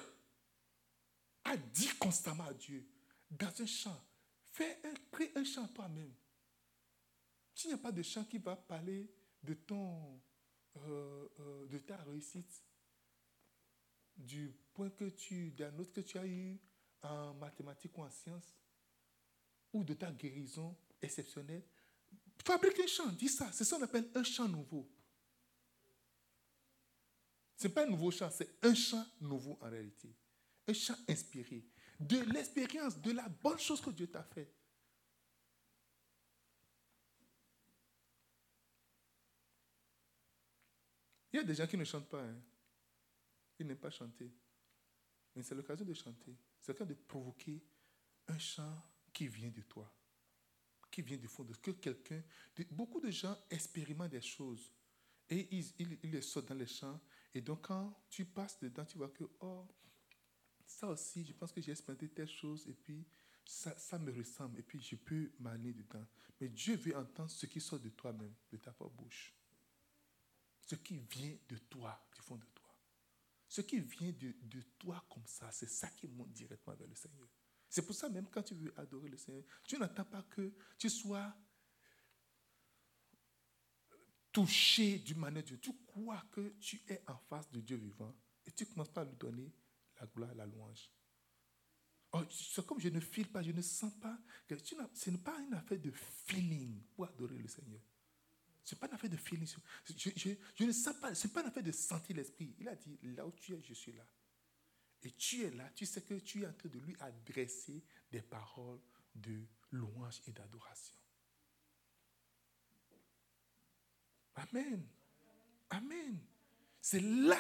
à 1.46 1.56
dire 1.56 1.98
constamment 1.98 2.46
à 2.46 2.54
Dieu 2.54 2.86
dans 3.32 3.62
un 3.62 3.66
chant. 3.66 4.04
Fais 4.52 4.80
un, 4.84 4.94
crée 5.12 5.32
un 5.36 5.44
chant 5.44 5.68
toi-même. 5.70 6.14
S'il 7.54 7.70
n'y 7.70 7.76
a 7.76 7.78
pas 7.78 7.92
de 7.92 8.02
chant 8.02 8.26
qui 8.26 8.38
va 8.38 8.56
parler 8.56 9.10
de 9.44 9.54
ton, 9.54 10.22
euh, 10.78 11.28
euh, 11.40 11.68
de 11.68 11.78
ta 11.78 11.98
réussite, 11.98 12.64
du 14.18 14.54
point 14.74 14.90
que 14.90 15.10
tu, 15.10 15.52
d'un 15.52 15.78
autre 15.78 15.94
que 15.94 16.02
tu 16.02 16.18
as 16.18 16.26
eu 16.26 16.60
en 17.02 17.34
mathématiques 17.36 17.98
ou 17.98 18.04
en 18.04 18.10
sciences, 18.10 18.56
ou 19.74 19.84
de 19.84 19.94
ta 19.94 20.12
guérison 20.12 20.76
exceptionnelle, 21.02 21.64
fabrique 22.44 22.80
un 22.80 22.88
chant, 22.88 23.08
dis 23.12 23.30
ça. 23.30 23.52
C'est 23.52 23.64
ça 23.64 23.78
qu'on 23.78 23.84
appelle 23.84 24.10
un 24.16 24.24
chant 24.24 24.48
nouveau. 24.48 24.90
Ce 27.58 27.68
n'est 27.68 27.74
pas 27.74 27.84
un 27.84 27.90
nouveau 27.90 28.12
chant, 28.12 28.30
c'est 28.32 28.58
un 28.64 28.74
chant 28.74 29.06
nouveau 29.22 29.58
en 29.62 29.70
réalité. 29.70 30.14
Un 30.68 30.74
chant 30.74 30.96
inspiré 31.08 31.64
de 32.00 32.20
l'expérience, 32.32 33.00
de 33.00 33.12
la 33.12 33.28
bonne 33.30 33.60
chose 33.60 33.82
que 33.82 33.90
Dieu 33.90 34.08
t'a 34.08 34.24
fait. 34.24 34.52
Il 41.32 41.38
y 41.38 41.40
a 41.40 41.44
des 41.44 41.56
gens 41.56 41.68
qui 41.68 41.78
ne 41.78 41.84
chantent 41.84 42.10
pas. 42.10 42.24
Hein. 42.24 42.42
Ils 43.60 43.68
n'aiment 43.68 43.78
pas 43.78 43.90
chanter. 43.90 44.32
Mais 45.36 45.44
c'est 45.44 45.56
l'occasion 45.56 45.86
de 45.86 45.94
chanter. 45.94 46.36
C'est 46.62 46.72
l'occasion 46.72 46.96
de 46.96 47.00
provoquer 47.02 47.62
un 48.28 48.38
chant 48.38 48.82
qui 49.12 49.28
vient 49.28 49.50
de 49.50 49.62
toi. 49.62 49.94
Qui 50.90 51.02
vient 51.02 51.18
du 51.18 51.28
fond 51.28 51.44
de 51.44 51.54
que 51.56 51.72
quelqu'un. 51.72 52.24
Beaucoup 52.72 53.02
de 53.02 53.12
gens 53.12 53.38
expérimentent 53.50 54.12
des 54.12 54.22
choses. 54.22 54.72
Et 55.30 55.48
ils, 55.52 55.98
les 56.04 56.22
sortent 56.22 56.48
dans 56.48 56.56
les 56.56 56.68
champs. 56.68 57.02
Et 57.34 57.42
donc, 57.42 57.68
quand 57.68 58.06
tu 58.10 58.26
passes 58.26 58.60
dedans, 58.60 58.86
tu 58.86 58.98
vois 58.98 59.10
que, 59.10 59.26
oh, 59.42 59.68
ça 60.66 60.88
aussi, 60.88 61.26
je 61.26 61.34
pense 61.34 61.52
que 61.52 61.62
j'ai 61.62 61.72
expérimenté 61.72 62.10
telle 62.10 62.28
chose. 62.28 62.68
Et 62.68 62.74
puis, 62.74 63.06
ça, 63.46 64.00
me 64.00 64.12
ressemble. 64.12 64.60
Et 64.60 64.64
puis, 64.64 64.82
je 64.82 64.96
peux 64.96 65.32
m'aller 65.40 65.74
dedans. 65.74 66.06
Mais 66.42 66.50
Dieu 66.50 66.76
veut 66.76 66.96
entendre 66.96 67.30
ce 67.30 67.46
qui 67.46 67.62
sort 67.62 67.80
de 67.80 67.90
toi-même, 67.90 68.34
de 68.52 68.58
ta 68.58 68.72
propre 68.72 68.96
bouche 68.96 69.36
ce 70.66 70.76
qui 70.76 70.98
vient 70.98 71.38
de 71.48 71.58
toi, 71.58 72.08
du 72.16 72.22
fond 72.22 72.38
de 72.38 72.46
toi. 72.46 72.76
Ce 73.48 73.62
qui 73.62 73.80
vient 73.80 74.12
de, 74.12 74.36
de 74.42 74.62
toi 74.80 75.04
comme 75.10 75.26
ça, 75.28 75.52
c'est 75.52 75.70
ça 75.70 75.88
qui 75.90 76.08
monte 76.08 76.34
directement 76.34 76.76
vers 76.76 76.88
le 76.88 76.96
Seigneur. 76.96 77.28
C'est 77.70 77.86
pour 77.86 77.96
ça 77.96 78.10
même 78.10 78.28
quand 78.30 78.42
tu 78.44 78.56
veux 78.56 78.74
adorer 78.80 79.10
le 79.10 79.18
Seigneur, 79.18 79.44
tu 79.64 79.78
n'attends 79.78 80.06
pas 80.06 80.24
que 80.24 80.54
tu 80.78 80.90
sois 80.90 81.34
touché 84.32 85.00
d'une 85.00 85.20
manière 85.20 85.44
de 85.44 85.50
Dieu. 85.50 85.60
Tu 85.60 85.72
crois 85.86 86.24
que 86.32 86.56
tu 86.60 86.82
es 86.88 87.04
en 87.08 87.18
face 87.18 87.50
de 87.52 87.62
Dieu 87.62 87.78
vivant 87.78 88.14
et 88.46 88.52
tu 88.52 88.66
commences 88.66 88.90
pas 88.90 89.02
à 89.02 89.06
lui 89.06 89.16
donner 89.16 89.54
la 90.00 90.06
gloire, 90.08 90.34
la 90.36 90.46
louange. 90.46 90.90
Oh, 92.14 92.24
c'est 92.30 92.66
comme 92.66 92.80
je 92.80 92.90
ne 92.90 93.00
file 93.00 93.28
pas, 93.28 93.42
je 93.42 93.52
ne 93.52 93.62
sens 93.62 93.94
pas. 94.00 94.18
Que 94.48 94.56
ce 94.58 95.10
n'est 95.10 95.18
pas 95.18 95.38
une 95.40 95.54
affaire 95.54 95.80
de 95.80 95.92
feeling 95.92 96.82
pour 96.96 97.06
adorer 97.06 97.38
le 97.38 97.48
Seigneur. 97.48 97.82
Ce 98.64 98.74
n'est 98.74 98.80
pas 98.80 98.88
une 98.88 98.94
affaire 98.94 99.10
de 99.10 99.18
feeling. 99.18 99.48
Je, 99.86 100.64
ne 100.64 100.72
sens 100.72 100.96
pas, 101.00 101.14
ce 101.14 101.28
n'est 101.28 101.34
pas 101.34 101.42
une 101.42 101.48
affaire 101.48 101.64
de 101.64 101.72
sentir 101.72 102.16
l'esprit. 102.16 102.56
Il 102.58 102.68
a 102.68 102.76
dit, 102.76 102.98
là 103.04 103.26
où 103.26 103.32
tu 103.32 103.54
es, 103.54 103.62
je 103.62 103.74
suis 103.74 103.92
là. 103.92 104.06
Et 105.04 105.12
tu 105.12 105.44
es 105.44 105.52
là, 105.52 105.70
tu 105.76 105.86
sais 105.86 106.02
que 106.02 106.16
tu 106.16 106.42
es 106.42 106.48
en 106.48 106.54
train 106.54 106.70
de 106.70 106.80
lui 106.80 106.96
adresser 107.00 107.84
des 108.12 108.22
paroles 108.22 108.80
de 109.14 109.46
louange 109.72 110.22
et 110.26 110.32
d'adoration. 110.32 110.96
Amen. 114.36 114.88
Amen. 115.70 116.20
C'est 116.82 117.02
là 117.02 117.40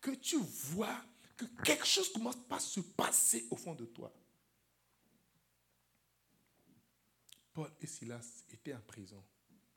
que 0.00 0.10
tu 0.10 0.36
vois 0.36 1.04
que 1.36 1.44
quelque 1.62 1.86
chose 1.86 2.12
commence 2.12 2.38
à 2.50 2.58
se 2.58 2.80
passer 2.80 3.46
au 3.50 3.56
fond 3.56 3.74
de 3.74 3.84
toi. 3.86 4.12
Paul 7.52 7.70
et 7.80 7.86
Silas 7.86 8.44
étaient 8.50 8.74
en 8.74 8.80
prison 8.80 9.24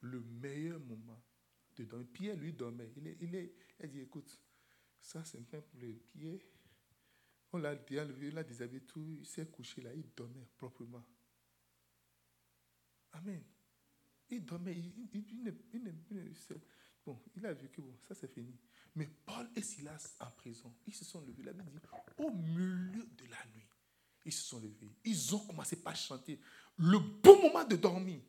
le 0.01 0.21
meilleur 0.21 0.79
moment 0.79 1.21
de 1.75 1.83
dormir. 1.85 2.07
Pierre, 2.11 2.37
lui, 2.37 2.53
dormait. 2.53 2.91
Il, 2.97 3.07
est, 3.07 3.17
il, 3.21 3.35
est, 3.35 3.87
dit, 3.87 4.01
écoute, 4.01 4.39
ça 4.99 5.23
c'est 5.23 5.41
bien 5.41 5.61
pour 5.61 5.79
les 5.79 5.93
pieds. 5.93 6.39
On 7.51 7.57
l'a 7.57 7.73
on 7.73 8.33
l'a 8.33 8.43
déshabillé, 8.43 8.81
tout. 8.81 9.17
Il 9.19 9.25
s'est 9.25 9.47
couché 9.47 9.81
là, 9.81 9.93
il 9.93 10.05
dormait 10.15 10.47
proprement. 10.57 11.03
Amen. 13.13 13.43
Il 14.29 14.45
dormait, 14.45 14.77
il, 14.77 15.53
bon, 17.05 17.19
il 17.35 17.45
a 17.45 17.53
vu 17.53 17.69
que 17.69 17.81
bon, 17.81 17.97
ça 18.07 18.13
c'est 18.13 18.31
fini. 18.31 18.55
Mais 18.95 19.07
Paul 19.25 19.49
et 19.55 19.61
Silas 19.61 20.15
en 20.19 20.31
prison, 20.31 20.73
ils 20.87 20.93
se 20.93 21.05
sont 21.05 21.21
levés. 21.21 21.43
La 21.43 21.53
Bible 21.53 21.71
dit, 21.71 21.79
au 22.17 22.31
milieu 22.31 23.05
de 23.05 23.25
la 23.25 23.45
nuit, 23.55 23.67
ils 24.25 24.33
se 24.33 24.43
sont 24.43 24.59
levés. 24.59 24.95
Ils 25.05 25.35
ont 25.35 25.39
commencé 25.39 25.75
par 25.77 25.95
chanter. 25.95 26.39
Le 26.77 26.99
bon 26.99 27.41
moment 27.41 27.63
de 27.63 27.75
dormir 27.75 28.21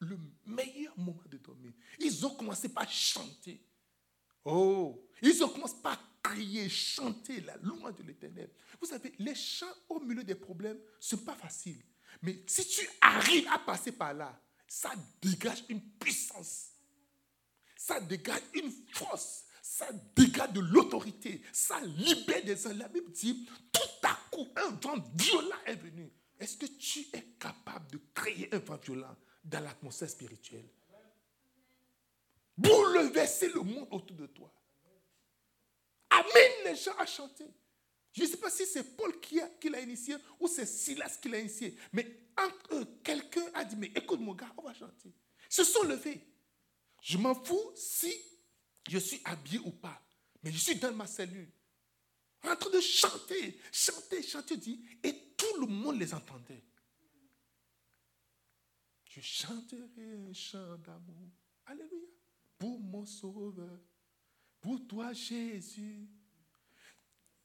le 0.00 0.18
meilleur 0.46 0.96
moment 0.98 1.22
de 1.28 1.38
dormir. 1.38 1.72
Ils 1.98 2.24
ont 2.26 2.34
commencé 2.34 2.68
par 2.68 2.88
chanter. 2.90 3.64
Oh, 4.44 5.08
ils 5.22 5.42
ont 5.42 5.48
commencé 5.48 5.76
par 5.82 5.98
crier, 6.22 6.68
chanter 6.68 7.40
la 7.40 7.56
louange 7.58 7.96
de 7.96 8.02
l'éternel. 8.02 8.50
Vous 8.80 8.86
savez, 8.86 9.12
les 9.18 9.34
chants 9.34 9.66
au 9.88 10.00
milieu 10.00 10.24
des 10.24 10.34
problèmes, 10.34 10.78
ce 11.00 11.16
n'est 11.16 11.22
pas 11.22 11.34
facile. 11.34 11.82
Mais 12.22 12.42
si 12.46 12.66
tu 12.66 12.88
arrives 13.00 13.48
à 13.48 13.58
passer 13.58 13.92
par 13.92 14.14
là, 14.14 14.38
ça 14.66 14.92
dégage 15.20 15.64
une 15.68 15.80
puissance. 15.80 16.72
Ça 17.86 18.00
dégage 18.00 18.40
une 18.54 18.72
force. 18.94 19.44
Ça 19.60 19.86
dégage 20.16 20.52
de 20.52 20.60
l'autorité. 20.60 21.42
Ça 21.52 21.78
libère 21.82 22.42
des 22.42 22.56
gens. 22.56 22.72
La 22.72 22.88
Bible 22.88 23.12
dit, 23.12 23.46
tout 23.70 24.06
à 24.08 24.18
coup, 24.30 24.48
un 24.56 24.70
vent 24.70 24.96
violent 25.14 25.58
est 25.66 25.74
venu. 25.74 26.10
Est-ce 26.40 26.56
que 26.56 26.64
tu 26.64 27.00
es 27.12 27.22
capable 27.38 27.90
de 27.90 28.00
créer 28.14 28.48
un 28.54 28.58
vent 28.58 28.78
violent 28.78 29.14
dans 29.44 29.60
l'atmosphère 29.62 30.08
spirituelle? 30.08 30.66
Bouleverser 32.56 33.48
le 33.48 33.60
monde 33.60 33.88
autour 33.90 34.16
de 34.16 34.26
toi. 34.28 34.50
Amène 36.08 36.64
les 36.64 36.76
gens 36.76 36.96
à 36.96 37.04
chanter. 37.04 37.52
Je 38.12 38.22
ne 38.22 38.28
sais 38.28 38.38
pas 38.38 38.48
si 38.48 38.64
c'est 38.64 38.96
Paul 38.96 39.20
qui, 39.20 39.42
l'a 39.68 39.80
initié 39.80 40.16
ou 40.40 40.48
c'est 40.48 40.64
Silas 40.64 41.18
qui 41.20 41.28
l'a 41.28 41.40
initié. 41.40 41.76
Mais 41.92 42.06
entre 42.38 42.76
eux, 42.76 42.86
quelqu'un 43.04 43.44
a 43.52 43.62
dit, 43.62 43.76
mais 43.76 43.92
écoute 43.94 44.20
mon 44.20 44.32
gars, 44.32 44.54
on 44.56 44.62
va 44.62 44.72
chanter. 44.72 45.10
Ils 45.50 45.54
se 45.54 45.64
sont 45.64 45.82
levés. 45.82 46.33
Je 47.04 47.18
m'en 47.18 47.34
fous 47.34 47.70
si 47.76 48.10
je 48.88 48.96
suis 48.96 49.20
habillé 49.26 49.58
ou 49.58 49.70
pas. 49.70 50.00
Mais 50.42 50.50
je 50.50 50.56
suis 50.56 50.76
dans 50.76 50.92
ma 50.94 51.06
cellule. 51.06 51.50
En 52.42 52.56
train 52.56 52.70
de 52.70 52.80
chanter, 52.80 53.60
chanter, 53.70 54.22
chanter, 54.22 54.56
dit, 54.56 54.82
et 55.02 55.12
tout 55.36 55.60
le 55.60 55.66
monde 55.66 55.98
les 55.98 56.14
entendait. 56.14 56.64
Je 59.04 59.20
chanterai 59.20 60.14
un 60.28 60.32
chant 60.32 60.78
d'amour. 60.78 61.28
Alléluia. 61.66 62.08
Pour 62.58 62.80
mon 62.80 63.04
sauveur. 63.04 63.80
Pour 64.62 64.86
toi, 64.86 65.12
Jésus. 65.12 66.08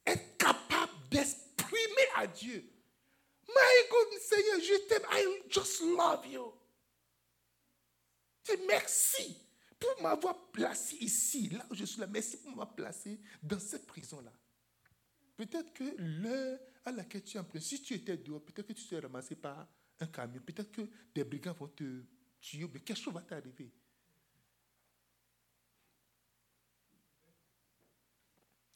Être 0.06 0.38
capable 0.38 1.10
d'exprimer 1.12 2.08
à 2.16 2.28
Dieu. 2.28 2.64
My 3.46 3.90
God, 3.92 4.20
Seigneur, 4.22 4.60
je 4.62 4.88
t'aime. 4.88 5.06
I 5.12 5.50
just 5.50 5.82
love 5.82 6.26
you. 6.26 6.54
merci 8.68 9.49
pour 9.80 10.02
m'avoir 10.02 10.52
placé 10.52 10.98
ici, 10.98 11.50
là 11.50 11.66
où 11.70 11.76
je 11.76 11.86
suis 11.86 12.00
là. 12.00 12.08
Merci 12.08 12.38
pour 12.38 12.50
m'avoir 12.50 12.76
placé 12.76 13.20
dans 13.42 13.60
cette 13.60 13.88
prison-là. 13.88 14.34
Peut-être 15.38 15.74
que 15.74 15.96
l'heure 15.98 16.60
à 16.84 16.92
laquelle 16.92 17.24
tu 17.24 17.38
es 17.38 17.40
en 17.40 17.46
prison, 17.46 17.66
si 17.66 17.82
tu 17.82 17.94
étais 17.94 18.18
dehors, 18.18 18.44
peut-être 18.44 18.68
que 18.68 18.74
tu 18.74 18.82
serais 18.82 19.02
ramassé 19.02 19.36
par 19.36 19.68
un 20.00 20.08
camion, 20.08 20.42
peut-être 20.42 20.72
que 20.72 20.90
des 21.14 21.24
brigands 21.24 21.54
vont 21.54 21.70
te 21.70 22.04
tuer, 22.42 22.68
mais 22.74 22.80
quelque 22.82 23.00
chose 23.00 23.14
va 23.14 23.22
t'arriver. 23.22 23.72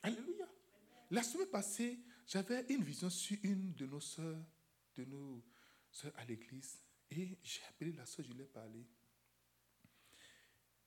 Alléluia. 0.04 0.48
La 1.12 1.24
semaine 1.24 1.48
passée, 1.48 2.00
j'avais 2.26 2.66
une 2.70 2.84
vision 2.84 3.10
sur 3.10 3.38
une 3.44 3.74
de 3.74 3.86
nos 3.86 4.02
soeurs, 4.02 4.44
de 4.96 5.06
nos 5.06 5.44
soeurs 5.92 6.14
à 6.16 6.26
l'église. 6.26 6.80
Et 7.12 7.38
j'ai 7.44 7.62
appelé 7.70 7.92
la 7.94 8.06
soeur, 8.06 8.26
je 8.26 8.34
lui 8.34 8.44
ai 8.44 8.48
parlé. 8.48 8.86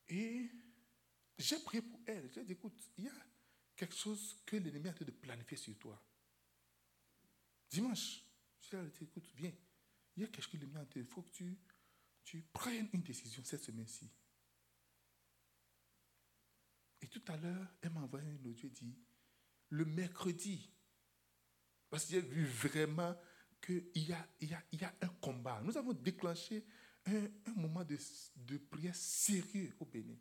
Et 0.09 0.51
j'ai 1.39 1.59
prié 1.61 1.83
pour 1.83 2.01
elle. 2.07 2.31
J'ai 2.33 2.45
dit, 2.45 2.53
écoute, 2.53 2.91
il 2.97 3.05
y 3.05 3.09
a 3.09 3.27
quelque 3.75 3.95
chose 3.95 4.37
que 4.47 4.57
l'ennemi 4.57 4.89
a 4.89 4.93
de 4.93 5.11
planifier 5.11 5.57
sur 5.57 5.77
toi. 5.79 6.03
Dimanche, 7.71 8.23
je 8.61 8.77
lui 8.77 8.87
ai 8.87 8.91
dit, 8.91 9.05
écoute, 9.05 9.29
viens 9.35 9.53
il 10.17 10.23
y 10.23 10.25
a 10.25 10.29
quelque 10.29 10.51
chose 10.51 10.61
mis 10.61 10.77
en 10.77 10.85
tête. 10.87 10.97
Il 10.97 11.07
faut 11.07 11.23
que 11.23 11.31
tu, 11.31 11.59
tu 12.25 12.43
prennes 12.53 12.89
une 12.93 13.03
décision 13.03 13.43
cette 13.45 13.65
semaine-ci. 13.65 14.11
tout 17.11 17.33
à 17.33 17.37
l'heure, 17.37 17.69
elle 17.81 17.91
m'a 17.91 18.01
envoyé 18.01 18.29
un 18.29 18.45
audio 18.45 18.69
dit, 18.69 18.99
le 19.71 19.85
mercredi, 19.85 20.71
parce 21.89 22.05
que 22.05 22.13
j'ai 22.13 22.21
vu 22.21 22.45
vraiment 22.45 23.17
qu'il 23.63 23.89
y 23.95 24.13
a, 24.13 24.29
il 24.41 24.51
y, 24.51 24.55
a, 24.55 24.63
il 24.73 24.81
y 24.81 24.85
a 24.85 24.95
un 25.01 25.09
combat. 25.09 25.61
Nous 25.63 25.77
avons 25.79 25.93
déclenché 25.93 26.67
un, 27.07 27.53
moment 27.55 27.85
de, 27.85 28.57
prière 28.59 28.95
sérieux 28.95 29.73
au 29.81 29.85
Bénin. 29.85 30.17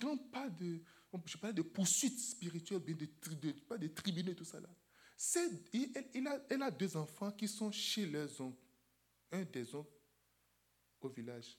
De, 0.00 0.80
je 1.24 1.38
parle 1.38 1.54
de 1.54 1.62
poursuite 1.62 2.18
spirituelle, 2.18 2.82
de, 2.84 3.52
pas 3.52 3.78
de 3.78 3.88
tribunaux, 3.88 4.34
tout 4.34 4.44
ça 4.44 4.60
là. 4.60 4.68
Elle, 6.52 6.62
a, 6.62 6.70
deux 6.70 6.96
enfants 6.96 7.32
qui 7.32 7.48
sont 7.48 7.70
chez 7.70 8.06
leurs 8.06 8.40
oncles, 8.40 8.60
un 9.30 9.44
des 9.44 9.74
oncles 9.74 9.90
au 11.00 11.08
village. 11.08 11.58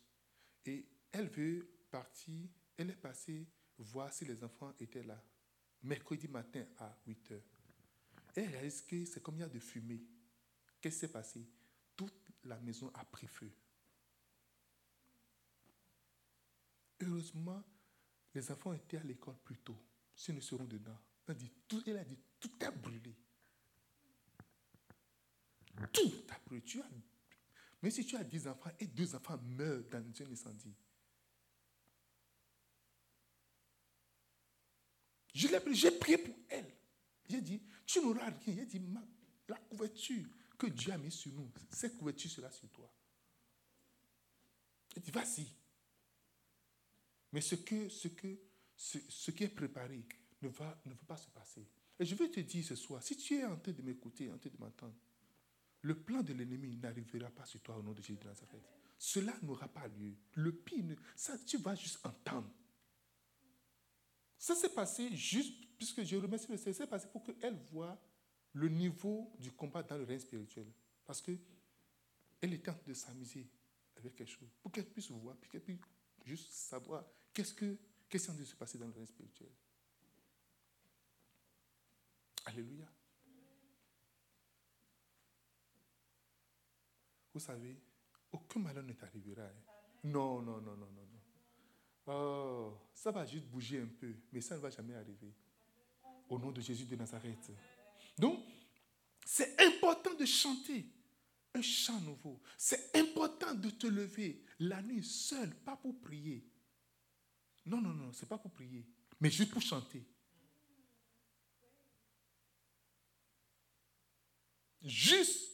Et 0.65 0.85
elle 1.11 1.27
veut 1.29 1.67
partir, 1.89 2.47
elle 2.77 2.91
est 2.91 2.95
passée 2.95 3.47
voir 3.77 4.13
si 4.13 4.25
les 4.25 4.43
enfants 4.43 4.73
étaient 4.79 5.03
là, 5.03 5.21
mercredi 5.81 6.27
matin 6.27 6.65
à 6.77 6.95
8 7.07 7.31
heures. 7.31 7.41
Elle 8.35 8.49
réalise 8.49 8.81
que 8.81 9.05
c'est 9.05 9.21
comme 9.21 9.35
il 9.35 9.41
y 9.41 9.43
a 9.43 9.49
de 9.49 9.59
fumée. 9.59 10.03
Qu'est-ce 10.85 10.97
qui 10.97 10.99
s'est 10.99 11.11
passé? 11.11 11.43
Toute 11.95 12.13
la 12.43 12.59
maison 12.59 12.91
a 12.93 13.03
pris 13.05 13.25
feu. 13.25 13.51
Heureusement, 17.01 17.63
les 18.35 18.51
enfants 18.51 18.71
étaient 18.71 18.97
à 18.97 19.03
l'école 19.03 19.35
plus 19.43 19.57
tôt. 19.57 19.81
S'ils 20.15 20.35
ne 20.35 20.41
seront 20.41 20.65
dedans. 20.65 20.95
Elle 21.27 21.33
a 21.97 22.03
dit, 22.03 22.19
tout, 22.39 22.51
a 22.61 22.69
brûlé. 22.69 23.15
Tout 25.91 26.13
a 26.29 26.37
brûlé. 26.45 26.61
Tu 26.61 26.79
as, 26.79 26.89
mais 27.81 27.89
si 27.89 28.05
tu 28.05 28.15
as 28.15 28.23
10 28.23 28.47
enfants 28.47 28.71
et 28.79 28.85
deux 28.85 29.15
enfants 29.15 29.39
meurent 29.41 29.85
dans 29.89 29.97
un 29.97 30.31
incendie, 30.31 30.75
Je 35.33 35.47
l'ai 35.47 35.73
j'ai 35.73 35.89
prié 35.89 36.19
pour 36.19 36.35
elle. 36.47 36.71
J'ai 37.27 37.41
dit, 37.41 37.59
tu 37.87 38.01
n'auras 38.01 38.29
rien. 38.29 38.55
J'ai 38.55 38.65
dit, 38.67 38.87
la 39.47 39.57
couverture 39.57 40.27
que 40.57 40.67
Dieu 40.67 40.93
a 40.93 40.97
mise 40.97 41.13
sur 41.13 41.31
nous, 41.33 41.51
cette 41.69 41.97
couverture 41.97 42.31
sera 42.31 42.51
sur 42.51 42.69
toi. 42.69 42.91
J'ai 44.93 45.01
dit, 45.01 45.11
vas-y. 45.11 45.47
Mais 47.31 47.41
ce, 47.41 47.55
que, 47.55 47.89
ce, 47.89 48.07
que, 48.07 48.39
ce, 48.77 49.31
qui 49.31 49.43
est 49.43 49.49
préparé 49.49 50.05
ne 50.41 50.47
va, 50.47 50.81
ne 50.85 50.93
pas 50.93 51.17
se 51.17 51.29
passer. 51.29 51.67
Et 51.99 52.05
je 52.05 52.15
vais 52.15 52.29
te 52.29 52.39
dire 52.39 52.63
ce 52.63 52.75
soir, 52.75 53.03
si 53.03 53.17
tu 53.17 53.35
es 53.35 53.45
en 53.45 53.57
train 53.57 53.73
de 53.73 53.81
m'écouter, 53.81 54.31
en 54.31 54.37
train 54.37 54.49
de 54.49 54.57
m'entendre, 54.57 54.95
le 55.81 55.99
plan 55.99 56.21
de 56.21 56.33
l'ennemi 56.33 56.77
n'arrivera 56.77 57.29
pas 57.29 57.45
sur 57.45 57.61
toi 57.61 57.77
au 57.77 57.83
nom 57.83 57.91
de 57.91 58.01
Jésus 58.01 58.17
de 58.17 58.25
Nazareth. 58.25 58.63
Cela 58.97 59.33
n'aura 59.43 59.67
pas 59.67 59.87
lieu. 59.87 60.15
Le 60.33 60.51
pire, 60.51 60.97
ça, 61.15 61.37
tu 61.39 61.57
vas 61.57 61.75
juste 61.75 61.99
entendre. 62.05 62.49
Ça 64.37 64.55
s'est 64.55 64.69
passé 64.69 65.15
juste, 65.15 65.53
puisque 65.77 66.03
je 66.03 66.15
remercie 66.15 66.47
le 66.49 66.57
Seigneur, 66.57 66.75
c'est 66.75 66.87
passé 66.87 67.07
pour 67.11 67.23
qu'elle 67.23 67.57
voit 67.71 67.99
le 68.55 68.69
niveau 68.69 69.31
du 69.37 69.51
combat 69.51 69.83
dans 69.83 69.97
le 69.97 70.05
règne 70.05 70.19
spirituel. 70.19 70.65
Parce 71.05 71.21
qu'elle 71.21 71.37
en 72.41 72.57
train 72.61 72.77
de 72.87 72.93
s'amuser 72.93 73.47
avec 73.97 74.15
quelque 74.15 74.31
chose. 74.31 74.49
Pour 74.61 74.71
qu'elle 74.71 74.89
puisse 74.89 75.11
voir, 75.11 75.35
puis 75.37 75.49
qu'elle 75.49 75.61
puisse 75.61 75.79
juste 76.23 76.51
savoir 76.51 77.05
qu'est-ce 77.33 77.53
que, 77.53 77.77
qu'est-ce 78.09 78.31
qui 78.31 78.41
est 78.41 78.45
se 78.45 78.55
passer 78.55 78.77
dans 78.77 78.87
le 78.87 78.93
règne 78.93 79.05
spirituel. 79.05 79.51
Alléluia. 82.45 82.87
Vous 87.33 87.39
savez, 87.39 87.77
aucun 88.31 88.61
malheur 88.61 88.83
ne 88.83 88.93
t'arrivera. 88.93 89.43
Hein. 89.43 89.53
Non, 90.05 90.41
non, 90.41 90.61
non, 90.61 90.77
non, 90.77 90.91
non. 90.91 91.05
Oh, 92.07 92.77
ça 92.93 93.11
va 93.11 93.25
juste 93.25 93.47
bouger 93.47 93.81
un 93.81 93.87
peu, 93.87 94.15
mais 94.31 94.39
ça 94.39 94.55
ne 94.55 94.61
va 94.61 94.69
jamais 94.69 94.95
arriver. 94.95 95.33
Au 96.29 96.39
nom 96.39 96.51
de 96.51 96.61
Jésus 96.61 96.85
de 96.85 96.95
Nazareth. 96.95 97.51
Donc, 98.17 98.39
c'est 99.25 99.59
important 99.61 100.13
de 100.13 100.25
chanter 100.25 100.85
un 101.53 101.61
chant 101.61 101.99
nouveau. 102.01 102.41
C'est 102.57 102.95
important 102.95 103.53
de 103.53 103.69
te 103.69 103.87
lever 103.87 104.43
la 104.59 104.81
nuit 104.81 105.03
seul, 105.03 105.53
pas 105.63 105.75
pour 105.75 105.99
prier. 105.99 106.45
Non, 107.65 107.81
non, 107.81 107.93
non, 107.93 108.11
c'est 108.13 108.29
pas 108.29 108.37
pour 108.37 108.51
prier, 108.51 108.85
mais 109.19 109.31
juste 109.31 109.51
pour 109.51 109.61
chanter. 109.61 110.05
Juste 114.83 115.49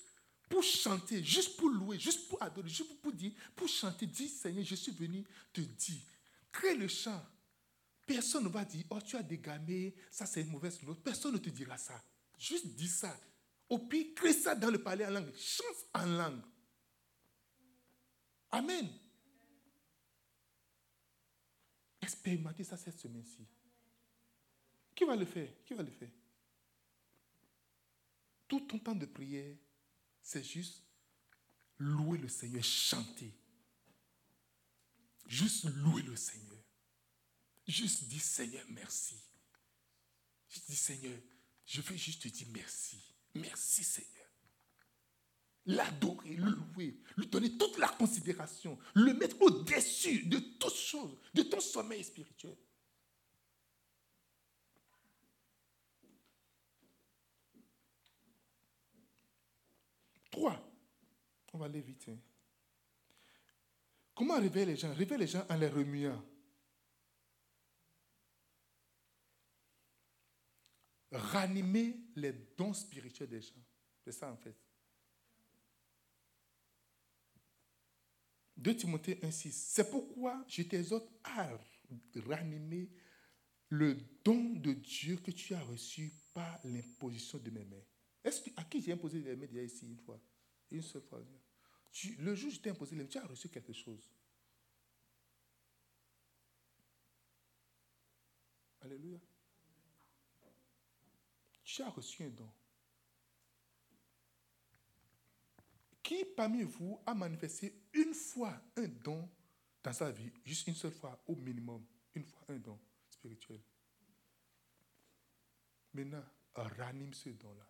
pour 0.50 0.62
chanter, 0.62 1.24
juste 1.24 1.56
pour 1.56 1.70
louer, 1.70 1.98
juste 1.98 2.28
pour 2.28 2.44
adorer, 2.44 2.68
juste 2.68 3.00
pour 3.02 3.14
dire, 3.14 3.32
pour 3.56 3.70
chanter, 3.70 4.06
dis 4.06 4.28
Seigneur, 4.28 4.66
je 4.66 4.76
suis 4.76 4.92
venu 4.92 5.24
te 5.54 5.62
dire 5.62 6.02
Crée 6.52 6.76
le 6.76 6.90
chant. 6.90 7.26
Personne 8.06 8.44
ne 8.44 8.50
va 8.50 8.66
dire, 8.66 8.84
oh, 8.90 9.00
tu 9.00 9.16
as 9.16 9.24
dégamé, 9.24 9.96
ça 10.10 10.26
c'est 10.26 10.42
une 10.42 10.50
mauvaise 10.50 10.82
note. 10.84 11.02
Personne 11.02 11.34
ne 11.34 11.38
te 11.38 11.50
dira 11.50 11.78
ça. 11.78 12.04
Juste 12.42 12.66
dis 12.76 12.88
ça. 12.88 13.16
Au 13.70 13.78
pire, 13.78 14.16
crée 14.16 14.34
ça 14.34 14.56
dans 14.56 14.72
le 14.72 14.82
palais 14.82 15.06
en 15.06 15.12
langue. 15.12 15.32
Chante 15.36 15.86
en 15.94 16.06
langue. 16.08 16.42
Amen. 18.50 18.90
Expérimentez 22.02 22.64
ça 22.64 22.78
cette 22.78 23.00
semaine-ci. 23.00 23.46
Qui 24.96 25.06
va 25.06 25.16
le 25.16 25.26
faire? 25.26 25.50
Qui 25.64 25.76
va 25.76 25.84
le 25.84 25.92
faire? 25.92 26.10
Tout 28.48 28.62
ton 28.62 28.80
temps 28.80 28.96
de 28.96 29.06
prière, 29.06 29.56
c'est 30.20 30.44
juste 30.44 30.82
louer 31.78 32.18
le 32.18 32.28
Seigneur, 32.28 32.64
chanter. 32.64 33.32
Juste 35.28 35.66
louer 35.66 36.02
le 36.02 36.16
Seigneur. 36.16 36.58
Juste 37.68 38.06
dire 38.06 38.22
Seigneur, 38.22 38.66
merci. 38.70 39.16
Juste 40.50 40.68
dire 40.68 40.80
Seigneur, 40.80 41.20
je 41.72 41.80
veux 41.80 41.96
juste 41.96 42.24
te 42.24 42.28
dire 42.28 42.48
merci. 42.52 43.02
Merci 43.34 43.86
Seigneur. 43.86 44.28
L'adorer, 45.68 46.36
le 46.36 46.50
louer, 46.50 47.00
lui 47.16 47.28
donner 47.28 47.58
toute 47.58 47.78
la 47.78 47.88
considération, 47.88 48.78
le 48.94 49.14
mettre 49.14 49.42
au-dessus 49.42 50.26
de 50.26 50.38
toutes 50.60 50.76
choses, 50.76 51.18
de 51.34 51.44
ton 51.44 51.62
sommeil 51.62 52.04
spirituel. 52.04 52.58
Trois. 60.30 60.62
On 61.54 61.58
va 61.58 61.68
aller 61.68 61.82
vite. 61.82 62.06
Hein. 62.10 62.18
Comment 64.14 64.40
réveiller 64.40 64.66
les 64.66 64.76
gens? 64.76 64.94
Réveiller 64.94 65.22
les 65.22 65.28
gens 65.28 65.46
en 65.50 65.56
les 65.56 65.70
remuant. 65.70 66.22
Ranimer 71.12 71.98
les 72.16 72.34
dons 72.58 72.74
spirituels 72.74 73.30
des 73.30 73.42
gens. 73.42 73.64
C'est 74.04 74.12
ça 74.12 74.32
en 74.32 74.38
fait. 74.38 74.56
2 78.58 78.76
Timothée 78.76 79.16
1,6. 79.16 79.52
C'est 79.52 79.90
pourquoi 79.90 80.44
je 80.48 80.62
t'exhorte 80.62 81.10
à 81.24 81.50
ranimer 82.28 82.90
le 83.70 83.96
don 84.24 84.54
de 84.54 84.74
Dieu 84.74 85.18
que 85.18 85.32
tu 85.32 85.54
as 85.54 85.64
reçu 85.64 86.14
par 86.34 86.60
l'imposition 86.64 87.40
de 87.40 87.50
mes 87.50 87.66
mains. 87.66 87.84
Est-ce 88.24 88.50
à 88.56 88.64
qui 88.66 88.82
j'ai 88.82 88.92
imposé 88.92 89.20
les 89.22 89.36
mains 89.36 89.48
déjà 89.48 89.64
ici 89.64 89.86
une 89.86 89.98
fois? 89.98 90.22
Une 90.70 90.82
seule 90.82 91.02
fois 91.02 91.22
le 92.20 92.36
jour 92.36 92.50
où 92.50 92.54
je 92.54 92.60
t'ai 92.60 92.70
imposé 92.70 92.96
les 92.96 93.08
tu 93.08 93.18
as 93.18 93.26
reçu 93.26 93.50
quelque 93.50 93.74
chose. 93.74 94.10
Alléluia. 98.82 99.20
Tu 101.74 101.82
as 101.84 101.90
reçu 101.90 102.24
un 102.24 102.30
don. 102.30 102.52
Qui 106.04 106.26
parmi 106.26 106.64
vous 106.64 107.02
a 107.06 107.14
manifesté 107.14 107.74
une 107.94 108.14
fois 108.14 108.62
un 108.76 108.90
don 108.90 109.30
dans 109.82 109.94
sa 109.94 110.12
vie, 110.12 110.34
juste 110.44 110.68
une 110.68 110.76
seule 110.76 110.92
fois 110.92 111.24
au 111.28 111.36
minimum, 111.38 111.86
une 112.14 112.26
fois 112.26 112.42
un 112.50 112.58
don 112.58 112.78
spirituel? 113.08 113.62
Maintenant, 115.94 116.26
ranime 116.56 117.14
ce 117.14 117.30
don-là. 117.30 117.66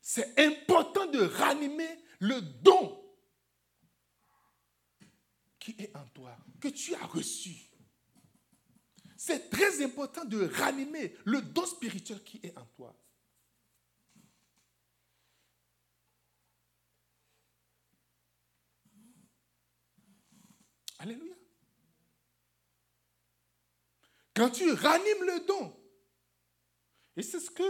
c'est 0.00 0.38
important 0.38 1.06
de 1.06 1.20
ranimer 1.20 2.04
le 2.20 2.40
don 2.40 2.98
qui 5.58 5.74
est 5.78 5.94
en 5.94 6.06
toi, 6.08 6.36
que 6.58 6.68
tu 6.68 6.94
as 6.94 7.06
reçu. 7.06 7.71
C'est 9.24 9.50
très 9.50 9.80
important 9.84 10.24
de 10.24 10.48
ranimer 10.48 11.14
le 11.24 11.40
don 11.40 11.64
spirituel 11.64 12.20
qui 12.24 12.40
est 12.42 12.58
en 12.58 12.66
toi. 12.74 12.92
Alléluia. 20.98 21.36
Quand 24.34 24.50
tu 24.50 24.68
ranimes 24.72 25.22
le 25.22 25.46
don, 25.46 25.72
et 27.14 27.22
c'est 27.22 27.38
ce 27.38 27.52
que 27.52 27.62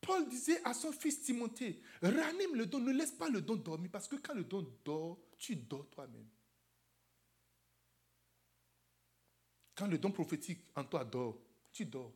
Paul 0.00 0.28
disait 0.28 0.62
à 0.62 0.74
son 0.74 0.92
fils 0.92 1.22
Timothée, 1.22 1.82
ranime 2.02 2.54
le 2.54 2.66
don, 2.66 2.78
ne 2.78 2.92
laisse 2.92 3.10
pas 3.10 3.28
le 3.28 3.40
don 3.40 3.56
dormir, 3.56 3.90
parce 3.90 4.06
que 4.06 4.14
quand 4.14 4.34
le 4.34 4.44
don 4.44 4.72
dort, 4.84 5.18
tu 5.38 5.56
dors 5.56 5.90
toi-même. 5.90 6.28
Quand 9.74 9.86
le 9.86 9.98
don 9.98 10.12
prophétique 10.12 10.60
en 10.76 10.84
toi 10.84 11.04
dort, 11.04 11.38
tu 11.72 11.84
dors. 11.84 12.12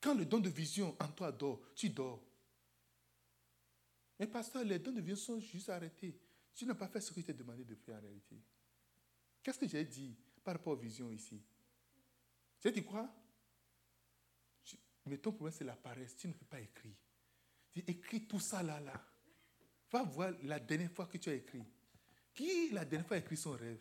Quand 0.00 0.14
le 0.14 0.24
don 0.24 0.40
de 0.40 0.48
vision 0.48 0.96
en 0.98 1.08
toi 1.08 1.30
dort, 1.30 1.60
tu 1.74 1.90
dors. 1.90 2.20
Mais 4.18 4.26
pasteur, 4.26 4.64
les 4.64 4.78
dons 4.78 4.92
de 4.92 5.00
vision 5.00 5.36
sont 5.36 5.40
juste 5.40 5.68
arrêtés. 5.68 6.18
Tu 6.54 6.66
n'as 6.66 6.74
pas 6.74 6.88
fait 6.88 7.00
ce 7.00 7.10
que 7.10 7.20
tu 7.20 7.24
t'es 7.24 7.34
demandé 7.34 7.64
de 7.64 7.74
faire 7.74 7.96
en 7.96 8.00
réalité. 8.00 8.36
Qu'est-ce 9.42 9.58
que 9.58 9.68
j'ai 9.68 9.84
dit 9.84 10.16
par 10.44 10.54
rapport 10.54 10.74
aux 10.74 10.80
visions 10.80 11.10
ici? 11.10 11.42
J'ai 12.62 12.72
dit 12.72 12.84
quoi? 12.84 13.12
Mais 15.06 15.18
ton 15.18 15.32
problème, 15.32 15.54
c'est 15.56 15.64
la 15.64 15.76
paresse. 15.76 16.16
Tu 16.16 16.28
ne 16.28 16.32
peux 16.32 16.44
pas 16.44 16.60
écrire. 16.60 16.94
Tu 17.72 17.80
écris 17.80 18.26
tout 18.26 18.38
ça 18.40 18.62
là, 18.62 18.78
là. 18.80 19.04
Va 19.90 20.02
voir 20.04 20.32
la 20.42 20.60
dernière 20.60 20.92
fois 20.92 21.06
que 21.06 21.18
tu 21.18 21.28
as 21.28 21.34
écrit. 21.34 21.64
Qui, 22.34 22.70
la 22.70 22.84
dernière 22.84 23.06
fois, 23.06 23.16
a 23.16 23.20
écrit 23.20 23.36
son 23.36 23.52
rêve? 23.52 23.80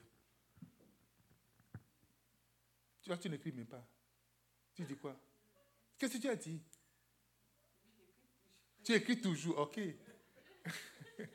Tu 3.02 3.10
vois, 3.10 3.18
tu 3.18 3.30
n'écris 3.30 3.52
même 3.52 3.66
pas. 3.66 3.88
Tu 4.74 4.84
dis 4.84 4.96
quoi? 4.96 5.20
Qu'est-ce 5.98 6.18
que 6.18 6.22
tu 6.22 6.30
as 6.30 6.36
dit? 6.36 6.62
Tu 8.84 8.94
écris 8.94 9.22
toujours, 9.22 9.58
ok. 9.60 9.80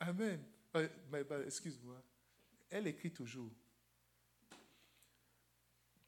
Amen. 0.00 0.44
Euh, 0.74 1.42
excuse-moi. 1.44 2.02
Elle 2.68 2.86
écrit 2.86 3.12
toujours. 3.12 3.52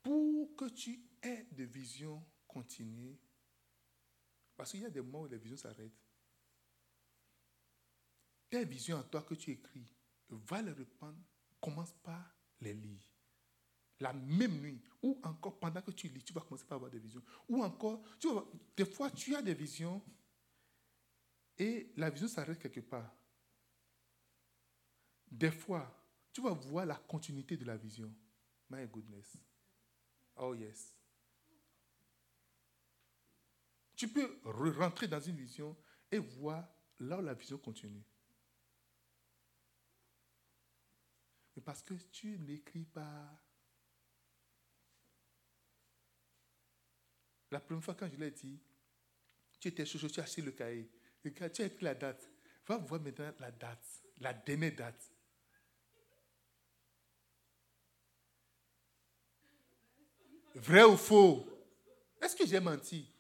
Pour 0.02 0.56
que 0.56 0.68
tu 0.70 1.00
aies 1.22 1.46
des 1.52 1.66
visions 1.66 2.24
continues, 2.46 3.18
parce 4.56 4.72
qu'il 4.72 4.80
y 4.80 4.86
a 4.86 4.90
des 4.90 5.00
moments 5.00 5.22
où 5.22 5.26
les 5.26 5.38
visions 5.38 5.56
s'arrêtent. 5.56 6.07
Tes 8.50 8.64
visions 8.64 8.96
en 8.96 9.02
toi 9.02 9.22
que 9.22 9.34
tu 9.34 9.50
écris, 9.50 9.94
va 10.30 10.62
les 10.62 10.72
reprendre, 10.72 11.18
commence 11.60 11.92
par 12.02 12.34
les 12.60 12.74
lire. 12.74 13.02
La 14.00 14.12
même 14.12 14.60
nuit, 14.60 14.80
ou 15.02 15.20
encore 15.24 15.58
pendant 15.58 15.82
que 15.82 15.90
tu 15.90 16.08
lis, 16.08 16.22
tu 16.22 16.32
vas 16.32 16.40
commencer 16.40 16.64
par 16.64 16.76
avoir 16.76 16.90
des 16.90 17.00
visions. 17.00 17.22
Ou 17.48 17.62
encore, 17.62 18.00
tu 18.20 18.28
des 18.76 18.84
fois 18.84 19.10
tu 19.10 19.34
as 19.34 19.42
des 19.42 19.54
visions 19.54 20.02
et 21.58 21.92
la 21.96 22.08
vision 22.08 22.28
s'arrête 22.28 22.60
quelque 22.60 22.80
part. 22.80 23.12
Des 25.30 25.50
fois, 25.50 25.92
tu 26.32 26.40
vas 26.40 26.52
voir 26.52 26.86
la 26.86 26.94
continuité 26.94 27.56
de 27.56 27.64
la 27.64 27.76
vision. 27.76 28.14
My 28.70 28.86
goodness. 28.86 29.36
Oh 30.36 30.54
yes. 30.54 30.94
Tu 33.96 34.06
peux 34.06 34.40
rentrer 34.44 35.08
dans 35.08 35.20
une 35.20 35.36
vision 35.36 35.76
et 36.10 36.18
voir 36.18 36.68
là 37.00 37.18
où 37.18 37.22
la 37.22 37.34
vision 37.34 37.58
continue. 37.58 38.04
Mais 41.58 41.62
parce 41.62 41.82
que 41.82 41.94
tu 42.12 42.38
n'écris 42.38 42.84
pas. 42.84 43.36
La 47.50 47.58
première 47.58 47.82
fois 47.82 47.96
quand 47.96 48.08
je 48.08 48.14
l'ai 48.14 48.30
dit, 48.30 48.60
tu 49.58 49.66
étais 49.66 49.84
chaud, 49.84 50.08
tu 50.08 50.20
as 50.20 50.22
acheté 50.22 50.40
le 50.40 50.52
cahier. 50.52 50.88
tu 51.20 51.42
as 51.42 51.64
écrit 51.64 51.84
la 51.84 51.96
date. 51.96 52.30
Va 52.64 52.76
voir 52.76 53.00
maintenant 53.00 53.32
la 53.40 53.50
date, 53.50 53.84
la 54.20 54.32
dernière 54.34 54.76
date. 54.76 55.10
Vrai 60.54 60.84
ou 60.84 60.96
faux? 60.96 61.44
Est-ce 62.22 62.36
que 62.36 62.46
j'ai 62.46 62.60
menti? 62.60 63.12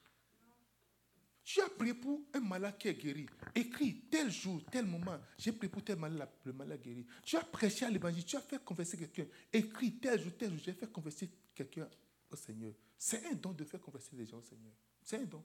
Tu 1.48 1.62
as 1.62 1.68
prié 1.70 1.94
pour 1.94 2.20
un 2.34 2.40
malade 2.40 2.76
qui 2.76 2.88
est 2.88 2.94
guéri. 2.94 3.26
Écris 3.54 4.02
tel 4.10 4.30
jour, 4.30 4.62
tel 4.70 4.84
moment. 4.84 5.18
J'ai 5.38 5.50
prié 5.50 5.70
pour 5.70 5.82
tel 5.82 5.96
malade, 5.96 6.28
le 6.44 6.52
malade 6.52 6.82
guéri. 6.82 7.06
Tu 7.24 7.38
as 7.38 7.42
prêché 7.42 7.86
à 7.86 7.90
l'évangile. 7.90 8.22
Tu 8.22 8.36
as 8.36 8.42
fait 8.42 8.62
converser 8.62 8.98
quelqu'un. 8.98 9.24
Écris 9.50 9.94
tel 9.94 10.20
jour, 10.22 10.32
tel 10.38 10.50
jour. 10.50 10.58
J'ai 10.62 10.74
fait 10.74 10.92
converser 10.92 11.30
quelqu'un 11.54 11.88
au 12.30 12.36
Seigneur. 12.36 12.74
C'est 12.98 13.24
un 13.24 13.32
don 13.32 13.52
de 13.52 13.64
faire 13.64 13.80
converser 13.80 14.14
les 14.14 14.26
gens 14.26 14.36
au 14.36 14.42
Seigneur. 14.42 14.74
C'est 15.02 15.16
un 15.16 15.24
don. 15.24 15.42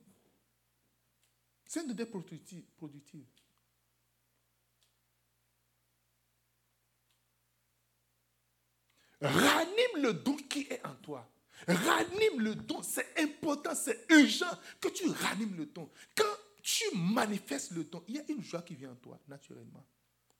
C'est 1.66 1.80
un 1.80 1.94
don 1.94 2.06
productif. 2.06 2.66
productif. 2.76 3.26
Ranime 9.22 10.02
le 10.02 10.13
don 10.16 10.36
qui 10.36 10.68
est 10.70 10.86
en 10.86 10.96
toi. 10.96 11.26
Ranime 11.67 12.39
le 12.41 12.56
don, 12.56 12.82
c'est 12.82 13.19
important, 13.19 13.73
c'est 13.76 14.06
urgent 14.10 14.60
que 14.80 14.89
tu 14.89 15.10
ranimes 15.10 15.56
le 15.56 15.65
don. 15.65 15.89
Quand 16.15 16.36
tu 16.62 16.84
manifestes 16.95 17.71
le 17.71 17.84
don, 17.84 18.04
il 18.08 18.15
y 18.15 18.19
a 18.19 18.23
une 18.30 18.43
joie 18.43 18.62
qui 18.62 18.76
vient 18.76 18.91
en 18.91 18.95
toi, 18.95 19.19
naturellement. 19.28 19.86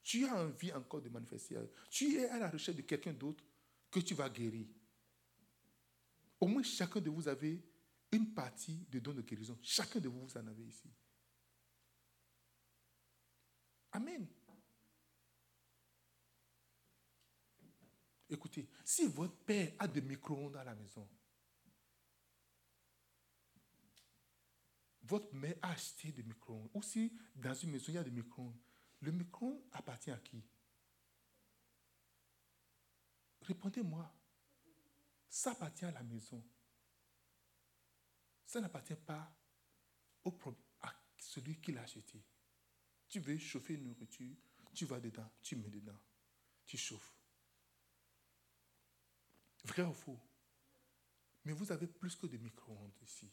Tu 0.02 0.26
as 0.26 0.34
envie 0.34 0.72
encore 0.72 1.00
de 1.00 1.08
manifester. 1.08 1.56
Tu 1.88 2.16
es 2.16 2.28
à 2.28 2.38
la 2.38 2.50
recherche 2.50 2.76
de 2.76 2.82
quelqu'un 2.82 3.12
d'autre 3.12 3.42
que 3.90 4.00
tu 4.00 4.14
vas 4.14 4.28
guérir. 4.28 4.66
Au 6.40 6.46
moins, 6.46 6.62
chacun 6.62 7.00
de 7.00 7.08
vous 7.08 7.26
avez 7.26 7.62
une 8.12 8.34
partie 8.34 8.86
de 8.90 8.98
don 8.98 9.12
de 9.12 9.22
guérison. 9.22 9.58
Chacun 9.62 9.98
de 9.98 10.08
vous, 10.08 10.26
vous 10.26 10.36
en 10.36 10.46
avez 10.46 10.64
ici. 10.64 10.90
Amen. 13.92 14.26
Écoutez, 18.28 18.68
si 18.84 19.06
votre 19.06 19.36
père 19.36 19.72
a 19.78 19.86
des 19.86 20.00
micro-ondes 20.00 20.56
à 20.56 20.64
la 20.64 20.74
maison, 20.74 21.08
votre 25.02 25.34
mère 25.34 25.56
a 25.62 25.72
acheté 25.72 26.12
des 26.12 26.22
micro-ondes, 26.22 26.70
ou 26.72 26.82
si 26.82 27.12
dans 27.34 27.54
une 27.54 27.72
maison 27.72 27.86
il 27.88 27.94
y 27.94 27.98
a 27.98 28.04
des 28.04 28.10
micro-ondes, 28.10 28.58
le 29.00 29.12
micro-ondes 29.12 29.62
appartient 29.72 30.10
à 30.10 30.18
qui? 30.18 30.42
Répondez-moi. 33.42 34.10
Ça 35.28 35.50
appartient 35.50 35.84
à 35.84 35.90
la 35.90 36.02
maison. 36.02 36.42
Ça 38.46 38.60
n'appartient 38.60 38.94
pas 38.94 39.36
au, 40.24 40.32
à 40.80 40.94
celui 41.18 41.60
qui 41.60 41.72
l'a 41.72 41.82
acheté. 41.82 42.24
Tu 43.08 43.20
veux 43.20 43.36
chauffer 43.36 43.74
une 43.74 43.84
nourriture, 43.84 44.34
tu 44.72 44.86
vas 44.86 45.00
dedans, 45.00 45.30
tu 45.42 45.56
mets 45.56 45.68
dedans, 45.68 45.98
tu 46.64 46.78
chauffes. 46.78 47.13
Vrai 49.64 49.82
ou 49.82 49.92
faux? 49.92 50.18
Mais 51.44 51.52
vous 51.52 51.72
avez 51.72 51.86
plus 51.86 52.14
que 52.16 52.26
des 52.26 52.38
micro-ondes 52.38 52.96
ici. 53.02 53.30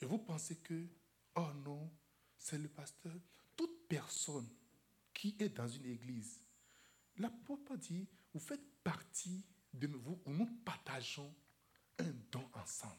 Et 0.00 0.06
vous 0.06 0.18
pensez 0.18 0.56
que, 0.56 0.86
oh 1.36 1.52
non, 1.64 1.90
c'est 2.36 2.58
le 2.58 2.68
pasteur. 2.68 3.14
Toute 3.56 3.88
personne 3.88 4.48
qui 5.12 5.36
est 5.38 5.50
dans 5.50 5.68
une 5.68 5.86
église, 5.86 6.40
l'apôtre 7.16 7.76
dit, 7.76 8.08
vous 8.32 8.40
faites 8.40 8.64
partie 8.82 9.44
de 9.74 9.86
vous, 9.86 10.20
nous 10.26 10.46
partageons 10.64 11.34
un 11.98 12.12
don 12.30 12.48
ensemble. 12.54 12.94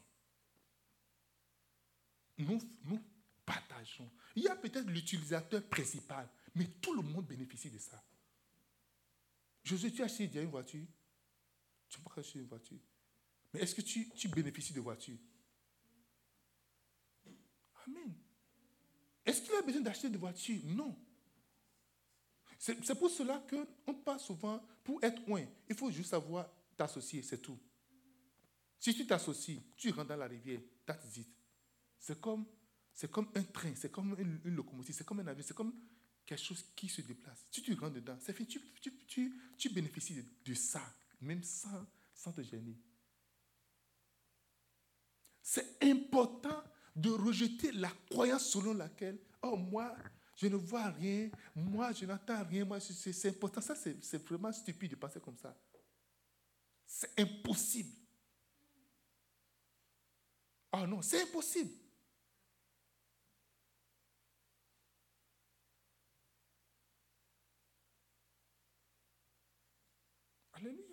Nous, 2.38 2.60
partageons. 3.46 4.10
Il 4.36 4.44
y 4.44 4.48
a 4.48 4.56
peut-être 4.56 4.88
l'utilisateur 4.88 5.64
principal, 5.68 6.28
mais 6.56 6.66
tout 6.82 6.94
le 6.94 7.02
monde 7.02 7.26
bénéficie 7.26 7.70
de 7.70 7.78
ça. 7.78 8.04
Tu 9.64 9.76
as 9.76 10.06
acheté 10.06 10.42
une 10.42 10.50
voiture 10.50 10.86
tu 11.92 12.00
ne 12.00 12.04
peux 12.06 12.10
pas 12.16 12.22
acheter 12.22 12.40
une 12.40 12.48
voiture. 12.48 12.80
Mais 13.54 13.60
est-ce 13.60 13.76
que 13.76 13.82
tu, 13.82 14.10
tu 14.12 14.30
bénéficies 14.30 14.74
de 14.74 14.80
voiture 14.80 15.18
Amen. 17.86 18.14
Est-ce 19.26 19.42
qu'il 19.42 19.54
a 19.54 19.62
besoin 19.62 19.82
d'acheter 19.82 20.10
de 20.10 20.18
voiture 20.18 20.60
Non. 20.66 20.98
C'est 22.58 22.96
pour 22.96 23.10
cela 23.10 23.44
qu'on 23.86 23.94
passe 23.96 24.26
souvent, 24.26 24.64
pour 24.84 25.04
être 25.04 25.28
loin, 25.28 25.44
il 25.68 25.76
faut 25.76 25.90
juste 25.92 26.12
savoir 26.12 26.48
t'associer, 26.78 27.24
c'est 27.24 27.40
tout. 27.40 27.60
Si 28.80 28.96
tu 28.96 29.06
t'associes, 29.06 29.62
tu 29.76 29.90
rentres 29.90 30.10
dans 30.10 30.16
la 30.16 30.28
rivière, 30.28 30.62
that's 30.86 31.18
it. 31.18 31.28
C'est 31.98 32.22
comme, 32.22 32.46
comme 33.12 33.32
un 33.36 33.44
train, 33.44 33.74
c'est 33.76 33.92
comme 33.92 34.16
une, 34.18 34.56
locomotive, 34.56 34.96
c'est 34.96 35.04
comme 35.04 35.20
un 35.22 35.28
avion, 35.28 35.44
c'est 35.46 35.56
comme 35.56 35.74
quelque 36.24 36.42
chose 36.42 36.64
qui 36.76 36.88
se 36.88 37.02
déplace. 37.02 37.46
Si 37.50 37.64
tu 37.64 37.74
rentres 37.74 37.96
dedans, 37.96 38.18
c'est 38.20 38.34
Tu, 38.48 38.62
tu, 39.08 39.34
tu, 39.58 39.70
bénéficies 39.70 40.16
de, 40.16 40.26
de 40.46 40.54
ça 40.54 40.84
même 41.22 41.44
sans, 41.44 42.32
te 42.34 42.42
gêner. 42.42 42.78
C'est 45.42 45.84
important 45.84 46.64
de 46.96 47.10
rejeter 47.10 47.72
la 47.72 47.92
croyance 48.10 48.50
selon 48.50 48.74
laquelle, 48.74 49.20
oh 49.42 49.56
moi, 49.56 49.96
je 50.36 50.48
ne 50.48 50.56
vois 50.56 50.90
rien, 50.90 51.30
moi, 51.56 51.92
je 51.94 52.06
n'entends 52.06 52.44
rien, 52.44 52.66
moi, 52.66 52.80
c'est 52.80 53.30
important. 53.30 53.62
Ça, 53.62 53.76
c'est 53.76 54.24
vraiment 54.28 54.52
stupide 54.52 54.92
de 54.92 54.96
penser 54.96 55.20
comme 55.20 55.38
ça. 55.38 55.56
C'est 56.86 57.20
impossible. 57.20 57.92
Oh 60.74 60.88
non, 60.88 61.02
c'est 61.02 61.22
impossible. 61.24 61.72
Alléluia. 70.54 70.92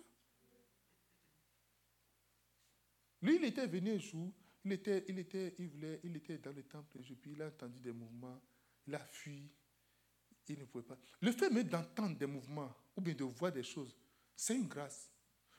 Lui, 3.21 3.35
il 3.35 3.45
était 3.45 3.67
venu 3.67 3.91
un 3.91 3.97
jour, 3.97 4.31
il 4.63 4.71
était, 4.71 5.05
il 5.07 5.19
était, 5.19 5.55
il 5.59 5.67
voulait, 5.67 5.99
il 6.03 6.15
était 6.15 6.37
dans 6.37 6.51
le 6.51 6.63
temple, 6.63 6.99
et 6.99 7.15
puis 7.15 7.31
il 7.31 7.41
a 7.41 7.47
entendu 7.47 7.79
des 7.79 7.91
mouvements, 7.91 8.41
il 8.87 8.95
a 8.95 8.99
fui, 8.99 9.51
il 10.47 10.59
ne 10.59 10.65
pouvait 10.65 10.83
pas. 10.83 10.97
Le 11.21 11.31
fait 11.31 11.49
même 11.49 11.67
d'entendre 11.67 12.17
des 12.17 12.25
mouvements 12.25 12.73
ou 12.95 13.01
bien 13.01 13.13
de 13.13 13.23
voir 13.23 13.51
des 13.51 13.63
choses, 13.63 13.95
c'est 14.35 14.55
une 14.55 14.67
grâce. 14.67 15.11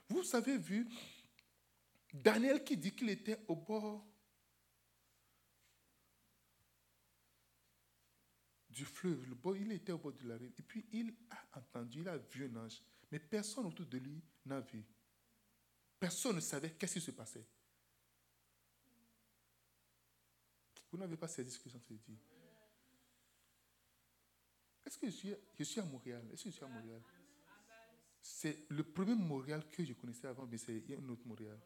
Vous 0.08 0.22
avez 0.34 0.58
vu 0.58 0.88
Daniel 2.12 2.64
qui 2.64 2.76
dit 2.76 2.92
qu'il 2.92 3.10
était 3.10 3.38
au 3.46 3.56
bord 3.56 4.06
du 8.68 8.84
fleuve, 8.84 9.28
le 9.28 9.34
bord, 9.34 9.56
il 9.56 9.70
était 9.72 9.92
au 9.92 9.98
bord 9.98 10.12
de 10.12 10.26
la 10.26 10.36
rive, 10.36 10.52
et 10.58 10.62
puis 10.62 10.86
il 10.92 11.14
a 11.30 11.58
entendu, 11.58 12.00
il 12.00 12.08
a 12.08 12.16
vu 12.16 12.46
un 12.46 12.56
ange, 12.56 12.82
mais 13.10 13.18
personne 13.18 13.66
autour 13.66 13.86
de 13.86 13.98
lui 13.98 14.22
n'a 14.46 14.60
vu. 14.60 14.84
Personne 16.00 16.36
ne 16.36 16.40
savait 16.40 16.70
qu'est-ce 16.72 16.94
qui 16.94 17.00
se 17.02 17.10
passait. 17.10 17.44
Vous 20.90 20.98
n'avez 20.98 21.16
pas 21.16 21.28
saisi 21.28 21.50
ce 21.50 21.58
que 21.58 21.68
j'ai 21.68 21.78
dit. 21.78 22.18
Est-ce 24.84 24.98
que 24.98 25.06
je 25.06 25.12
suis, 25.12 25.34
je 25.58 25.64
suis 25.64 25.78
à 25.78 25.84
Montréal? 25.84 26.26
Est-ce 26.32 26.44
que 26.44 26.50
je 26.50 26.54
suis 26.56 26.64
à 26.64 26.68
Montréal? 26.68 27.02
C'est 28.22 28.66
le 28.70 28.82
premier 28.82 29.14
Montréal 29.14 29.68
que 29.70 29.84
je 29.84 29.92
connaissais 29.92 30.26
avant, 30.26 30.46
mais 30.46 30.56
c'est 30.56 30.82
un 30.90 31.08
autre 31.08 31.26
Montréal. 31.26 31.60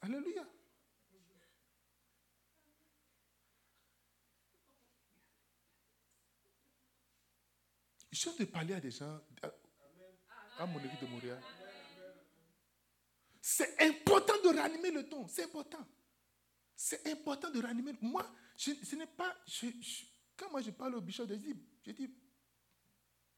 Alléluia. 0.00 0.46
Je 8.10 8.18
suis 8.18 8.38
de 8.38 8.44
parler 8.44 8.74
à 8.74 8.80
des 8.80 8.90
gens 8.90 9.20
à, 10.58 10.66
mon 10.66 10.78
église 10.78 11.00
de 11.00 11.06
Montréal. 11.06 11.42
C'est 13.40 13.80
important 13.82 14.34
de 14.42 14.58
ranimer 14.58 14.90
le 14.90 15.08
ton. 15.08 15.28
C'est 15.28 15.44
important. 15.44 15.86
C'est 16.74 17.06
important 17.08 17.50
de 17.50 17.60
ranimer. 17.60 17.92
Moi, 18.00 18.24
ce 18.56 18.96
n'est 18.96 19.06
pas. 19.06 19.36
quand 20.36 20.50
moi 20.50 20.62
je 20.62 20.70
parle 20.70 20.94
au 20.96 21.00
bishop, 21.00 21.26
je 21.28 21.34
dis, 21.34 21.54
je 21.84 21.92
dis, 21.92 22.10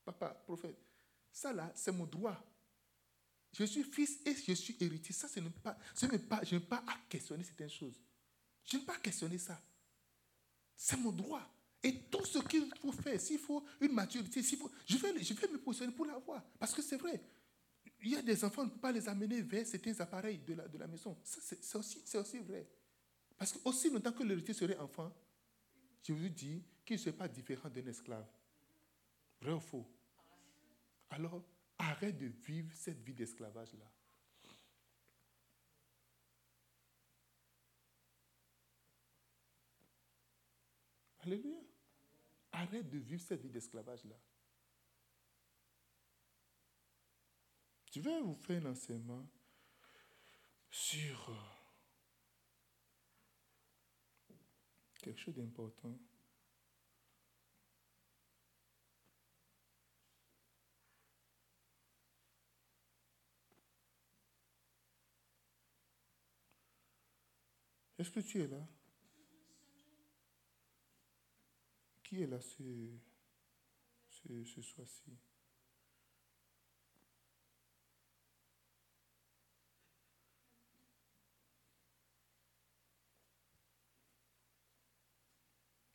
papa, 0.04 0.30
prophète, 0.44 0.78
ça 1.32 1.52
là, 1.52 1.72
c'est 1.74 1.92
mon 1.92 2.06
droit. 2.06 2.38
Je 3.52 3.64
suis 3.64 3.82
fils 3.82 4.20
et 4.24 4.34
je 4.34 4.52
suis 4.52 4.76
héritier. 4.80 5.14
Ça, 5.14 5.28
ce 5.28 5.40
n'est 5.40 5.50
pas, 5.50 5.76
ce 5.94 6.06
n'est 6.06 6.18
pas, 6.18 6.40
je 6.44 6.54
n'ai 6.54 6.60
pas 6.60 6.84
à 6.86 6.96
questionner 7.08 7.42
certaines 7.42 7.70
choses. 7.70 8.00
Je 8.64 8.76
n'ai 8.76 8.84
pas 8.84 8.94
à 8.94 8.98
questionner 8.98 9.38
ça. 9.38 9.60
C'est 10.76 10.96
mon 10.96 11.10
droit. 11.10 11.46
Et 11.82 12.02
tout 12.10 12.24
ce 12.26 12.38
qu'il 12.40 12.70
faut 12.80 12.92
faire, 12.92 13.20
s'il 13.20 13.38
faut 13.38 13.64
une 13.80 13.92
maturité, 13.92 14.42
s'il 14.42 14.58
faut, 14.58 14.70
je 14.86 14.98
vais, 14.98 15.22
je 15.22 15.32
me 15.32 15.58
positionner 15.58 15.92
pour 15.92 16.04
l'avoir. 16.04 16.42
Parce 16.58 16.74
que 16.74 16.82
c'est 16.82 16.98
vrai. 16.98 17.20
Il 18.02 18.10
y 18.10 18.16
a 18.16 18.22
des 18.22 18.44
enfants, 18.44 18.62
on 18.62 18.66
ne 18.66 18.70
peut 18.70 18.78
pas 18.78 18.92
les 18.92 19.08
amener 19.08 19.42
vers 19.42 19.66
certains 19.66 19.98
appareils 20.00 20.38
de 20.38 20.54
la, 20.54 20.68
de 20.68 20.78
la 20.78 20.86
maison. 20.86 21.18
C'est 21.22 21.76
aussi, 21.76 22.02
aussi 22.16 22.38
vrai. 22.38 22.66
Parce 23.36 23.52
que 23.52 23.58
aussi 23.64 23.90
longtemps 23.90 24.12
que 24.12 24.22
l'héritier 24.22 24.52
serait 24.54 24.78
enfant, 24.78 25.10
je 26.02 26.12
vous 26.12 26.28
dis 26.28 26.62
qu'il 26.84 26.96
ne 26.96 27.00
serait 27.00 27.16
pas 27.16 27.28
différent 27.28 27.68
d'un 27.70 27.86
esclave. 27.86 28.26
Vrai 29.40 29.52
ou 29.52 29.60
faux? 29.60 29.86
Alors, 31.10 31.42
arrête 31.78 32.18
de 32.18 32.26
vivre 32.26 32.70
cette 32.74 33.00
vie 33.02 33.14
d'esclavage-là. 33.14 33.90
Alléluia. 41.20 41.69
Arrête 42.60 42.90
de 42.90 42.98
vivre 42.98 43.22
cette 43.22 43.40
vie 43.40 43.48
d'esclavage-là. 43.48 44.16
Je 47.90 48.02
vais 48.02 48.20
vous 48.20 48.34
faire 48.34 48.66
un 48.66 48.72
enseignement 48.72 49.26
sur 50.70 51.30
euh, 51.30 51.34
quelque 54.98 55.18
chose 55.18 55.34
d'important? 55.34 55.98
Est-ce 67.98 68.10
que 68.10 68.20
tu 68.20 68.42
es 68.42 68.46
là? 68.46 68.68
Qui 72.10 72.22
est 72.22 72.26
là 72.26 72.40
ce, 72.40 72.64
ce, 74.08 74.44
ce 74.44 74.60
soir-ci? 74.60 75.16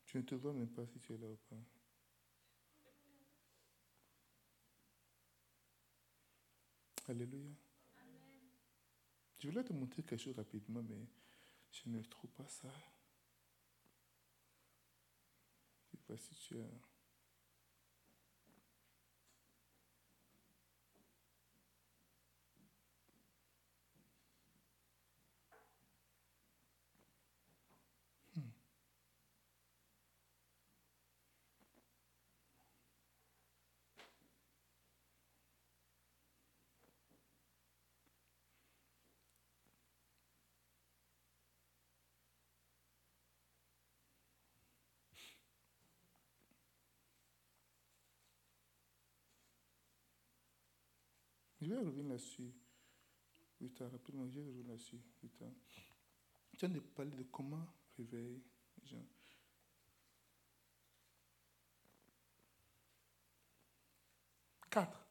Je 0.06 0.20
ne 0.20 0.24
te 0.24 0.36
vois 0.36 0.54
même 0.54 0.70
pas 0.70 0.88
si 0.88 1.02
tu 1.02 1.14
es 1.14 1.18
là 1.18 1.28
ou 1.28 1.36
pas. 1.50 1.58
Alléluia. 7.10 7.52
Je 9.40 9.50
voulais 9.50 9.66
te 9.66 9.74
montrer 9.74 10.02
quelque 10.02 10.24
chose 10.24 10.38
rapidement, 10.38 10.82
mais 10.82 11.10
je 11.74 11.90
ne 11.90 12.02
trouve 12.04 12.32
pas 12.32 12.48
ça. 12.48 12.70
Je 16.08 16.14
ne 16.14 16.18
sais 16.18 16.36
Je 51.66 51.72
vais 51.72 51.78
revenir 51.78 52.06
là-dessus. 52.06 52.54
Putain, 53.58 53.90
rapidement, 53.90 54.28
je 54.30 54.40
vais 54.40 54.46
revenir 54.46 54.68
là-dessus. 54.68 55.02
Je 55.24 56.60
viens 56.60 56.70
de 56.70 56.80
parler 56.80 57.16
de 57.18 57.24
comment 57.24 57.66
réveiller 57.98 58.44
les 58.78 58.88
gens. 58.88 59.04
Quatre. 64.70 65.08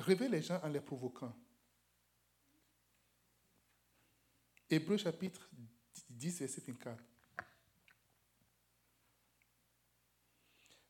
Réveiller 0.00 0.30
les 0.32 0.42
gens 0.42 0.60
en 0.64 0.68
les 0.68 0.80
provoquant. 0.80 1.32
Hébreu 4.68 4.96
chapitre 4.96 5.48
10, 6.10 6.40
verset 6.40 6.60
24. 6.60 7.04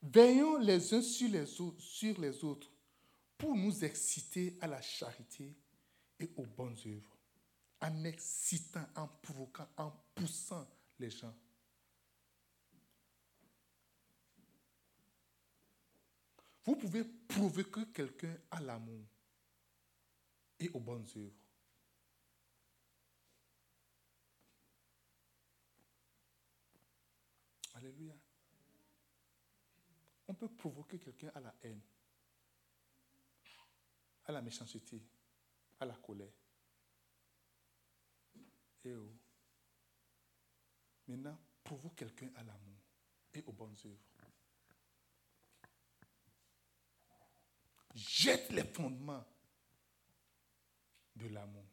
Veillons 0.00 0.56
les 0.56 0.94
uns 0.94 1.02
sur 1.02 1.28
les 2.18 2.42
autres 2.42 2.71
pour 3.42 3.56
nous 3.56 3.84
exciter 3.84 4.56
à 4.60 4.68
la 4.68 4.80
charité 4.80 5.52
et 6.20 6.30
aux 6.36 6.46
bonnes 6.46 6.76
œuvres, 6.86 7.18
en 7.80 8.04
excitant, 8.04 8.86
en 8.94 9.08
provoquant, 9.08 9.68
en 9.78 9.90
poussant 10.14 10.64
les 11.00 11.10
gens. 11.10 11.34
Vous 16.62 16.76
pouvez 16.76 17.02
provoquer 17.02 17.86
quelqu'un 17.92 18.36
à 18.48 18.60
l'amour 18.60 19.04
et 20.60 20.68
aux 20.68 20.78
bonnes 20.78 21.08
œuvres. 21.16 21.42
Alléluia. 27.74 28.14
On 30.28 30.34
peut 30.34 30.48
provoquer 30.48 31.00
quelqu'un 31.00 31.32
à 31.34 31.40
la 31.40 31.52
haine 31.64 31.82
à 34.24 34.32
la 34.32 34.42
méchanceté, 34.42 35.02
à 35.80 35.84
la 35.84 35.94
colère. 35.94 36.32
Et 38.84 38.94
oh. 38.94 39.12
Maintenant, 41.08 41.38
provoque 41.62 41.96
quelqu'un 41.96 42.30
à 42.36 42.42
l'amour 42.42 42.78
et 43.34 43.42
aux 43.46 43.52
bonnes 43.52 43.76
œuvres? 43.84 43.98
Jette 47.94 48.50
les 48.50 48.64
fondements 48.64 49.24
de 51.14 51.26
l'amour. 51.26 51.66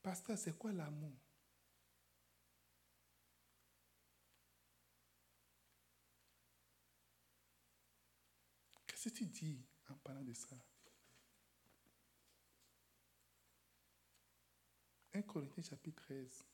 Pasteur, 0.00 0.38
c'est 0.38 0.56
quoi 0.56 0.72
l'amour? 0.72 1.25
Tu 9.14 9.24
dis 9.24 9.64
en 9.88 9.94
parlant 9.94 10.24
de 10.24 10.32
ça 10.32 10.56
1 15.14 15.22
Corinthiens 15.22 15.62
chapitre 15.62 16.02
13. 16.02 16.44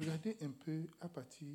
Regardez 0.00 0.34
un 0.40 0.50
peu 0.50 0.88
à 1.02 1.10
partir 1.10 1.46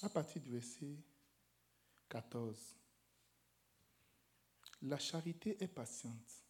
à 0.00 0.08
partir 0.08 0.40
du 0.40 0.50
verset 0.50 0.96
14. 2.08 2.74
La 4.80 4.98
charité 4.98 5.62
est 5.62 5.68
patiente. 5.68 6.42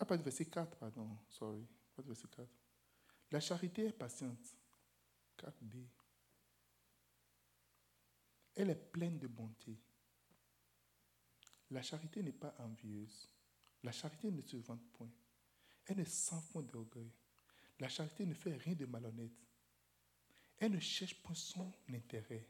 À 0.00 0.04
partir 0.04 0.18
du 0.18 0.24
verset 0.24 0.46
4, 0.46 0.76
pardon, 0.78 1.16
sorry, 1.28 1.64
pas 1.94 2.02
du 2.02 2.08
verset 2.08 2.26
4. 2.26 2.48
La 3.30 3.38
charité 3.38 3.86
est 3.86 3.92
patiente. 3.92 4.56
4b. 5.38 6.03
Elle 8.54 8.70
est 8.70 8.92
pleine 8.92 9.18
de 9.18 9.26
bonté. 9.26 9.76
La 11.70 11.82
charité 11.82 12.22
n'est 12.22 12.32
pas 12.32 12.54
envieuse. 12.58 13.28
La 13.82 13.92
charité 13.92 14.30
ne 14.30 14.40
se 14.40 14.56
vante 14.56 14.84
point. 14.92 15.10
Elle 15.86 15.98
ne 15.98 16.04
s'enfonce 16.04 16.66
d'orgueil. 16.66 17.10
La 17.80 17.88
charité 17.88 18.24
ne 18.24 18.34
fait 18.34 18.54
rien 18.56 18.74
de 18.74 18.86
malhonnête. 18.86 19.32
Elle 20.58 20.72
ne 20.72 20.80
cherche 20.80 21.14
point 21.22 21.34
son 21.34 21.72
intérêt. 21.88 22.46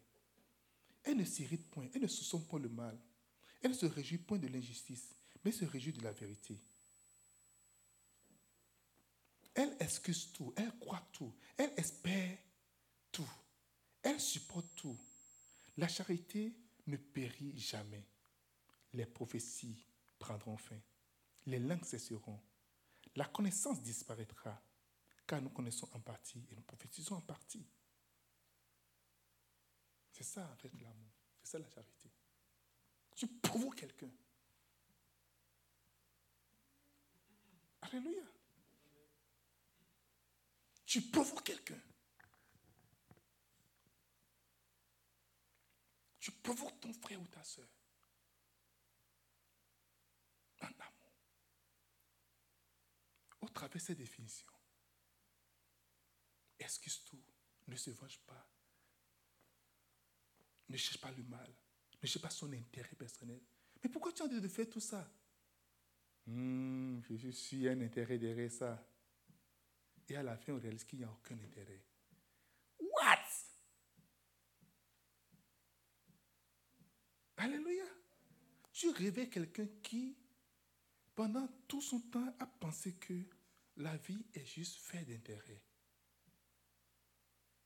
Elle 1.03 1.17
ne 1.17 1.25
s'irrite 1.25 1.71
point. 1.71 1.89
Elle 1.95 2.03
ne 2.03 2.07
soupçonne 2.07 2.47
point 2.47 2.61
le 2.61 2.69
mal. 2.69 2.99
Elle 3.63 3.71
ne 3.71 3.77
se 3.77 3.87
réjouit 3.87 4.19
point 4.19 4.39
de 4.39 4.47
l'injustice, 4.47 5.15
mais 5.45 5.53
se 5.53 5.65
réjouit 5.65 5.93
de 5.93 6.03
la 6.03 6.13
vérité. 6.13 6.61
Elle 9.55 9.75
excuse 9.81 10.33
tout. 10.33 10.53
Elle 10.57 10.77
croit 10.79 11.09
tout. 11.13 11.33
Elle 11.57 11.73
espère 11.77 12.37
tout. 13.11 13.31
Elle 14.03 14.21
supporte 14.21 14.75
tout. 14.75 14.99
La 15.77 15.89
charité 15.89 16.57
ne 16.87 16.97
périt 16.97 17.59
jamais. 17.59 18.07
Les 18.93 19.07
prophéties 19.07 19.87
prendront 20.18 20.57
fin. 20.57 20.79
Les 21.47 21.59
langues 21.59 21.85
cesseront. 21.85 22.41
La 23.16 23.27
connaissance 23.27 23.83
disparaîtra, 23.83 24.61
car 25.27 25.41
nous 25.41 25.51
connaissons 25.51 25.89
en 25.93 26.01
partie 26.01 26.45
et 26.51 26.55
nous 26.55 26.62
prophétisons 26.62 27.16
en 27.16 27.20
partie. 27.20 27.64
C'est 30.12 30.25
ça 30.25 30.49
en 30.53 30.57
fait 30.57 30.72
l'amour. 30.81 31.12
C'est 31.43 31.53
ça 31.53 31.59
la 31.59 31.68
charité. 31.68 32.11
Tu 33.16 33.27
provoques 33.27 33.77
quelqu'un. 33.77 34.11
Alléluia. 37.83 38.25
Tu 40.87 41.01
provoques 41.03 41.45
quelqu'un. 41.45 41.81
Tu 46.25 46.33
provoques 46.33 46.81
ton 46.81 46.91
frère 46.95 47.20
ou 47.20 47.27
ta 47.27 47.45
soeur. 47.45 47.68
En 50.62 50.68
amour. 50.68 51.12
Au 53.43 53.49
travers 53.51 53.75
de 53.75 53.79
ces 53.79 53.95
définitions. 53.95 54.49
Excuse 56.59 57.05
tout. 57.05 57.22
Ne 57.66 57.77
se 57.77 57.91
venge 57.91 58.18
pas? 58.20 58.51
Ne 60.70 60.79
cherche 60.79 60.99
pas 60.99 61.11
le 61.11 61.22
mal. 61.25 61.55
Ne 62.03 62.09
cherche 62.09 62.22
pas 62.22 62.31
son 62.31 62.51
intérêt 62.55 62.97
personnel. 62.97 63.43
Mais 63.83 63.91
pourquoi 63.91 64.11
tu 64.11 64.22
as 64.22 64.25
envie 64.25 64.41
de 64.41 64.49
faire 64.49 64.70
tout 64.70 64.81
ça? 64.81 65.07
Hmm, 66.25 67.03
Je 67.03 67.29
suis 67.33 67.68
un 67.68 67.79
intérêt 67.83 68.16
derrière 68.16 68.51
ça. 68.51 68.83
Et 70.09 70.16
à 70.16 70.22
la 70.22 70.39
fin, 70.39 70.55
on 70.55 70.59
réalise 70.59 70.85
qu'il 70.85 71.01
n'y 71.01 71.05
a 71.05 71.11
aucun 71.11 71.39
intérêt. 71.39 71.85
What 72.81 73.14
Alléluia. 77.45 77.85
Tu 78.73 78.89
rêvais 78.89 79.29
quelqu'un 79.29 79.67
qui, 79.83 80.17
pendant 81.15 81.47
tout 81.69 81.83
son 81.83 82.01
temps, 82.01 82.35
a 82.39 82.47
pensé 82.47 82.95
que 82.95 83.13
la 83.77 83.95
vie 83.99 84.25
est 84.33 84.47
juste 84.47 84.79
fait 84.79 85.05
d'intérêt. 85.05 85.61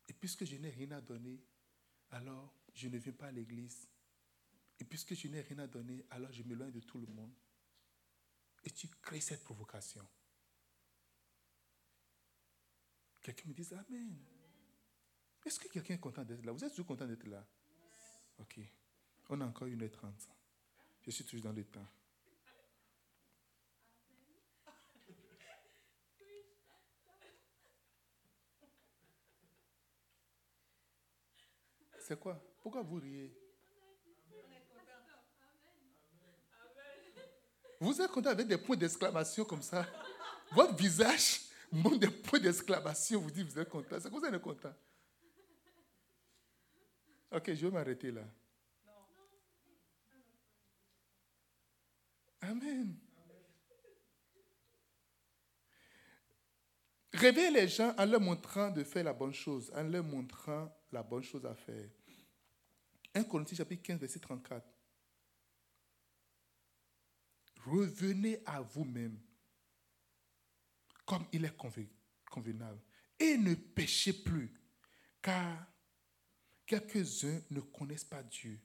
Et 0.08 0.12
puisque 0.14 0.44
je 0.44 0.56
n'ai 0.56 0.70
rien 0.70 0.90
à 0.90 1.00
donner, 1.00 1.40
alors 2.10 2.52
je 2.74 2.88
ne 2.88 2.98
viens 2.98 3.12
pas 3.12 3.26
à 3.26 3.30
l'église. 3.30 3.86
Et 4.80 4.84
puisque 4.84 5.14
je 5.14 5.28
n'ai 5.28 5.42
rien 5.42 5.60
à 5.60 5.68
donner, 5.68 6.04
alors 6.10 6.32
je 6.32 6.42
m'éloigne 6.42 6.72
de 6.72 6.80
tout 6.80 6.98
le 6.98 7.06
monde. 7.06 7.32
Et 8.64 8.70
tu 8.70 8.88
crées 9.00 9.20
cette 9.20 9.44
provocation. 9.44 10.04
Quelqu'un 13.22 13.48
me 13.48 13.54
dit 13.54 13.68
Amen. 13.74 14.18
Est-ce 15.46 15.60
que 15.60 15.68
quelqu'un 15.68 15.94
est 15.94 16.00
content 16.00 16.24
d'être 16.24 16.44
là? 16.44 16.50
Vous 16.50 16.64
êtes 16.64 16.70
toujours 16.70 16.86
content 16.86 17.06
d'être 17.06 17.28
là? 17.28 17.46
Ok. 18.38 18.58
On 19.28 19.40
a 19.40 19.46
encore 19.46 19.68
1h30. 19.68 20.28
Je 21.02 21.10
suis 21.10 21.24
toujours 21.24 21.44
dans 21.44 21.52
le 21.52 21.64
temps. 21.64 21.86
C'est 32.00 32.18
quoi? 32.18 32.42
Pourquoi 32.62 32.82
vous 32.82 32.96
riez? 32.96 33.36
Vous 37.80 38.00
êtes 38.00 38.10
content 38.10 38.30
avec 38.30 38.46
des 38.46 38.58
points 38.58 38.76
d'exclamation 38.76 39.44
comme 39.44 39.62
ça? 39.62 39.86
Votre 40.52 40.74
visage 40.74 41.42
montre 41.70 41.98
des 41.98 42.10
points 42.10 42.40
d'exclamation. 42.40 43.20
Vous 43.20 43.30
dites, 43.30 43.46
vous 43.46 43.58
êtes 43.58 43.68
content. 43.68 44.00
C'est 44.00 44.08
que 44.08 44.14
vous 44.14 44.24
êtes 44.24 44.40
content. 44.40 44.74
Ok, 47.30 47.52
je 47.52 47.66
vais 47.66 47.70
m'arrêter 47.70 48.10
là. 48.10 48.24
Amen. 52.48 52.96
Réveillez 57.12 57.50
les 57.50 57.68
gens 57.68 57.94
en 57.98 58.06
leur 58.06 58.22
montrant 58.22 58.70
de 58.70 58.84
faire 58.84 59.04
la 59.04 59.12
bonne 59.12 59.34
chose, 59.34 59.70
en 59.74 59.82
leur 59.82 60.02
montrant 60.02 60.74
la 60.90 61.02
bonne 61.02 61.22
chose 61.22 61.44
à 61.44 61.54
faire. 61.54 61.90
1 63.14 63.24
Corinthiens 63.24 63.58
chapitre 63.58 63.82
15, 63.82 64.00
verset 64.00 64.20
34. 64.20 64.66
Revenez 67.66 68.40
à 68.46 68.62
vous-même 68.62 69.20
comme 71.04 71.26
il 71.32 71.44
est 71.44 71.56
convenable 72.30 72.80
et 73.18 73.36
ne 73.36 73.54
péchez 73.54 74.14
plus, 74.14 74.54
car 75.20 75.66
quelques-uns 76.64 77.42
ne 77.50 77.60
connaissent 77.60 78.04
pas 78.04 78.22
Dieu. 78.22 78.58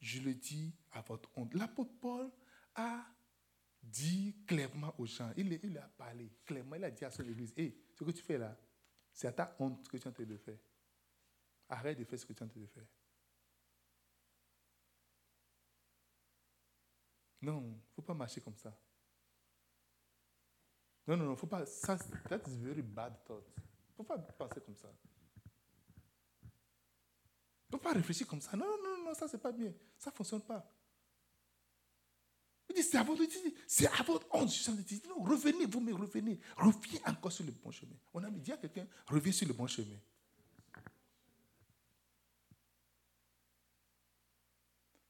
Je 0.00 0.20
le 0.20 0.34
dis 0.34 0.74
à 0.92 1.00
votre 1.00 1.30
honte. 1.36 1.54
L'apôtre 1.54 1.92
Paul 2.00 2.30
a 2.74 3.04
dit 3.82 4.36
clairement 4.46 4.94
aux 4.98 5.06
gens, 5.06 5.32
il, 5.36 5.52
il, 5.62 5.78
a 5.78 5.88
parlé 5.96 6.30
clairement, 6.44 6.76
il 6.76 6.84
a 6.84 6.90
dit 6.90 7.04
à 7.04 7.10
son 7.10 7.24
église, 7.24 7.52
hé, 7.56 7.76
ce 7.94 8.04
que 8.04 8.10
tu 8.10 8.22
fais 8.22 8.38
là, 8.38 8.56
c'est 9.12 9.28
à 9.28 9.32
ta 9.32 9.56
honte 9.58 9.88
que 9.88 9.96
tu 9.96 10.04
es 10.04 10.08
en 10.08 10.12
train 10.12 10.24
de 10.24 10.36
faire. 10.36 10.58
Arrête 11.68 11.98
de 11.98 12.04
faire 12.04 12.18
ce 12.18 12.26
que 12.26 12.32
tu 12.32 12.42
es 12.42 12.46
en 12.46 12.48
train 12.48 12.60
de 12.60 12.66
faire. 12.66 12.86
Non, 17.40 17.62
il 17.62 17.70
ne 17.70 17.92
faut 17.94 18.02
pas 18.02 18.14
marcher 18.14 18.40
comme 18.40 18.56
ça. 18.56 18.76
Non, 21.06 21.16
non, 21.16 21.24
non, 21.24 21.36
faut 21.36 21.46
pas. 21.46 21.64
Ça, 21.64 21.96
that 22.28 22.40
is 22.46 22.56
very 22.56 22.82
bad 22.82 23.24
thought. 23.24 23.46
Il 23.56 23.62
ne 23.62 23.96
faut 23.96 24.04
pas 24.04 24.18
penser 24.18 24.60
comme 24.60 24.76
ça. 24.76 24.92
Il 27.68 27.74
ne 27.74 27.78
faut 27.78 27.84
pas 27.84 27.92
réfléchir 27.92 28.26
comme 28.26 28.40
ça. 28.40 28.56
Non, 28.56 28.66
non, 28.82 29.04
non, 29.04 29.14
ça, 29.14 29.28
c'est 29.28 29.42
pas 29.42 29.52
bien. 29.52 29.72
Ça 29.98 30.10
ne 30.10 30.16
fonctionne 30.16 30.42
pas. 30.42 30.74
Il 32.70 32.74
dit, 32.74 32.82
c'est 32.82 32.98
à 32.98 33.02
votre, 33.02 33.22
c'est 33.66 33.86
à 33.86 34.02
votre 34.02 34.26
honte. 34.34 34.50
Je 34.50 34.70
non, 35.08 35.22
revenez, 35.22 35.66
vous 35.66 35.80
me 35.80 35.92
revenez. 35.94 36.38
Reviens 36.56 37.00
encore 37.06 37.32
sur 37.32 37.44
le 37.44 37.52
bon 37.52 37.70
chemin. 37.70 37.96
On 38.12 38.22
a 38.22 38.30
dit 38.30 38.52
à 38.52 38.56
quelqu'un, 38.56 38.86
reviens 39.06 39.32
sur 39.32 39.48
le 39.48 39.54
bon 39.54 39.66
chemin. 39.66 39.98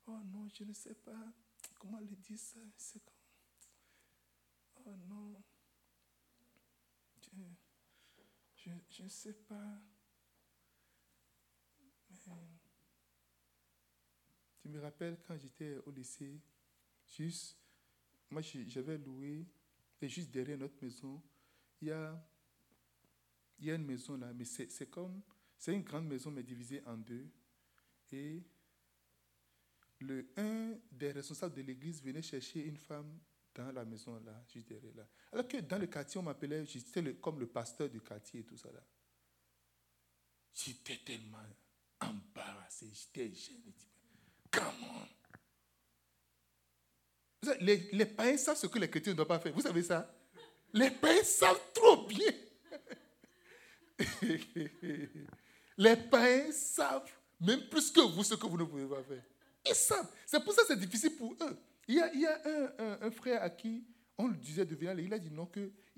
Oh 0.06 0.18
non, 0.32 0.48
je 0.48 0.64
ne 0.64 0.72
sais 0.72 0.94
pas 0.94 1.32
comment 1.78 2.00
le 2.00 2.16
dire 2.16 2.38
ça. 2.38 2.61
Oh 4.86 4.90
non. 5.09 5.42
Je 8.88 9.02
ne 9.02 9.09
sais 9.09 9.32
pas. 9.32 9.80
Je 14.64 14.68
me 14.68 14.80
rappelle 14.80 15.18
quand 15.26 15.36
j'étais 15.38 15.78
au 15.86 15.90
lycée, 15.90 16.40
juste, 17.06 17.56
moi 18.30 18.42
j'avais 18.42 18.98
loué, 18.98 19.46
et 20.00 20.09
juste 20.09 20.30
derrière 20.30 20.59
notre 20.59 20.76
maison, 20.82 21.22
il 21.80 21.88
y 21.88 21.90
a, 21.90 22.28
y 23.61 23.70
a 23.70 23.74
une 23.74 23.84
maison 23.86 24.16
là, 24.16 24.32
mais 24.34 24.44
c'est 24.44 24.90
comme, 24.90 25.22
c'est 25.56 25.74
une 25.74 25.82
grande 25.82 26.06
maison 26.06 26.30
mais 26.30 26.42
divisée 26.42 26.82
en 26.86 26.96
deux. 26.96 27.28
Et 28.12 28.42
le, 30.00 30.30
un 30.36 30.78
des 30.92 31.12
responsables 31.12 31.54
de 31.54 31.62
l'église 31.62 32.02
venait 32.02 32.22
chercher 32.22 32.64
une 32.64 32.76
femme 32.76 33.18
dans 33.54 33.72
la 33.72 33.84
maison 33.84 34.20
là, 34.20 34.44
juste 34.52 34.68
derrière 34.68 34.94
là. 34.94 35.09
Alors 35.32 35.48
que 35.48 35.56
dans 35.56 35.78
le 35.78 35.86
quartier, 35.86 36.20
on 36.20 36.22
m'appelait, 36.22 36.64
j'étais 36.66 37.14
comme 37.16 37.40
le 37.40 37.46
pasteur 37.46 37.88
du 37.88 38.00
quartier 38.00 38.40
et 38.40 38.44
tout 38.44 38.56
ça 38.56 38.70
là. 38.70 38.84
J'étais 40.52 40.98
tellement 40.98 41.38
embarrassé, 42.01 42.86
j'étais 42.92 43.34
gêné. 43.34 43.74
Comment 44.51 45.07
les, 47.61 47.88
les 47.92 48.07
païens 48.07 48.36
savent 48.36 48.57
ce 48.57 48.66
que 48.66 48.78
les 48.78 48.88
chrétiens 48.88 49.12
ne 49.12 49.16
doivent 49.16 49.28
pas 49.28 49.38
faire. 49.38 49.53
Vous 49.53 49.61
savez 49.61 49.82
ça? 49.82 50.12
Les 50.72 50.90
païens 50.90 51.22
savent 51.22 51.61
trop 51.72 52.07
bien. 52.07 52.32
les 55.76 55.96
païens 55.96 56.53
savent 56.53 57.11
même 57.40 57.68
plus 57.68 57.90
que 57.90 58.01
vous 58.01 58.24
ce 58.24 58.34
que 58.34 58.46
vous 58.46 58.59
ne 58.59 58.64
pouvez 58.64 58.86
pas 58.86 59.03
faire. 59.03 59.22
Ils 59.66 59.74
savent. 59.74 60.11
C'est 60.26 60.42
pour 60.42 60.53
ça 60.53 60.62
que 60.62 60.68
c'est 60.68 60.78
difficile 60.78 61.16
pour 61.16 61.32
eux. 61.40 61.59
Il 61.86 61.96
y 61.96 62.01
a, 62.01 62.12
il 62.12 62.20
y 62.20 62.26
a 62.26 62.40
un, 62.44 63.07
un, 63.07 63.11
frère 63.11 63.42
à 63.42 63.51
qui 63.51 63.84
on 64.18 64.28
lui 64.28 64.38
disait 64.38 64.66
de 64.66 64.74
venir, 64.74 64.99
il 64.99 65.14
a 65.14 65.18
dit 65.18 65.30
non, 65.30 65.49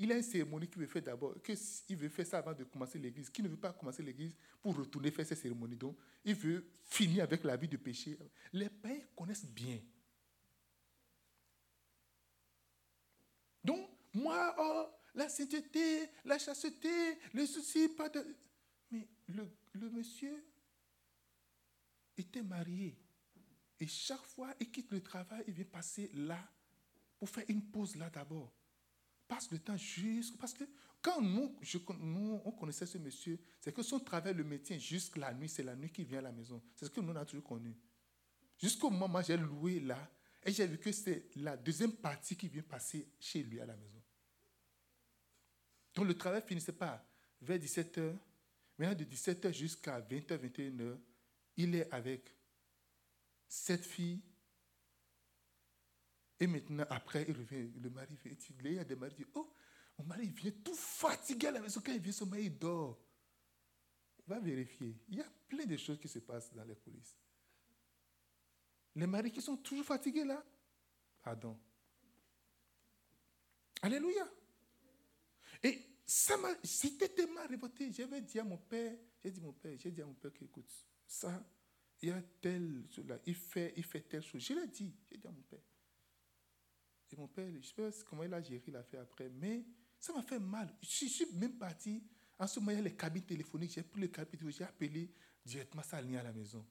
qu'il 0.00 0.10
a 0.12 0.16
une 0.16 0.22
cérémonie 0.22 0.66
qu'il 0.66 0.80
veut 0.80 0.86
faire 0.86 1.02
d'abord, 1.02 1.34
qu'il 1.42 1.96
veut 1.98 2.08
faire 2.08 2.26
ça 2.26 2.38
avant 2.38 2.54
de 2.54 2.64
commencer 2.64 2.98
l'église, 2.98 3.28
qu'il 3.28 3.44
ne 3.44 3.50
veut 3.50 3.58
pas 3.58 3.74
commencer 3.74 4.02
l'église 4.02 4.34
pour 4.62 4.74
retourner 4.74 5.10
faire 5.10 5.26
cette 5.26 5.36
cérémonie. 5.36 5.76
Donc, 5.76 5.94
il 6.24 6.34
veut 6.34 6.64
finir 6.84 7.24
avec 7.24 7.44
la 7.44 7.54
vie 7.54 7.68
de 7.68 7.76
péché. 7.76 8.18
Les 8.50 8.70
païens 8.70 9.04
connaissent 9.14 9.44
bien. 9.44 9.78
Donc, 13.62 13.90
moi, 14.14 14.56
oh, 14.58 14.86
la 15.14 15.28
sainteté, 15.28 16.08
la 16.24 16.38
chasteté, 16.38 17.18
le 17.34 17.44
souci, 17.44 17.90
pas 17.90 18.08
de. 18.08 18.24
Mais 18.90 19.06
le, 19.28 19.46
le 19.72 19.90
monsieur 19.90 20.42
était 22.16 22.42
marié. 22.42 22.96
Et 23.78 23.86
chaque 23.86 24.24
fois, 24.24 24.54
il 24.60 24.70
quitte 24.70 24.92
le 24.92 25.02
travail, 25.02 25.44
il 25.46 25.52
vient 25.52 25.66
passer 25.66 26.10
là 26.14 26.42
pour 27.18 27.28
faire 27.28 27.44
une 27.48 27.62
pause 27.70 27.96
là 27.96 28.08
d'abord. 28.08 28.50
Passe 29.30 29.48
le 29.52 29.60
temps 29.60 29.76
juste. 29.76 30.36
Parce 30.38 30.52
que 30.52 30.64
quand 31.00 31.22
nous, 31.22 31.56
je, 31.62 31.78
nous 32.00 32.42
on 32.44 32.50
connaissait 32.50 32.84
ce 32.84 32.98
monsieur, 32.98 33.38
c'est 33.60 33.72
que 33.72 33.80
son 33.80 34.00
travail 34.00 34.34
le 34.34 34.42
maintient 34.42 34.76
jusqu'à 34.76 35.20
la 35.20 35.32
nuit. 35.32 35.48
C'est 35.48 35.62
la 35.62 35.76
nuit 35.76 35.90
qu'il 35.90 36.04
vient 36.04 36.18
à 36.18 36.22
la 36.22 36.32
maison. 36.32 36.60
C'est 36.74 36.86
ce 36.86 36.90
que 36.90 37.00
nous, 37.00 37.12
on 37.12 37.16
a 37.16 37.24
toujours 37.24 37.44
connu. 37.44 37.72
Jusqu'au 38.58 38.90
moment 38.90 39.20
où 39.20 39.22
j'ai 39.22 39.36
loué 39.36 39.78
là, 39.78 40.10
et 40.42 40.50
j'ai 40.50 40.66
vu 40.66 40.78
que 40.78 40.90
c'est 40.90 41.28
la 41.36 41.56
deuxième 41.56 41.92
partie 41.92 42.36
qui 42.36 42.48
vient 42.48 42.62
passer 42.62 43.08
chez 43.20 43.44
lui 43.44 43.60
à 43.60 43.66
la 43.66 43.76
maison. 43.76 44.02
Donc 45.94 46.06
le 46.06 46.18
travail 46.18 46.42
finissait 46.44 46.72
pas 46.72 47.06
vers 47.40 47.58
17h. 47.58 48.16
Maintenant, 48.78 48.96
de 48.96 49.04
17h 49.04 49.52
jusqu'à 49.52 50.00
20h, 50.00 50.38
21h, 50.38 50.98
il 51.56 51.76
est 51.76 51.88
avec 51.92 52.34
cette 53.46 53.84
fille. 53.84 54.20
Et 56.40 56.46
maintenant, 56.46 56.86
après, 56.88 57.26
il 57.28 57.36
revient, 57.36 57.70
le 57.80 57.90
mari 57.90 58.16
vient. 58.24 58.34
Il 58.64 58.72
y 58.72 58.78
a 58.78 58.84
des 58.84 58.96
maris 58.96 59.14
qui 59.14 59.24
disent 59.24 59.32
Oh, 59.34 59.52
mon 59.98 60.06
mari 60.06 60.28
vient 60.28 60.50
tout 60.64 60.74
fatigué 60.74 61.48
à 61.48 61.50
la 61.52 61.60
maison. 61.60 61.82
Quand 61.84 61.92
il 61.92 62.00
vient, 62.00 62.12
son 62.12 62.26
mari 62.26 62.48
dort. 62.48 62.98
Va 64.26 64.40
vérifier. 64.40 64.96
Il 65.08 65.16
y 65.16 65.20
a 65.20 65.30
plein 65.48 65.66
de 65.66 65.76
choses 65.76 65.98
qui 65.98 66.08
se 66.08 66.20
passent 66.20 66.52
dans 66.54 66.64
les 66.64 66.76
coulisses. 66.76 67.16
Les 68.94 69.06
maris 69.06 69.30
qui 69.30 69.42
sont 69.42 69.58
toujours 69.58 69.84
fatigués 69.84 70.24
là, 70.24 70.42
pardon. 71.22 71.58
Alléluia. 73.82 74.26
Et 75.62 75.78
ça 76.06 76.36
m'a, 76.38 76.48
j'étais 76.62 77.08
tellement 77.08 77.46
révolté. 77.46 77.92
J'avais 77.92 78.20
dit 78.20 78.38
à 78.38 78.44
mon 78.44 78.56
père, 78.56 78.96
j'ai 79.22 79.30
dit 79.30 79.40
mon 79.40 79.52
père, 79.52 79.76
j'ai 79.78 79.90
dit 79.90 80.02
à 80.02 80.06
mon 80.06 80.14
père 80.14 80.32
écoute, 80.40 80.70
ça, 81.06 81.44
il 82.02 82.08
y 82.08 82.12
a 82.12 82.22
tel, 82.40 82.84
cela, 82.90 83.18
il 83.26 83.34
fait, 83.34 83.74
il 83.76 83.84
fait 83.84 84.00
telle 84.00 84.22
chose. 84.22 84.42
Je 84.42 84.54
l'ai 84.54 84.66
dit, 84.66 84.92
j'ai 85.10 85.18
dit 85.18 85.26
à 85.26 85.30
mon 85.30 85.42
père. 85.42 85.60
Mon 87.20 87.28
père, 87.28 87.46
je 87.50 87.58
ne 87.58 87.62
sais 87.62 87.74
pas 87.74 87.90
comment 88.08 88.22
il 88.22 88.32
a 88.32 88.40
géré 88.40 88.62
l'affaire 88.68 89.02
après, 89.02 89.28
mais 89.28 89.62
ça 89.98 90.14
m'a 90.14 90.22
fait 90.22 90.38
mal. 90.38 90.74
Je 90.80 91.04
suis 91.04 91.26
même 91.34 91.58
parti. 91.58 92.02
En 92.38 92.46
ce 92.46 92.58
moment, 92.58 92.72
il 92.72 92.78
y 92.78 92.80
a 92.80 92.82
les 92.82 92.96
cabines 92.96 93.26
téléphoniques. 93.26 93.72
J'ai 93.72 93.82
pris 93.82 94.00
le 94.00 94.08
cabine, 94.08 94.50
j'ai 94.50 94.64
appelé 94.64 95.12
directement 95.44 95.82
ça 95.82 95.98
à 95.98 96.00
la 96.00 96.32
maison. 96.32 96.64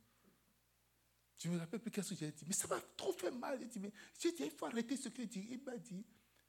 Je 1.37 1.49
ne 1.49 1.53
me 1.53 1.59
rappelle 1.59 1.79
plus 1.79 1.91
qu'est-ce 1.91 2.09
que 2.09 2.15
j'ai 2.15 2.31
dit. 2.31 2.45
Mais 2.47 2.53
ça 2.53 2.67
m'a 2.67 2.81
trop 2.97 3.13
fait 3.13 3.29
mal. 3.29 3.59
J'ai 3.59 3.67
dit, 3.67 3.79
mais 3.79 3.93
j'ai 4.19 4.31
dit, 4.31 4.41
il 4.45 4.49
faut 4.49 4.65
arrêter 4.65 4.97
ce 4.97 5.09
qu'il 5.09 5.27
dit. 5.27 5.45
Il 5.51 5.61
m'a 5.61 5.77
dit, 5.77 6.03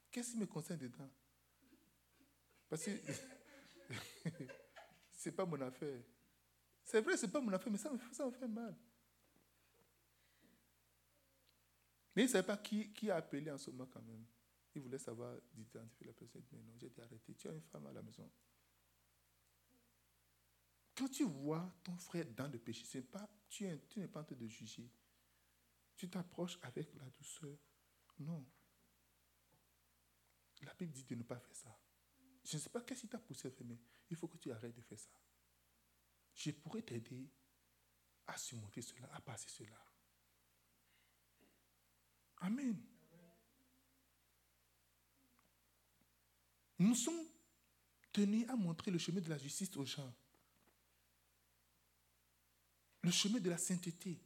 qu'est-ce 0.09 0.31
qui 0.31 0.37
me 0.37 0.47
concerne 0.47 0.79
dedans? 0.79 1.07
Parce 2.67 2.83
que 2.83 2.89
ce 5.15 5.29
n'est 5.29 5.35
pas 5.35 5.45
mon 5.45 5.61
affaire. 5.61 6.01
C'est 6.83 7.01
vrai, 7.01 7.17
ce 7.17 7.27
n'est 7.27 7.31
pas 7.31 7.39
mon 7.39 7.53
affaire, 7.53 7.71
mais 7.71 7.77
ça 7.77 7.91
me, 7.91 7.99
ça 8.11 8.31
fait 8.31 8.47
mal. 8.47 8.75
Mais 12.15 12.23
il 12.23 12.25
ne 12.25 12.31
savait 12.31 12.47
pas 12.47 12.57
qui, 12.57 12.91
qui, 12.93 13.09
a 13.09 13.17
appelé 13.17 13.49
en 13.51 13.57
ce 13.57 13.71
moment 13.71 13.87
quand 13.91 14.01
même. 14.01 14.25
Il 14.75 14.81
voulait 14.81 14.97
savoir 14.97 15.35
d'identifier 15.53 16.07
la 16.07 16.13
personne. 16.13 16.43
Mais 16.51 16.61
non, 16.61 16.73
j'ai 16.77 16.89
dit 16.89 17.01
arrêtez, 17.01 17.33
tu 17.35 17.47
as 17.47 17.53
une 17.53 17.61
femme 17.61 17.85
à 17.87 17.91
la 17.91 18.01
maison. 18.01 18.29
Quand 20.95 21.07
tu 21.07 21.23
vois 21.23 21.73
ton 21.83 21.95
frère 21.97 22.25
dans 22.35 22.47
le 22.47 22.59
péché, 22.59 22.83
c'est 22.85 23.01
pas, 23.01 23.29
tu, 23.49 23.67
tu 23.89 23.99
n'es 23.99 24.07
pas 24.07 24.21
en 24.21 24.23
train 24.23 24.35
de 24.35 24.47
juger. 24.47 24.89
Tu 25.95 26.09
t'approches 26.09 26.59
avec 26.63 26.93
la 26.95 27.09
douceur. 27.09 27.57
Non. 28.19 28.45
La 30.61 30.73
Bible 30.73 30.91
dit 30.91 31.03
de 31.05 31.15
ne 31.15 31.23
pas 31.23 31.39
faire 31.39 31.55
ça. 31.55 31.79
Je 32.43 32.55
ne 32.55 32.61
sais 32.61 32.69
pas 32.69 32.81
qu'est-ce 32.81 33.01
qui 33.01 33.07
t'a 33.07 33.17
poussé 33.17 33.47
à 33.47 33.51
faire, 33.51 33.65
mais 33.65 33.79
il 34.09 34.15
faut 34.15 34.27
que 34.27 34.37
tu 34.37 34.51
arrêtes 34.51 34.75
de 34.75 34.81
faire 34.81 34.99
ça. 34.99 35.09
Je 36.33 36.51
pourrais 36.51 36.81
t'aider 36.81 37.29
à 38.27 38.37
surmonter 38.37 38.81
cela, 38.81 39.09
à 39.13 39.21
passer 39.21 39.49
cela. 39.49 39.90
Amen. 42.41 42.75
Nous 46.79 46.95
sommes 46.95 47.23
tenus 48.11 48.49
à 48.49 48.55
montrer 48.55 48.91
le 48.91 48.97
chemin 48.97 49.21
de 49.21 49.29
la 49.29 49.37
justice 49.37 49.75
aux 49.77 49.85
gens 49.85 50.13
le 53.03 53.11
chemin 53.11 53.39
de 53.39 53.49
la 53.49 53.57
sainteté. 53.57 54.19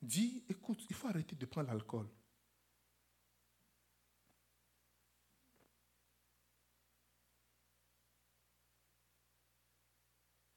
Dit, 0.00 0.44
écoute, 0.48 0.84
il 0.88 0.96
faut 0.96 1.08
arrêter 1.08 1.36
de 1.36 1.46
prendre 1.46 1.68
l'alcool. 1.68 2.08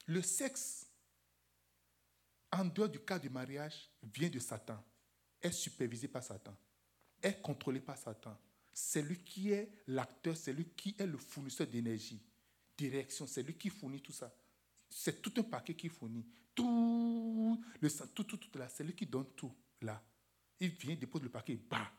Le 0.06 0.22
sexe, 0.22 0.86
en 2.52 2.64
dehors 2.64 2.88
du 2.88 3.00
cas 3.00 3.18
du 3.18 3.28
mariage, 3.28 3.90
vient 4.02 4.28
de 4.28 4.38
Satan, 4.38 4.82
est 5.42 5.50
supervisé 5.50 6.06
par 6.06 6.22
Satan, 6.22 6.56
est 7.22 7.40
contrôlé 7.40 7.80
par 7.80 7.96
Satan. 7.96 8.36
C'est 8.72 9.02
lui 9.02 9.18
qui 9.18 9.52
est 9.52 9.70
l'acteur, 9.86 10.36
c'est 10.36 10.52
lui 10.52 10.66
qui 10.76 10.94
est 10.98 11.06
le 11.06 11.18
fournisseur 11.18 11.66
d'énergie, 11.66 12.20
direction, 12.76 13.26
c'est 13.26 13.42
lui 13.42 13.54
qui 13.54 13.70
fournit 13.70 14.00
tout 14.00 14.12
ça. 14.12 14.34
C'est 14.88 15.20
tout 15.20 15.32
un 15.38 15.42
paquet 15.42 15.74
qui 15.74 15.88
fournit 15.88 16.26
tout, 16.54 17.62
le 17.80 17.90
tout, 18.14 18.24
tout, 18.24 18.36
tout 18.36 18.58
là. 18.58 18.68
C'est 18.68 18.84
lui 18.84 18.94
qui 18.94 19.06
donne 19.06 19.26
tout 19.36 19.52
là. 19.80 20.02
Il 20.60 20.70
vient, 20.70 20.94
dépose 20.94 21.22
le 21.22 21.28
paquet, 21.28 21.58
bah, 21.68 21.90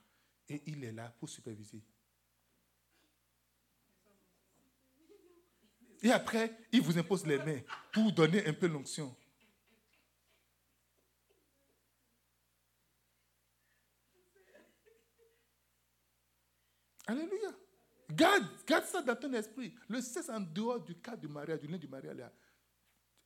et 0.49 0.63
il 0.65 0.83
est 0.83 0.91
là 0.91 1.13
pour 1.19 1.29
superviser. 1.29 1.81
Et 6.01 6.11
après, 6.11 6.57
il 6.71 6.81
vous 6.81 6.97
impose 6.97 7.25
les 7.25 7.37
mains 7.37 7.61
pour 7.91 8.11
donner 8.11 8.45
un 8.45 8.53
peu 8.53 8.67
l'onction. 8.67 9.15
Alléluia. 17.07 17.51
Garde, 18.11 18.45
garde 18.65 18.85
ça 18.85 19.01
dans 19.01 19.15
ton 19.15 19.33
esprit. 19.33 19.73
Le 19.87 20.01
cesse 20.01 20.29
en 20.29 20.39
dehors 20.39 20.79
du 20.79 20.95
cas 20.95 21.15
du 21.15 21.27
mariage, 21.27 21.59
du 21.59 21.67
lien 21.67 21.77
du 21.77 21.87
mariage, 21.87 22.15
là 22.17 22.31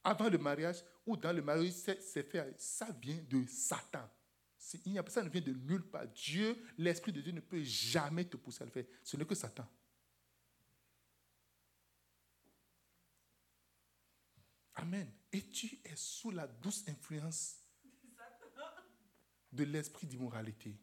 avant 0.03 0.29
le 0.29 0.37
mariage 0.37 0.83
ou 1.05 1.15
dans 1.15 1.33
le 1.33 1.41
mariage, 1.41 1.71
c'est 1.71 2.23
fait, 2.23 2.55
ça 2.57 2.87
vient 3.01 3.21
de 3.29 3.45
Satan. 3.45 4.07
Il 4.85 4.97
a, 4.97 5.09
ça 5.09 5.23
ne 5.23 5.29
vient 5.29 5.41
de 5.41 5.53
nulle 5.53 5.83
part. 5.83 6.07
Dieu, 6.07 6.63
l'Esprit 6.77 7.11
de 7.11 7.21
Dieu 7.21 7.31
ne 7.31 7.39
peut 7.39 7.63
jamais 7.63 8.25
te 8.25 8.37
pousser 8.37 8.63
à 8.63 8.65
le 8.65 8.71
faire. 8.71 8.85
Ce 9.03 9.17
n'est 9.17 9.25
que 9.25 9.35
Satan. 9.35 9.67
Amen. 14.75 15.11
Et 15.31 15.47
tu 15.49 15.79
es 15.83 15.95
sous 15.95 16.31
la 16.31 16.47
douce 16.47 16.83
influence 16.87 17.57
de 19.51 19.63
l'esprit 19.63 20.07
d'immoralité 20.07 20.75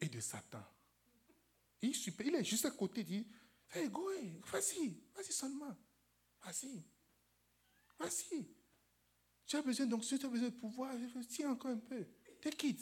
et 0.00 0.08
de 0.08 0.20
Satan. 0.20 0.64
Il, 1.82 2.34
est 2.34 2.44
juste 2.44 2.66
à 2.66 2.70
côté, 2.70 3.00
il 3.00 3.06
dit, 3.06 3.26
hey, 3.72 3.88
vas-y, 3.88 5.00
vas-y 5.14 5.32
seulement, 5.32 5.76
vas-y. 6.42 6.84
Vas-y. 7.98 8.46
Tu 9.46 9.56
as 9.56 9.62
besoin 9.62 9.86
d'onction, 9.86 10.16
tu 10.16 10.26
as 10.26 10.28
besoin 10.28 10.48
de 10.48 10.54
pouvoir. 10.54 10.94
Tiens 11.28 11.50
encore 11.50 11.70
un 11.70 11.78
peu. 11.78 12.06
Take 12.40 12.68
it. 12.68 12.80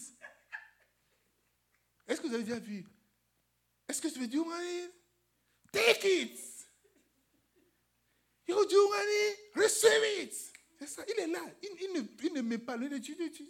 Est-ce 2.06 2.20
que 2.20 2.28
vous 2.28 2.34
avez 2.34 2.44
déjà 2.44 2.58
vu? 2.58 2.86
Est-ce 3.88 4.00
que 4.00 4.08
tu 4.08 4.18
veux 4.18 4.28
dire, 4.28 4.44
Take 5.72 6.22
it. 6.22 6.38
You 8.46 8.64
do 8.64 8.88
money, 8.88 9.36
receive 9.54 10.22
it. 10.22 10.34
C'est 10.78 10.86
ça, 10.86 11.04
il 11.06 11.18
est 11.20 11.26
là. 11.26 11.40
Il, 11.62 12.32
ne, 12.32 12.40
met 12.40 12.58
pas 12.58 12.76
le 12.76 12.88
tu, 13.00 13.14
tu, 13.16 13.46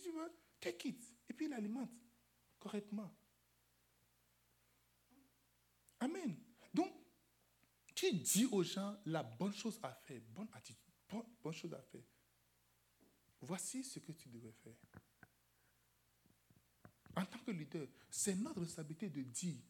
take 0.61 0.89
it. 0.89 1.03
Et 1.29 1.35
puis 1.35 1.47
il 1.47 1.53
alimente 1.53 1.91
correctement. 2.59 3.15
Amen. 6.01 6.37
Donc, 6.73 6.93
tu 7.95 8.13
dis 8.13 8.47
aux 8.47 8.63
gens 8.63 8.97
la 9.07 9.23
bonne 9.23 9.53
chose 9.53 9.79
à 9.83 9.93
faire, 9.93 10.21
bonne 10.29 10.49
attitude, 10.53 10.93
bonne, 11.09 11.27
bonne 11.43 11.53
chose 11.53 11.75
à 11.75 11.83
faire. 11.83 12.05
Voici 13.41 13.85
ce 13.85 13.99
que 13.99 14.13
tu 14.13 14.29
devrais 14.29 14.53
faire. 14.53 14.77
En 17.17 17.25
tant 17.25 17.39
que 17.41 17.51
leader, 17.51 17.89
c'est 18.11 18.37
notre 18.37 18.61
responsabilité 18.61 19.09
de 19.11 19.23
dire, 19.23 19.61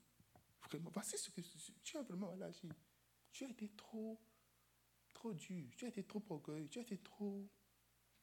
vraiment, 0.69 0.91
voici 0.93 1.17
ce 1.17 1.31
que 1.31 1.41
tu 1.83 1.97
as 1.97 2.03
vraiment 2.03 2.39
agi. 2.43 2.69
Tu 3.33 3.45
as 3.45 3.51
été 3.51 3.71
trop, 3.71 4.21
trop 5.15 5.33
dur, 5.33 5.71
tu 5.77 5.87
as 5.87 5.89
été 5.89 6.05
trop 6.05 6.23
orgueilleux, 6.29 6.69
tu 6.69 6.79
as 6.79 6.83
été 6.83 6.99
trop 6.99 7.49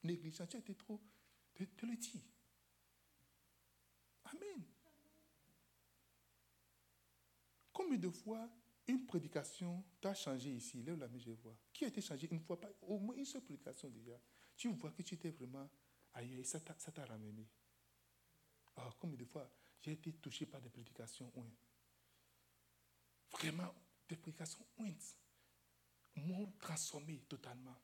négligent, 0.03 0.45
tu 0.47 0.57
as 0.57 0.59
été 0.59 0.75
trop. 0.75 1.01
De, 1.55 1.65
de 1.65 1.87
le 1.87 1.95
dire. 1.95 2.21
Amen. 4.25 4.65
Combien 7.75 7.97
de 7.97 8.09
fois 8.09 8.49
une 8.87 9.05
prédication 9.05 9.83
t'a 9.99 10.13
changé 10.13 10.49
ici? 10.49 10.81
Lève 10.81 10.97
la 10.97 11.09
main, 11.09 11.19
je 11.19 11.31
vois. 11.31 11.57
Qui 11.73 11.83
a 11.83 11.89
été 11.89 11.99
changé 11.99 12.25
une 12.31 12.39
fois, 12.39 12.57
pas, 12.57 12.69
au 12.83 12.97
moins 12.97 13.15
une 13.17 13.25
seule 13.25 13.41
prédication 13.41 13.89
déjà 13.89 14.17
Tu 14.55 14.69
vois 14.69 14.91
que 14.91 15.01
tu 15.01 15.15
étais 15.15 15.31
vraiment 15.31 15.69
ailleurs 16.13 16.39
et 16.39 16.43
ça 16.45 16.61
t'a 16.61 17.05
ramené. 17.05 17.45
Ah, 18.77 18.89
combien 18.97 19.17
de 19.17 19.25
fois 19.25 19.51
j'ai 19.81 19.91
été 19.91 20.13
touché 20.13 20.45
par 20.45 20.61
des 20.61 20.69
prédications 20.69 21.29
Vraiment, 23.29 23.75
des 24.07 24.15
prédications 24.15 24.65
ouintes 24.77 25.17
m'ont 26.15 26.53
transformé 26.57 27.19
totalement. 27.27 27.75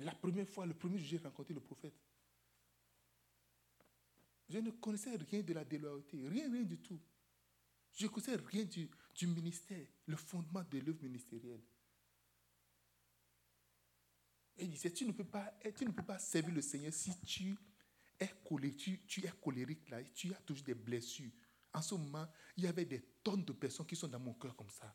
La 0.00 0.14
première 0.14 0.46
fois, 0.46 0.66
le 0.66 0.74
premier 0.74 0.98
jour, 0.98 1.08
j'ai 1.08 1.16
rencontré 1.16 1.54
le 1.54 1.60
prophète. 1.60 2.07
Je 4.48 4.58
ne 4.58 4.70
connaissais 4.70 5.14
rien 5.16 5.42
de 5.42 5.52
la 5.52 5.64
déloyauté, 5.64 6.26
rien, 6.26 6.50
rien 6.50 6.62
du 6.62 6.78
tout. 6.78 6.98
Je 7.94 8.06
ne 8.06 8.10
connaissais 8.10 8.36
rien 8.36 8.64
du, 8.64 9.26
ministère, 9.26 9.86
le 10.06 10.16
fondement 10.16 10.64
de 10.70 10.78
l'œuvre 10.78 11.02
ministérielle. 11.02 11.60
Et 14.56 14.64
il 14.64 14.70
disait, 14.70 14.90
tu 14.90 15.04
ne, 15.04 15.12
peux 15.12 15.24
pas, 15.24 15.52
tu 15.76 15.84
ne 15.84 15.90
peux 15.90 16.04
pas 16.04 16.18
servir 16.18 16.54
le 16.54 16.62
Seigneur 16.62 16.92
si 16.92 17.12
tu 17.20 17.56
es 18.18 18.28
colérique, 18.44 19.88
là, 19.90 20.02
tu 20.14 20.32
as 20.32 20.40
toujours 20.40 20.64
des 20.64 20.74
blessures. 20.74 21.30
En 21.72 21.82
ce 21.82 21.94
moment, 21.94 22.26
il 22.56 22.64
y 22.64 22.66
avait 22.66 22.84
des 22.84 23.02
tonnes 23.22 23.44
de 23.44 23.52
personnes 23.52 23.86
qui 23.86 23.96
sont 23.96 24.08
dans 24.08 24.18
mon 24.18 24.34
cœur 24.34 24.56
comme 24.56 24.70
ça. 24.70 24.94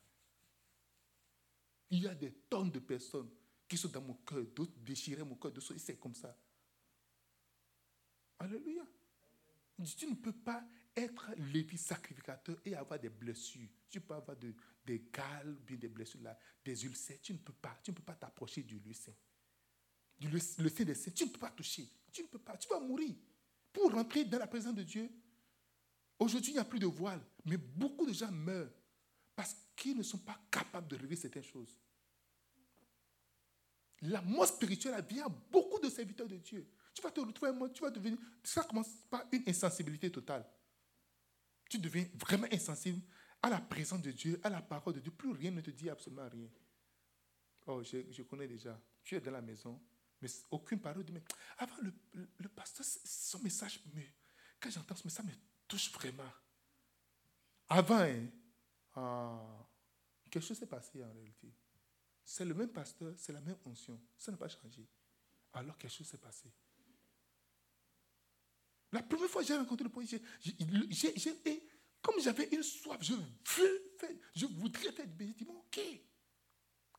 Il 1.91 2.01
y 2.01 2.07
a 2.07 2.15
des 2.15 2.31
tonnes 2.49 2.71
de 2.71 2.79
personnes 2.79 3.29
qui 3.67 3.77
sont 3.77 3.89
dans 3.89 4.01
mon 4.01 4.15
cœur, 4.15 4.43
d'autres 4.55 4.77
déchiraient 4.79 5.23
mon 5.23 5.35
cœur, 5.35 5.51
d'autres 5.51 5.77
c'est 5.77 5.99
comme 5.99 6.15
ça. 6.15 6.35
Alléluia. 8.39 8.83
Tu 9.97 10.07
ne 10.07 10.15
peux 10.15 10.33
pas 10.33 10.63
être 10.95 11.31
lévi 11.51 11.77
sacrificateur 11.77 12.57
et 12.65 12.75
avoir 12.75 12.99
des 12.99 13.09
blessures. 13.09 13.69
Tu 13.89 13.99
peux 13.99 14.13
avoir 14.13 14.37
des 14.37 15.09
gales, 15.11 15.57
bien 15.65 15.77
des 15.77 15.87
blessures 15.87 16.21
des 16.63 16.85
ulcères. 16.85 17.19
Tu 17.21 17.33
ne 17.33 17.39
peux 17.39 17.53
pas. 17.53 17.77
Tu 17.83 17.91
ne 17.91 17.95
peux 17.95 18.03
pas 18.03 18.15
t'approcher 18.15 18.63
du 18.63 18.79
lieu 18.79 18.93
saint. 18.93 19.13
Du 20.19 20.29
le 20.29 20.39
saint 20.39 20.83
des 20.83 20.93
saints. 20.93 21.11
Tu 21.11 21.25
ne 21.25 21.29
peux 21.29 21.39
pas 21.39 21.49
toucher. 21.49 21.87
Tu 22.11 22.21
ne 22.21 22.27
peux 22.27 22.39
pas. 22.39 22.55
Tu 22.57 22.67
vas 22.69 22.79
mourir. 22.79 23.15
Pour 23.71 23.91
rentrer 23.91 24.23
dans 24.25 24.37
la 24.37 24.47
présence 24.47 24.75
de 24.75 24.83
Dieu, 24.83 25.09
aujourd'hui, 26.19 26.51
il 26.51 26.55
n'y 26.55 26.59
a 26.59 26.65
plus 26.65 26.79
de 26.79 26.85
voile. 26.85 27.21
Mais 27.45 27.57
beaucoup 27.57 28.05
de 28.05 28.13
gens 28.13 28.31
meurent 28.31 28.71
parce 29.35 29.55
qu'ils 29.75 29.97
ne 29.97 30.03
sont 30.03 30.19
pas 30.19 30.39
capables 30.51 30.87
de 30.87 30.95
rêver 30.95 31.15
certaines 31.15 31.43
choses. 31.43 31.79
La 34.01 34.21
mort 34.21 34.47
spirituelle 34.47 35.03
vient 35.09 35.25
à 35.25 35.29
beaucoup 35.29 35.79
de 35.79 35.89
serviteurs 35.89 36.27
de 36.27 36.37
Dieu. 36.37 36.67
Tu 36.93 37.01
vas 37.01 37.11
te 37.11 37.19
retrouver, 37.19 37.51
tu 37.73 37.81
vas 37.81 37.89
devenir. 37.89 38.17
Ça 38.43 38.63
commence 38.63 38.89
par 39.09 39.25
une 39.31 39.43
insensibilité 39.47 40.11
totale. 40.11 40.45
Tu 41.69 41.79
deviens 41.79 42.05
vraiment 42.13 42.47
insensible 42.51 43.01
à 43.41 43.49
la 43.49 43.59
présence 43.59 44.01
de 44.01 44.11
Dieu, 44.11 44.39
à 44.43 44.49
la 44.49 44.61
parole 44.61 44.93
de 44.93 44.99
Dieu. 44.99 45.11
Plus 45.11 45.31
rien 45.31 45.51
ne 45.51 45.61
te 45.61 45.71
dit 45.71 45.89
absolument 45.89 46.29
rien. 46.29 46.47
Oh, 47.65 47.81
je, 47.83 48.21
connais 48.23 48.47
déjà. 48.47 48.79
Tu 49.03 49.15
es 49.15 49.21
dans 49.21 49.31
la 49.31 49.41
maison, 49.41 49.81
mais 50.21 50.29
aucune 50.51 50.79
parole. 50.79 51.05
Mais 51.11 51.23
avant, 51.57 51.75
le, 51.81 52.49
pasteur, 52.49 52.85
son 52.85 53.39
message, 53.39 53.81
mais, 53.93 54.13
quand 54.59 54.69
j'entends 54.69 54.95
ce 54.95 55.03
message, 55.05 55.25
ça 55.25 55.31
me 55.31 55.35
touche 55.67 55.91
vraiment. 55.91 56.31
Avant, 57.69 58.01
hein, 58.01 58.27
ah, 58.95 59.67
quelque 60.29 60.43
chose 60.43 60.57
s'est 60.57 60.67
passé 60.67 61.03
en 61.03 61.11
réalité. 61.11 61.51
C'est 62.23 62.45
le 62.45 62.53
même 62.53 62.69
pasteur, 62.69 63.13
c'est 63.17 63.33
la 63.33 63.41
même 63.41 63.57
onction. 63.65 63.99
Ça 64.17 64.31
n'a 64.31 64.37
pas 64.37 64.47
changé. 64.47 64.87
Alors 65.53 65.77
quelque 65.77 65.91
chose 65.91 66.07
s'est 66.07 66.17
passé. 66.17 66.49
La 68.93 69.01
première 69.01 69.27
fois 69.27 69.41
que 69.41 69.47
j'ai 69.47 69.57
rencontré 69.57 69.83
le 69.83 69.89
policier, 69.89 70.21
comme 71.99 72.19
j'avais 72.19 72.47
une 72.49 72.61
soif, 72.61 72.99
je 73.01 73.13
veux 73.13 73.23
faire, 73.97 74.11
je 74.35 74.45
voudrais 74.45 74.91
faire 74.91 75.07
du. 75.07 75.27
Je 75.29 75.33
dis, 75.33 75.47
ok, 75.49 75.81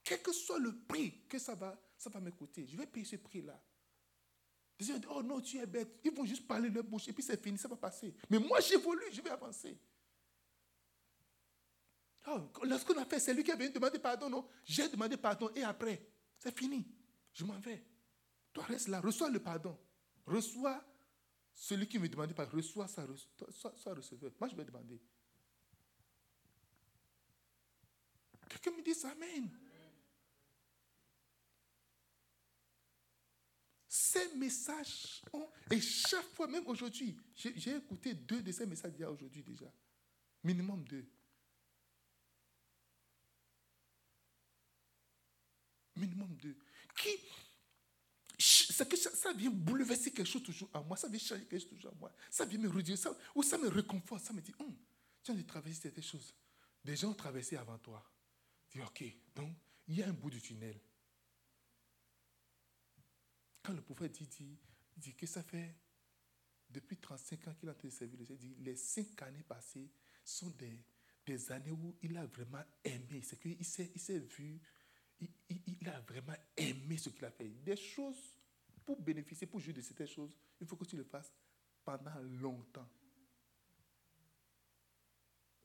quel 0.03 0.21
que 0.21 0.33
soit 0.33 0.59
le 0.59 0.77
prix 0.77 1.23
que 1.29 1.39
ça 1.39 1.55
va, 1.55 1.81
ça 1.97 2.11
va 2.11 2.19
m'écouter, 2.19 2.67
je 2.67 2.77
vais 2.77 2.87
payer 2.87 3.07
ce 3.07 3.17
prix-là. 3.17 3.63
Ils 4.81 4.87
disent, 4.87 5.01
oh 5.09 5.23
non, 5.23 5.41
tu 5.41 5.59
es 5.59 5.67
bête. 5.67 6.01
Ils 6.03 6.11
vont 6.11 6.25
juste 6.25 6.49
parler 6.49 6.69
leur 6.69 6.83
bouche 6.83 7.07
et 7.07 7.13
puis 7.13 7.23
c'est 7.23 7.41
fini, 7.41 7.57
ça 7.57 7.69
va 7.69 7.77
passer. 7.77 8.13
Mais 8.29 8.41
moi, 8.41 8.59
j'évolue, 8.59 9.05
je 9.13 9.23
vais 9.23 9.31
avancer. 9.31 9.79
Oh, 12.27 12.41
lorsqu'on 12.65 12.99
a 12.99 13.05
fait, 13.05 13.21
c'est 13.21 13.33
lui 13.33 13.45
qui 13.45 13.53
est 13.53 13.57
venu 13.57 13.71
demander 13.71 14.01
pardon, 14.01 14.29
non? 14.29 14.49
J'ai 14.65 14.89
demandé 14.89 15.17
pardon 15.17 15.49
et 15.55 15.63
après, 15.63 16.05
c'est 16.39 16.59
fini. 16.59 16.85
Je 17.33 17.45
m'en 17.45 17.59
vais. 17.61 17.85
Toi, 18.53 18.65
reste 18.65 18.89
là, 18.89 19.01
reçois 19.01 19.31
le 19.31 19.39
pardon. 19.39 19.79
Reçois 20.27 20.83
celui 21.55 21.87
qui 21.87 21.99
me 21.99 22.09
demande 22.09 22.35
pas, 22.35 22.45
reçoit 22.47 22.89
ça, 22.89 23.07
soit, 23.51 23.95
receveur. 23.95 24.33
Moi, 24.41 24.49
je 24.49 24.57
vais 24.57 24.65
demander. 24.65 25.01
Quelqu'un 28.49 28.73
me 28.73 28.83
dit 28.83 29.07
Amen. 29.07 29.51
Ces 33.89 34.35
messages 34.35 35.23
ont, 35.33 35.49
et 35.71 35.81
chaque 35.81 36.27
fois, 36.35 36.47
même 36.47 36.67
aujourd'hui, 36.67 37.17
j'ai 37.35 37.77
écouté 37.77 38.15
deux 38.15 38.43
de 38.43 38.53
ces 38.53 38.67
messages 38.67 38.93
d'hier 38.93 39.11
aujourd'hui 39.11 39.43
déjà. 39.43 39.73
Minimum 40.43 40.85
deux. 40.85 41.07
Minimum 45.97 46.37
deux. 46.37 46.57
Qui, 46.97 47.11
que 48.83 48.97
ça, 48.97 49.33
vient 49.33 49.51
bouleverser 49.51 50.11
quelque 50.11 50.27
chose 50.27 50.43
toujours 50.43 50.69
en 50.75 50.83
moi, 50.83 50.97
ça 50.97 51.09
vient 51.09 51.19
changer 51.19 51.45
quelque 51.47 51.61
chose 51.61 51.71
toujours 51.71 51.93
en 51.93 51.97
moi, 51.97 52.13
ça 52.31 52.45
vient 52.45 52.59
me 52.59 52.69
redire, 52.69 52.99
ça, 52.99 53.17
ou 53.35 53.43
ça 53.43 53.59
me 53.59 53.69
réconforte, 53.69 54.25
ça 54.25 54.33
me 54.33 54.41
dit, 54.41 54.55
hum, 54.59 54.75
tu 55.23 55.31
as 55.31 55.43
traverser 55.45 55.81
certaines 55.81 56.05
choses. 56.05 56.35
Des 56.85 56.97
gens 56.97 57.11
ont 57.11 57.15
traversé 57.15 57.57
avant 57.57 57.79
toi. 57.79 58.03
dis, 58.73 58.81
ok, 58.81 59.05
donc 59.35 59.57
il 59.87 59.97
y 59.97 60.03
a 60.03 60.09
un 60.09 60.13
bout 60.13 60.31
du 60.31 60.41
tunnel. 60.41 60.81
Quand 63.63 63.73
le 63.73 63.81
prophète 63.81 64.13
dit, 64.13 64.59
dit, 64.97 65.15
que 65.15 65.27
ça 65.27 65.43
fait 65.43 65.75
depuis 66.69 66.97
35 66.97 67.49
ans 67.49 67.55
qu'il 67.55 67.69
a 67.69 67.91
servir 67.91 68.19
le 68.19 68.37
dit, 68.37 68.57
les 68.61 68.77
cinq 68.77 69.23
années 69.23 69.45
passées 69.45 69.91
sont 70.25 70.51
des, 70.51 70.85
des 71.25 71.53
années 71.53 71.71
où 71.71 71.97
il 72.03 72.17
a 72.17 72.27
vraiment 72.27 72.65
aimé. 72.83 73.23
C'est 73.23 73.41
qu'il 73.41 73.65
s'est, 73.65 73.93
il 73.95 74.01
s'est 74.01 74.19
vu 74.19 74.61
il, 75.49 75.89
a 75.89 76.01
vraiment 76.01 76.37
aimé 76.57 76.97
ce 76.97 77.11
qu'il 77.11 77.25
a 77.25 77.31
fait. 77.31 77.49
Des 77.49 77.77
choses, 77.77 78.37
pour 78.85 79.01
bénéficier, 79.01 79.47
pour 79.47 79.61
jouer 79.61 79.73
de 79.73 79.81
certaines 79.81 80.07
choses, 80.07 80.37
il 80.61 80.67
faut 80.67 80.77
que 80.77 80.85
tu 80.85 80.97
le 80.97 81.05
fasses 81.05 81.33
pendant 81.85 82.19
longtemps. 82.41 82.89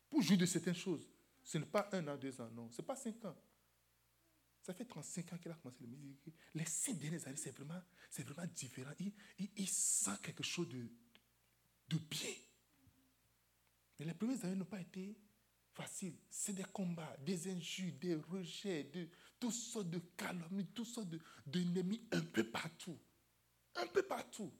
Pour 0.10 0.22
jouer 0.22 0.38
de 0.38 0.46
certaines 0.46 0.76
choses, 0.76 1.08
ce 1.44 1.58
n'est 1.58 1.66
pas 1.66 1.90
un 1.92 2.08
an, 2.08 2.18
deux 2.18 2.40
ans, 2.42 2.50
non. 2.52 2.70
Ce 2.72 2.82
n'est 2.82 2.86
pas 2.86 2.96
cinq 2.96 3.24
ans. 3.26 3.36
Ça 4.62 4.74
fait 4.74 4.86
35 4.86 5.34
ans 5.34 5.38
qu'il 5.38 5.52
a 5.52 5.56
commencé 5.56 5.80
la 5.82 5.88
musique. 5.88 6.20
Les 6.54 6.66
cinq 6.66 6.98
dernières 6.98 7.26
années, 7.28 7.38
c'est 7.38 7.52
vraiment, 7.52 7.82
c'est 8.10 8.24
vraiment 8.24 8.48
différent. 8.54 8.92
Il, 9.00 9.14
il, 9.56 9.68
sent 9.68 10.18
quelque 10.22 10.44
chose 10.44 10.68
de, 10.68 10.88
de 11.88 11.98
bien. 11.98 12.34
Mais 13.98 14.06
les 14.06 14.14
premières 14.14 14.44
années 14.46 14.56
n'ont 14.56 14.66
pas 14.66 14.82
été 14.82 15.18
faciles. 15.74 16.18
C'est 16.30 16.54
des 16.54 16.66
combats, 16.66 17.16
des 17.26 17.50
injures, 17.50 17.94
des 18.00 18.16
rejets, 18.16 18.84
de, 18.84 19.08
toutes 19.40 19.54
sortes 19.54 19.90
de 19.90 20.00
calomnies, 20.18 20.68
toutes 20.68 20.88
sortes 20.88 21.16
d'ennemis 21.46 22.02
un 22.12 22.22
peu 22.22 22.44
partout. 22.44 23.00
Un 23.76 23.88
peu 23.88 24.04
partout. 24.04 24.52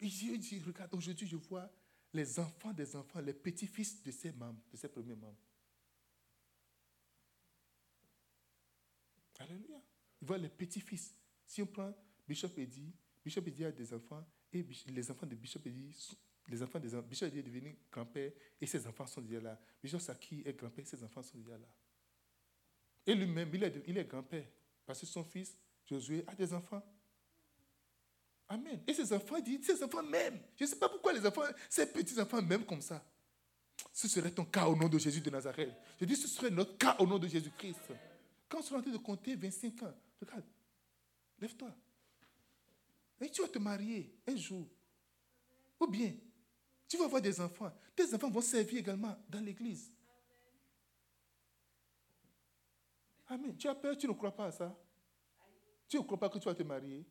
Et 0.00 0.08
dit, 0.08 0.60
regarde, 0.66 0.92
aujourd'hui 0.94 1.28
je 1.28 1.36
vois 1.36 1.70
les 2.12 2.38
enfants 2.40 2.72
des 2.72 2.96
enfants, 2.96 3.20
les 3.20 3.32
petits-fils 3.32 4.02
de 4.02 4.10
ces 4.10 4.32
membres, 4.32 4.60
de 4.70 4.76
ces 4.76 4.88
premiers 4.88 5.14
membres. 5.14 5.38
Alléluia. 9.38 9.80
Il 10.20 10.26
voit 10.26 10.38
les 10.38 10.48
petits-fils. 10.48 11.14
Si 11.46 11.62
on 11.62 11.66
prend 11.66 11.92
Bishop 12.28 12.50
Eddy, 12.56 12.94
Bishop 13.24 13.42
Eddy 13.46 13.64
a 13.64 13.72
des 13.72 13.92
enfants, 13.92 14.24
et 14.52 14.64
les 14.86 15.10
enfants 15.10 15.26
de 15.26 15.34
Bishop 15.34 15.60
Eddy, 15.64 16.16
les 16.48 16.62
enfants 16.62 16.78
des 16.78 17.00
Bishop 17.02 17.26
Eddy 17.26 17.38
est 17.38 17.42
devenu 17.42 17.76
grand-père, 17.90 18.32
et 18.60 18.66
ses 18.66 18.86
enfants 18.86 19.06
sont 19.06 19.20
déjà 19.20 19.40
là. 19.40 19.60
Bishop 19.82 19.98
Saki 19.98 20.42
est 20.44 20.52
grand-père, 20.52 20.86
ses 20.86 21.02
enfants 21.02 21.22
sont 21.22 21.38
déjà 21.38 21.58
là. 21.58 21.68
Et 23.06 23.14
lui-même, 23.14 23.50
il 23.54 23.98
est 23.98 24.04
grand-père, 24.04 24.46
parce 24.86 25.00
que 25.00 25.06
son 25.06 25.24
fils, 25.24 25.56
Josué, 25.92 26.24
a 26.26 26.34
des 26.34 26.52
enfants. 26.52 26.82
Amen. 28.48 28.82
Et 28.86 28.94
ses 28.94 29.12
enfants 29.12 29.40
disent, 29.40 29.64
ses 29.64 29.82
enfants 29.82 30.02
même. 30.02 30.38
Je 30.56 30.64
ne 30.64 30.68
sais 30.68 30.76
pas 30.76 30.88
pourquoi 30.88 31.12
les 31.12 31.24
enfants, 31.26 31.42
ces 31.68 31.86
petits-enfants 31.86 32.42
même 32.42 32.64
comme 32.64 32.82
ça. 32.82 33.04
Ce 33.92 34.08
serait 34.08 34.30
ton 34.30 34.44
cas 34.44 34.66
au 34.66 34.76
nom 34.76 34.88
de 34.88 34.98
Jésus 34.98 35.20
de 35.20 35.30
Nazareth. 35.30 35.72
Je 35.98 36.04
dis, 36.04 36.16
ce 36.16 36.28
serait 36.28 36.50
notre 36.50 36.76
cas 36.76 36.96
au 36.98 37.06
nom 37.06 37.18
de 37.18 37.28
Jésus-Christ. 37.28 37.92
Quand 38.48 38.58
on 38.58 38.62
sera 38.62 38.78
en 38.78 38.82
train 38.82 38.90
de 38.90 38.98
compter 38.98 39.34
25 39.34 39.82
ans, 39.82 39.94
regarde, 40.20 40.44
lève-toi. 41.40 41.74
Et 43.20 43.30
tu 43.30 43.40
vas 43.40 43.48
te 43.48 43.58
marier 43.58 44.14
un 44.26 44.36
jour. 44.36 44.66
Ou 45.80 45.86
bien, 45.86 46.12
tu 46.88 46.96
vas 46.98 47.04
avoir 47.04 47.22
des 47.22 47.40
enfants. 47.40 47.72
Tes 47.96 48.12
enfants 48.14 48.30
vont 48.30 48.40
servir 48.40 48.80
également 48.80 49.16
dans 49.28 49.40
l'église. 49.40 49.90
Amen. 53.28 53.56
Tu 53.56 53.68
as 53.68 53.74
peur, 53.74 53.96
tu 53.96 54.06
ne 54.06 54.12
crois 54.12 54.34
pas 54.34 54.46
à 54.46 54.52
ça. 54.52 54.76
Tu 55.92 55.98
ne 55.98 56.04
crois 56.04 56.18
pas 56.18 56.30
que 56.30 56.38
tu 56.38 56.46
vas 56.46 56.54
te 56.54 56.62
marier. 56.62 57.04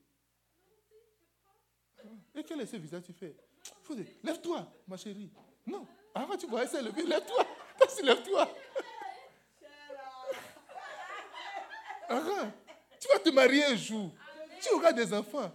Et 2.33 2.43
quel 2.43 2.61
est 2.61 2.65
ce 2.65 2.77
visage 2.77 3.03
tu 3.03 3.13
fais 3.13 3.35
Lève-toi, 4.23 4.73
ma 4.87 4.97
chérie. 4.97 5.31
Non. 5.67 5.85
Avant, 6.15 6.35
tu 6.35 6.47
vois, 6.47 6.65
c'est 6.65 6.81
levé. 6.81 7.03
Lève-toi. 7.03 7.45
Lève-toi. 8.01 8.49
Tu 12.99 13.07
vas 13.07 13.19
te 13.19 13.29
marier 13.29 13.65
un 13.65 13.75
jour. 13.75 14.11
Tu 14.59 14.73
auras 14.73 14.93
des 14.93 15.13
enfants. 15.13 15.51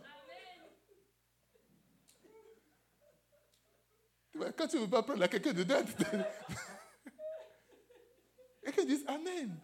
Quand 4.56 4.68
tu 4.68 4.76
ne 4.76 4.82
veux 4.82 4.90
pas 4.90 5.02
prendre 5.02 5.26
quelqu'un 5.26 5.52
dedans, 5.52 5.82
et 8.62 8.70
qu'ils 8.70 8.86
disent 8.86 9.04
Amen. 9.08 9.60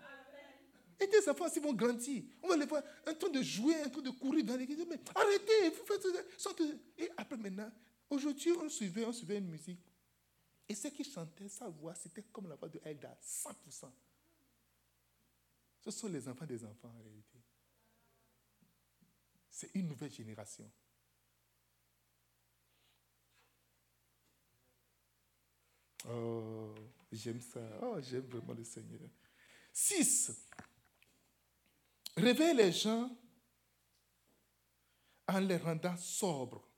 Et 1.03 1.09
tes 1.09 1.29
enfants, 1.29 1.49
s'ils 1.49 1.63
vont 1.63 1.73
grandir, 1.73 2.23
on 2.43 2.49
va 2.49 2.57
les 2.57 2.65
voir 2.65 2.83
en 3.09 3.15
train 3.15 3.29
de 3.29 3.43
jouer, 3.43 3.75
en 3.83 3.91
train 3.91 4.03
de 4.03 4.11
courir 4.11 4.45
dans 4.45 4.57
l'église. 4.57 4.87
Mais 4.89 5.01
arrêtez, 5.15 5.71
vous 5.71 5.85
faites 5.85 6.07
ça. 6.39 6.51
Et 6.97 7.11
après 7.17 7.37
maintenant, 7.37 7.71
aujourd'hui, 8.09 8.53
on 8.53 8.69
suivait, 8.69 9.05
on 9.05 9.13
suivait 9.13 9.39
une 9.39 9.49
musique. 9.49 9.81
Et 10.69 10.77
ce 10.77 10.89
qui 10.89 11.03
chantait, 11.03 11.49
sa 11.49 11.69
voix, 11.69 11.95
c'était 11.97 12.23
comme 12.23 12.49
la 12.49 12.55
voix 12.55 12.69
de 12.69 12.81
Elda, 12.85 13.19
100%. 13.21 13.91
Ce 15.81 15.91
sont 15.91 16.09
les 16.09 16.29
enfants 16.29 16.47
des 16.47 16.65
enfants 16.65 16.95
en 16.97 17.03
réalité. 17.03 17.39
C'est 19.51 19.75
une 19.75 19.89
nouvelle 19.89 20.13
génération. 20.13 20.71
Oh, 26.09 26.75
j'aime 27.11 27.41
ça. 27.41 27.61
Oh, 27.83 27.97
j'aime 28.01 28.27
vraiment 28.27 28.55
le 28.55 28.63
Seigneur. 28.63 29.01
6. 29.73 30.33
Réveille 32.17 32.57
les 32.57 32.73
gens 32.73 33.11
en 35.29 35.41
les 35.41 35.57
rendant 35.57 35.97
sobres. 35.97 36.69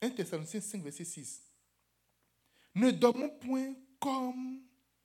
1 0.00 0.10
Thessaloniciens 0.10 0.60
5, 0.60 0.82
verset 0.82 1.04
6. 1.04 1.42
Ne 2.74 2.90
dormons 2.90 3.28
point 3.38 3.74
comme 3.98 4.62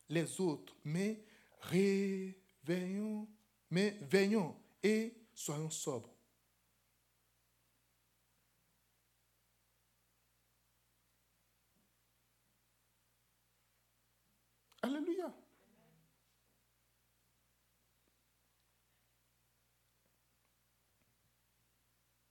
les 0.07 0.39
autres, 0.39 0.75
mais 0.85 1.25
réveillons, 1.61 3.27
mais 3.69 3.97
veillons 4.01 4.55
et 4.81 5.13
soyons 5.33 5.69
sobres. 5.69 6.15
Alléluia. 14.81 15.33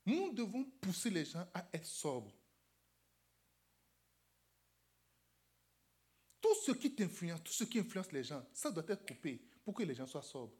Nous 0.07 0.33
devons 0.33 0.65
pousser 0.65 1.11
les 1.11 1.25
gens 1.25 1.49
à 1.55 1.67
être 1.73 1.87
sobres. 1.87 2.33
Tout 6.41 6.55
ce 6.57 6.73
qui 6.73 6.95
t'influence, 6.95 7.43
tout 7.43 7.53
ce 7.53 7.65
qui 7.65 7.79
influence 7.79 8.13
les 8.13 8.23
gens, 8.23 8.45
ça 8.53 8.71
doit 8.71 8.85
être 8.87 9.07
coupé 9.07 9.43
pour 9.65 9.75
que 9.75 9.83
les 9.83 9.95
gens 9.95 10.07
soient 10.07 10.23
sobres. 10.23 10.55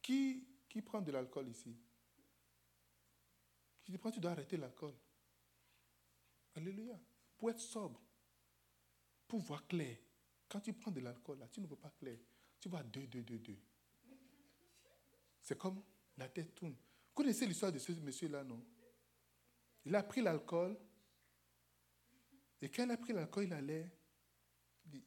Qui, 0.00 0.46
qui 0.68 0.80
prend 0.80 1.02
de 1.02 1.10
l'alcool 1.10 1.48
ici? 1.48 1.76
Qui 3.84 3.98
prend, 3.98 4.10
tu 4.10 4.20
dois 4.20 4.30
arrêter 4.30 4.56
l'alcool. 4.56 4.94
Alléluia. 6.54 6.98
Pour 7.36 7.50
être 7.50 7.60
sobre, 7.60 8.00
pour 9.26 9.40
voir 9.40 9.66
clair. 9.66 9.98
Quand 10.48 10.60
tu 10.60 10.72
prends 10.72 10.90
de 10.90 11.00
l'alcool, 11.00 11.38
là, 11.38 11.48
tu 11.48 11.60
ne 11.60 11.66
vois 11.66 11.80
pas 11.80 11.90
clair. 11.90 12.18
Tu 12.60 12.68
vois 12.68 12.82
deux, 12.82 13.06
deux, 13.06 13.22
deux, 13.22 13.38
deux. 13.38 13.58
C'est 15.42 15.56
comme 15.56 15.82
la 16.16 16.28
tête 16.28 16.54
tourne. 16.54 16.72
Vous 16.72 17.14
connaissez 17.14 17.46
l'histoire 17.46 17.72
de 17.72 17.78
ce 17.78 17.92
monsieur-là, 17.92 18.44
non? 18.44 18.62
Il 19.84 19.94
a 19.94 20.02
pris 20.02 20.20
l'alcool. 20.20 20.78
Et 22.60 22.68
quand 22.68 22.84
il 22.84 22.90
a 22.90 22.96
pris 22.96 23.12
l'alcool, 23.12 23.44
il 23.44 23.52
allait. 23.52 23.90
Il 24.92 25.02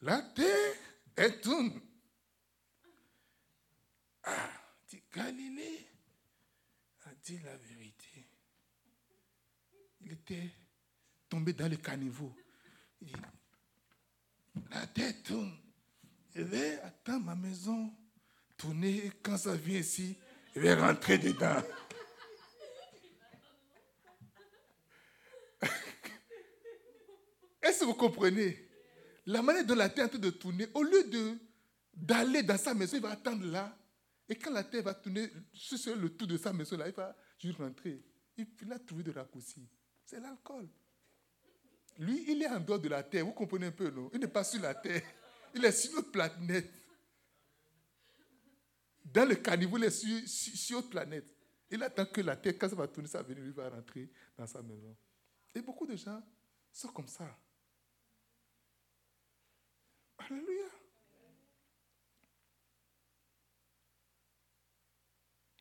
la 0.00 0.22
terre 0.22 0.74
est 1.16 1.40
tourne. 1.40 1.80
Ah, 4.22 4.50
dit 4.88 5.02
Galilée 5.12 5.86
a 7.04 7.14
dit 7.14 7.38
la 7.40 7.56
vérité. 7.56 8.26
Il 10.00 10.12
était 10.12 10.50
tombé 11.28 11.52
dans 11.52 11.68
le 11.68 11.76
caniveau. 11.76 12.34
Il 13.00 13.08
dit, 13.08 13.14
la 14.70 14.86
tête 14.86 15.22
tourne. 15.24 15.56
Je 16.34 16.42
vais 16.42 16.80
attendre 16.80 17.26
ma 17.26 17.34
maison 17.34 17.92
tourner. 18.56 19.12
Quand 19.22 19.36
ça 19.36 19.54
vient 19.54 19.78
ici, 19.78 20.16
je 20.54 20.60
vais 20.60 20.74
rentrer 20.74 21.18
dedans. 21.18 21.62
Est-ce 27.62 27.80
que 27.80 27.84
vous 27.84 27.94
comprenez? 27.94 28.68
La 29.26 29.42
manière 29.42 29.64
dont 29.64 29.74
la 29.74 29.88
terre 29.88 30.04
est 30.04 30.08
en 30.08 30.10
train 30.10 30.18
de 30.18 30.30
tourner, 30.30 30.68
au 30.74 30.82
lieu 30.82 31.08
d'aller 31.94 32.42
dans 32.42 32.58
sa 32.58 32.74
maison, 32.74 32.96
il 32.96 33.02
va 33.02 33.10
attendre 33.10 33.46
là. 33.46 33.76
Et 34.28 34.36
quand 34.36 34.50
la 34.50 34.64
terre 34.64 34.82
va 34.82 34.94
tourner 34.94 35.30
sur 35.52 35.96
le 35.96 36.10
tour 36.10 36.26
de 36.26 36.36
sa 36.36 36.52
maison, 36.52 36.76
là, 36.76 36.88
il 36.88 36.94
va 36.94 37.16
juste 37.38 37.58
rentrer. 37.58 38.02
Il, 38.36 38.72
a 38.72 38.78
trouvé 38.78 39.02
de 39.02 39.12
raccourci. 39.12 39.68
C'est 40.04 40.20
l'alcool. 40.20 40.68
Lui, 41.98 42.24
il 42.28 42.42
est 42.42 42.48
en 42.48 42.60
dehors 42.60 42.78
de 42.78 42.88
la 42.88 43.02
terre. 43.02 43.24
Vous 43.24 43.32
comprenez 43.32 43.66
un 43.66 43.72
peu, 43.72 43.90
non? 43.90 44.10
Il 44.12 44.20
n'est 44.20 44.28
pas 44.28 44.44
sur 44.44 44.60
la 44.60 44.74
terre. 44.74 45.02
Il 45.54 45.64
est 45.64 45.72
sur 45.72 45.94
notre 45.94 46.10
planète. 46.10 46.70
Dans 49.04 49.28
le 49.28 49.36
caniveau, 49.36 49.78
il 49.78 49.84
est 49.84 49.90
sur, 49.90 50.28
sur, 50.28 50.78
notre 50.78 50.90
planète. 50.90 51.26
Il 51.70 51.82
attend 51.82 52.06
que 52.06 52.20
la 52.20 52.36
terre, 52.36 52.54
quand 52.58 52.68
ça 52.68 52.74
va 52.74 52.88
tourner, 52.88 53.08
ça 53.08 53.18
va 53.18 53.28
venir, 53.28 53.44
il 53.44 53.52
va 53.52 53.68
rentrer 53.68 54.10
dans 54.36 54.46
sa 54.46 54.60
maison. 54.62 54.96
Et 55.54 55.60
beaucoup 55.60 55.86
de 55.86 55.94
gens 55.94 56.20
sont 56.72 56.88
comme 56.88 57.06
ça. 57.06 57.38
Alléluia. 60.18 60.64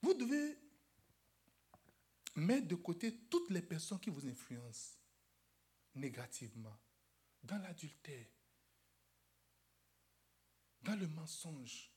Vous 0.02 0.14
devez 0.14 0.58
mettre 2.36 2.68
de 2.68 2.76
côté 2.76 3.16
toutes 3.30 3.52
les 3.52 3.62
personnes 3.62 4.00
qui 4.00 4.10
vous 4.10 4.28
influencent 4.28 4.98
négativement 5.96 6.78
dans 7.44 7.58
l'adultère, 7.58 8.28
dans 10.82 10.96
le 10.96 11.08
mensonge, 11.08 11.92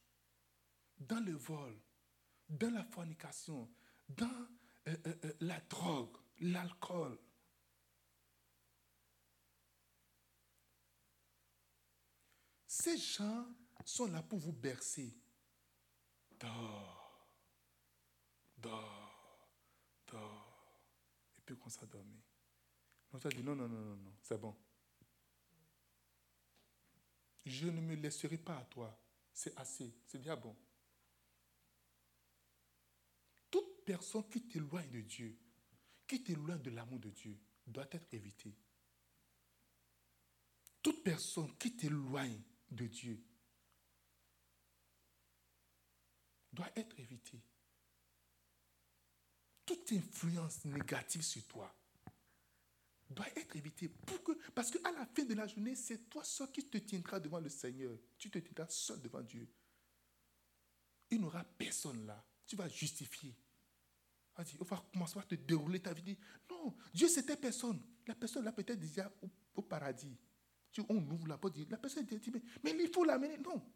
dans 0.98 1.20
le 1.20 1.32
vol, 1.32 1.78
dans 2.48 2.72
la 2.72 2.84
fornication, 2.84 3.70
dans 4.08 4.48
euh, 4.88 4.96
euh, 5.06 5.14
euh, 5.24 5.32
la 5.40 5.60
drogue, 5.60 6.16
l'alcool, 6.40 7.18
Ces 12.86 12.98
gens 12.98 13.46
sont 13.86 14.06
là 14.06 14.22
pour 14.22 14.38
vous 14.38 14.52
bercer. 14.52 15.18
Dors, 16.38 17.26
dors, 18.58 19.50
dors. 20.06 20.78
Et 21.38 21.40
puis 21.40 21.56
qu'on 21.56 21.70
s'est 21.70 21.86
On 23.24 23.28
dit 23.28 23.42
non, 23.42 23.56
non, 23.56 23.68
non, 23.68 23.80
non, 23.80 23.96
non, 23.96 24.12
c'est 24.22 24.38
bon. 24.38 24.54
Je 27.46 27.66
ne 27.68 27.80
me 27.80 27.94
laisserai 27.94 28.36
pas 28.36 28.58
à 28.58 28.64
toi. 28.64 28.98
C'est 29.32 29.56
assez, 29.56 29.94
c'est 30.06 30.18
bien 30.18 30.36
bon. 30.36 30.54
Toute 33.50 33.84
personne 33.84 34.28
qui 34.28 34.42
t'éloigne 34.42 34.90
de 34.90 35.00
Dieu, 35.00 35.38
qui 36.06 36.22
t'éloigne 36.22 36.60
de 36.60 36.70
l'amour 36.70 36.98
de 36.98 37.10
Dieu, 37.10 37.38
doit 37.66 37.86
être 37.90 38.12
évitée. 38.12 38.54
toute 40.82 41.02
personne 41.02 41.56
qui 41.58 41.74
t'éloigne 41.74 42.40
de 42.70 42.86
Dieu 42.86 43.20
doit 46.52 46.70
être 46.76 46.98
évitée. 47.00 47.42
Toute 49.64 49.90
influence 49.92 50.64
négative 50.64 51.22
sur 51.22 51.44
toi 51.46 51.74
doit 53.10 53.28
être 53.36 53.56
évitée. 53.56 53.88
Pour 53.88 54.22
que, 54.22 54.32
parce 54.50 54.70
qu'à 54.70 54.90
la 54.92 55.06
fin 55.06 55.24
de 55.24 55.34
la 55.34 55.46
journée, 55.46 55.74
c'est 55.76 56.08
toi 56.08 56.24
seul 56.24 56.50
qui 56.50 56.64
te 56.68 56.78
tiendras 56.78 57.20
devant 57.20 57.40
le 57.40 57.48
Seigneur. 57.48 57.96
Tu 58.18 58.30
te 58.30 58.38
tiendras 58.38 58.68
seul 58.68 59.00
devant 59.00 59.22
Dieu. 59.22 59.48
Il 61.10 61.20
n'y 61.20 61.24
aura 61.24 61.44
personne 61.44 62.06
là. 62.06 62.24
Tu 62.46 62.56
vas 62.56 62.68
justifier. 62.68 63.34
On 64.60 64.64
va 64.64 64.84
commencer 64.92 65.18
à 65.18 65.22
te 65.22 65.34
dérouler 65.34 65.80
ta 65.80 65.94
vie. 65.94 66.16
Non, 66.50 66.76
Dieu, 66.92 67.08
c'était 67.08 67.36
personne. 67.36 67.80
La 68.06 68.14
personne 68.14 68.44
là 68.44 68.52
peut-être 68.52 68.78
déjà 68.78 69.10
au, 69.54 69.62
paradis. 69.62 70.16
On 70.90 71.10
ouvre 71.10 71.26
la 71.26 71.38
porte, 71.38 71.56
la 71.70 71.78
personne 71.78 72.04
dit, 72.04 72.30
mais, 72.30 72.42
mais 72.62 72.76
il 72.78 72.90
faut 72.92 73.02
l'amener. 73.02 73.38
Non, 73.38 73.72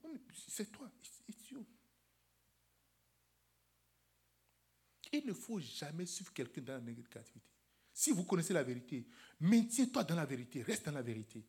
c'est 0.49 0.71
toi. 0.71 0.91
Il 5.13 5.27
ne 5.27 5.33
faut 5.33 5.59
jamais 5.59 6.07
suivre 6.07 6.33
quelqu'un 6.33 6.61
dans 6.61 6.75
la 6.75 6.81
négativité. 6.81 7.41
Si 8.01 8.13
vous 8.13 8.25
connaissez 8.25 8.55
la 8.55 8.63
vérité, 8.63 9.07
maintiens-toi 9.41 10.05
dans 10.05 10.15
la 10.15 10.25
vérité, 10.25 10.63
reste 10.63 10.87
dans 10.87 10.93
la 10.93 11.03
vérité. 11.03 11.45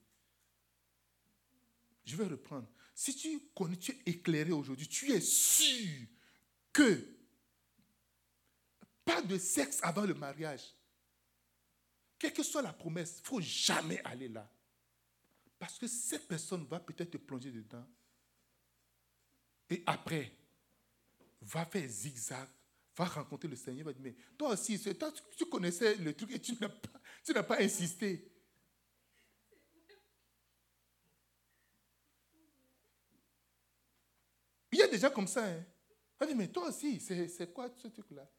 Je 2.04 2.18
vais 2.18 2.26
reprendre. 2.26 2.68
Si 2.94 3.16
tu 3.16 3.40
connais, 3.56 3.78
tu 3.78 3.94
es 3.94 4.02
éclairé 4.06 4.52
aujourd'hui, 4.52 4.86
tu 4.86 5.14
es 5.14 5.22
sûr 5.22 6.06
que 6.74 7.08
pas 9.06 9.22
de 9.22 9.38
sexe 9.38 9.80
avant 9.82 10.02
le 10.02 10.14
mariage. 10.14 10.76
Quelle 12.20 12.34
que 12.34 12.44
soit 12.44 12.62
la 12.62 12.74
promesse, 12.74 13.20
il 13.20 13.22
ne 13.22 13.28
faut 13.28 13.40
jamais 13.40 14.02
aller 14.04 14.28
là. 14.28 14.52
Parce 15.58 15.80
que 15.80 15.88
cette 15.88 16.28
personne 16.28 16.66
va 16.66 16.82
peut-être 16.82 17.12
te 17.12 17.18
plonger 17.18 17.54
dedans. 17.54 17.88
Et 19.70 19.84
après, 19.86 20.36
va 21.44 21.66
faire 21.66 21.88
zigzag, 21.88 22.50
va 22.96 23.06
rencontrer 23.06 23.48
le 23.48 23.56
Seigneur, 23.56 23.86
va 23.86 23.94
dire, 23.94 24.02
mais 24.02 24.16
toi 24.38 24.50
aussi, 24.50 24.80
toi, 24.96 25.12
tu 25.38 25.46
connaissais 25.46 25.96
le 25.96 26.14
truc 26.14 26.32
et 26.32 26.40
tu 26.40 26.56
n'as 26.60 26.70
pas, 26.70 27.44
pas 27.44 27.62
insisté. 27.62 28.28
Il 34.72 34.80
y 34.80 34.82
a 34.82 34.88
des 34.88 34.98
gens 34.98 35.12
comme 35.12 35.28
ça. 35.28 35.46
Hein. 35.46 35.66
Va 36.20 36.26
dire, 36.26 36.36
mais 36.36 36.48
toi 36.48 36.68
aussi, 36.70 37.00
c'est 37.00 37.54
quoi 37.54 37.70
ce 37.78 37.88
truc-là? 37.88 38.30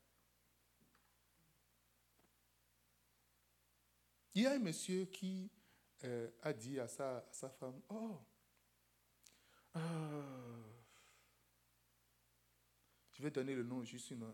Il 4.35 4.43
y 4.43 4.47
a 4.47 4.53
un 4.53 4.59
monsieur 4.59 5.05
qui 5.07 5.51
euh, 6.05 6.31
a 6.43 6.53
dit 6.53 6.81
à 6.81 6.89
sa, 6.89 7.29
sa 7.31 7.51
femme, 7.51 7.81
oh, 7.91 8.19
euh, 9.77 10.52
je 13.23 13.29
vais 13.29 13.31
donner 13.31 13.55
le 13.55 13.63
nom 13.63 13.85
juste 13.85 14.11
une, 14.11 14.27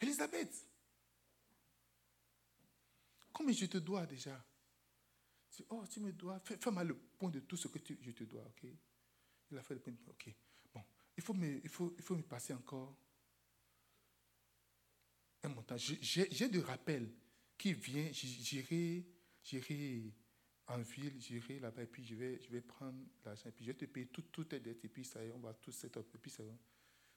Elisabeth. 0.00 0.68
Combien 3.32 3.52
je 3.52 3.66
te 3.66 3.78
dois 3.78 4.06
déjà 4.06 4.40
Oh, 5.68 5.84
tu 5.90 5.98
me 5.98 6.12
dois. 6.12 6.40
Fais-moi 6.44 6.84
le 6.84 6.94
point 6.94 7.28
de 7.28 7.40
tout 7.40 7.56
ce 7.56 7.66
que 7.66 7.80
je 8.00 8.12
te 8.12 8.22
dois, 8.22 8.44
ok? 8.46 8.70
Il 9.50 9.58
a 9.58 9.62
fait 9.64 9.74
le 9.74 9.80
point. 9.80 9.92
Ok. 10.06 10.32
Bon, 10.72 10.80
il 11.16 11.22
faut 11.24 11.34
me, 11.34 11.60
il 11.60 11.68
faut, 11.68 11.92
il 11.98 12.04
faut 12.04 12.14
me 12.14 12.22
passer 12.22 12.54
encore 12.54 12.96
un 15.42 15.48
montant. 15.48 15.76
J'ai 15.76 16.48
de 16.48 16.60
rappels 16.60 17.12
qui 17.58 17.72
vient, 17.72 18.12
j'irai, 18.12 19.04
j'irai 19.42 20.14
en 20.68 20.78
ville, 20.78 21.20
j'irai 21.20 21.58
là-bas, 21.58 21.82
et 21.82 21.86
puis 21.86 22.04
je 22.04 22.14
vais, 22.14 22.40
je 22.40 22.48
vais 22.48 22.60
prendre 22.60 23.04
l'argent, 23.24 23.48
et 23.48 23.52
puis 23.52 23.64
je 23.64 23.72
vais 23.72 23.76
te 23.76 23.86
payer 23.86 24.06
toutes 24.06 24.30
tout 24.30 24.44
tes 24.44 24.60
dettes, 24.60 24.84
et 24.84 24.88
puis 24.88 25.04
ça 25.04 25.22
y 25.24 25.28
est, 25.28 25.32
on 25.32 25.40
va 25.40 25.52
tout 25.54 25.72
set 25.72 25.96
up, 25.96 26.14
et 26.14 26.18
puis 26.18 26.30
ça 26.30 26.44
va. 26.44 26.56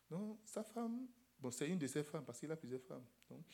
Donc, 0.09 0.39
sa 0.45 0.63
femme, 0.63 1.07
bon, 1.39 1.51
c'est 1.51 1.67
une 1.67 1.79
de 1.79 1.87
ses 1.87 2.03
femmes, 2.03 2.25
parce 2.25 2.39
qu'il 2.39 2.51
a 2.51 2.55
plusieurs 2.55 2.81
femmes. 2.81 3.05
Donc, 3.29 3.45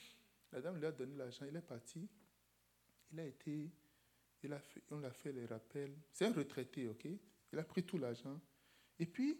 la 0.52 0.62
dame 0.62 0.78
lui 0.78 0.86
a 0.86 0.92
donné 0.92 1.16
l'argent, 1.16 1.46
il 1.48 1.56
est 1.56 1.62
parti, 1.62 2.08
il 3.12 3.20
a 3.20 3.26
été, 3.26 3.72
il 4.44 4.54
a 4.54 4.60
fait, 4.60 4.84
on 4.92 5.00
l'a 5.00 5.12
fait 5.12 5.32
les 5.32 5.46
rappels. 5.46 5.96
C'est 6.12 6.26
un 6.26 6.34
retraité, 6.34 6.88
ok? 6.88 7.08
Il 7.52 7.60
a 7.60 7.64
pris 7.64 7.84
tout 7.84 7.98
l'argent, 7.98 8.40
et 9.00 9.06
puis, 9.06 9.40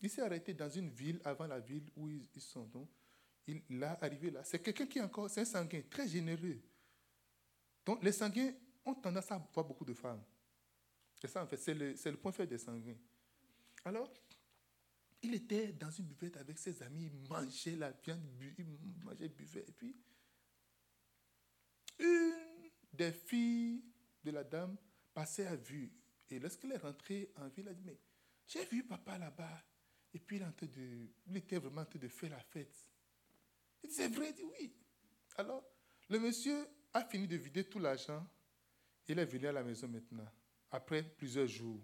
il 0.00 0.10
s'est 0.10 0.22
arrêté 0.22 0.54
dans 0.54 0.68
une 0.68 0.90
ville 0.90 1.20
avant 1.24 1.46
la 1.46 1.58
ville 1.58 1.90
où 1.96 2.08
ils, 2.08 2.40
sont. 2.40 2.66
Donc, 2.66 2.88
il, 3.46 3.62
il 3.68 3.82
a 3.82 3.98
arrivé 4.00 4.30
là. 4.30 4.44
C'est 4.44 4.60
quelqu'un 4.60 4.86
qui 4.86 4.98
est 4.98 5.02
encore, 5.02 5.28
c'est 5.30 5.40
un 5.40 5.44
sanguin, 5.44 5.82
très 5.90 6.06
généreux. 6.06 6.60
Donc, 7.84 8.02
les 8.04 8.12
sanguins 8.12 8.52
ont 8.84 8.94
tendance 8.94 9.30
à 9.32 9.38
voir 9.52 9.66
beaucoup 9.66 9.84
de 9.84 9.94
femmes. 9.94 10.22
Et 11.22 11.26
ça, 11.26 11.42
en 11.42 11.46
fait, 11.46 11.56
c'est 11.56 11.74
le, 11.74 11.94
le, 12.04 12.16
point 12.16 12.30
faible 12.30 12.50
des 12.50 12.58
sanguins. 12.58 12.96
Alors, 13.84 14.12
il 15.22 15.34
était 15.34 15.72
dans 15.72 15.90
une 15.90 16.06
buvette 16.06 16.36
avec 16.36 16.58
ses 16.58 16.82
amis, 16.82 17.06
il 17.06 17.28
mangeait 17.28 17.76
la 17.76 17.90
viande, 17.90 18.22
il 18.58 18.66
mangeait, 19.04 19.28
buvait. 19.28 19.64
Et 19.66 19.72
puis, 19.72 19.96
une 21.98 22.70
des 22.92 23.12
filles 23.12 23.82
de 24.24 24.30
la 24.30 24.44
dame 24.44 24.76
passait 25.12 25.46
à 25.46 25.56
vue. 25.56 25.92
Et 26.30 26.38
lorsqu'elle 26.38 26.72
est 26.72 26.78
rentrée 26.78 27.32
en 27.36 27.48
ville, 27.48 27.66
elle 27.66 27.68
a 27.68 27.74
dit, 27.74 27.82
mais 27.84 27.98
j'ai 28.46 28.64
vu 28.66 28.84
papa 28.84 29.18
là-bas. 29.18 29.64
Et 30.14 30.18
puis, 30.18 30.36
il, 30.36 30.68
de, 30.68 31.08
il 31.26 31.36
était 31.36 31.58
vraiment 31.58 31.82
en 31.82 31.86
train 31.86 31.98
de 31.98 32.08
faire 32.08 32.30
la 32.30 32.40
fête. 32.40 32.86
Il 33.82 33.90
dit, 33.90 33.94
c'est 33.94 34.08
vrai, 34.08 34.30
il 34.30 34.34
dit 34.34 34.44
oui. 34.44 34.72
Alors, 35.36 35.64
le 36.08 36.18
monsieur 36.20 36.66
a 36.92 37.04
fini 37.04 37.26
de 37.26 37.36
vider 37.36 37.64
tout 37.64 37.78
l'argent. 37.78 38.26
Il 39.06 39.18
est 39.18 39.24
venu 39.24 39.46
à 39.46 39.52
la 39.52 39.62
maison 39.62 39.88
maintenant, 39.88 40.28
après 40.70 41.02
plusieurs 41.02 41.46
jours. 41.46 41.82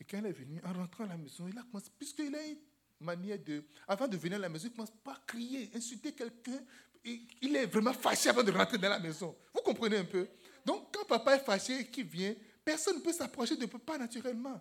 Et 0.00 0.04
quand 0.04 0.18
il 0.18 0.26
est 0.26 0.32
venu, 0.32 0.60
en 0.64 0.72
rentrant 0.72 1.04
à 1.04 1.08
la 1.08 1.16
maison, 1.16 1.46
il 1.48 1.58
a 1.58 1.62
commencé, 1.62 1.90
puisqu'il 1.98 2.34
a 2.34 2.46
une 2.46 2.58
manière 3.00 3.38
de, 3.38 3.64
avant 3.88 4.08
de 4.08 4.16
venir 4.16 4.36
à 4.36 4.40
la 4.40 4.48
maison, 4.48 4.68
il 4.68 4.72
commence 4.72 4.90
pas 4.90 5.12
à 5.12 5.22
crier, 5.26 5.70
insulter 5.74 6.12
quelqu'un. 6.12 6.60
Il 7.04 7.54
est 7.54 7.66
vraiment 7.66 7.92
fâché 7.92 8.28
avant 8.28 8.42
de 8.42 8.50
rentrer 8.50 8.78
dans 8.78 8.88
la 8.88 8.98
maison. 8.98 9.36
Vous 9.54 9.60
comprenez 9.60 9.98
un 9.98 10.04
peu? 10.04 10.28
Donc, 10.64 10.92
quand 10.92 11.04
papa 11.04 11.36
est 11.36 11.44
fâché 11.44 11.80
et 11.80 11.86
qu'il 11.90 12.06
vient, 12.06 12.34
personne 12.64 12.96
ne 12.96 13.00
peut 13.00 13.12
s'approcher 13.12 13.56
de 13.56 13.66
papa 13.66 13.96
naturellement. 13.96 14.60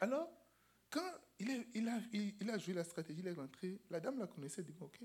Alors, 0.00 0.28
quand 0.90 1.12
il, 1.38 1.88
a, 1.88 2.58
joué 2.58 2.74
la 2.74 2.84
stratégie, 2.84 3.20
il 3.20 3.28
est 3.28 3.32
rentré, 3.32 3.80
la 3.90 4.00
dame 4.00 4.18
la 4.18 4.26
connaissait, 4.26 4.62
dit, 4.62 4.74
ok, 4.80 4.98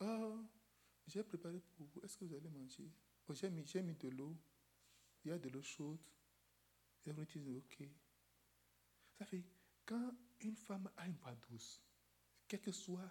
oh, 0.00 0.38
j'ai 1.06 1.22
préparé 1.22 1.60
pour 1.76 1.86
vous. 1.86 2.00
Est-ce 2.04 2.16
que 2.16 2.24
vous 2.24 2.34
allez 2.34 2.48
manger? 2.48 2.88
Oh, 3.28 3.34
J'ai 3.34 3.50
mis, 3.50 3.94
de 3.94 4.08
l'eau. 4.08 4.36
Il 5.24 5.30
y 5.30 5.34
a 5.34 5.38
de 5.38 5.48
l'eau 5.48 5.62
chaude. 5.62 5.98
Et 7.04 7.10
on 7.10 7.22
dit 7.22 7.56
OK. 7.56 7.88
Fait, 9.24 9.44
quand 9.84 10.12
une 10.40 10.56
femme 10.56 10.90
a 10.96 11.06
une 11.06 11.14
voix 11.14 11.34
douce, 11.48 11.82
quel 12.46 12.60
que 12.60 12.72
soit 12.72 13.10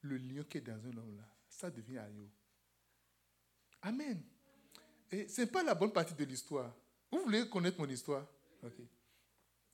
le 0.00 0.16
lion 0.16 0.44
qui 0.44 0.58
est 0.58 0.62
dans 0.62 0.84
un 0.86 0.96
homme 0.96 1.16
là, 1.16 1.28
ça 1.48 1.70
devient 1.70 1.98
aïe. 1.98 2.30
Amen. 3.82 4.22
Et 5.10 5.28
ce 5.28 5.42
n'est 5.42 5.46
pas 5.46 5.62
la 5.62 5.74
bonne 5.74 5.92
partie 5.92 6.14
de 6.14 6.24
l'histoire. 6.24 6.74
Vous 7.10 7.20
voulez 7.24 7.48
connaître 7.48 7.78
mon 7.78 7.88
histoire? 7.88 8.26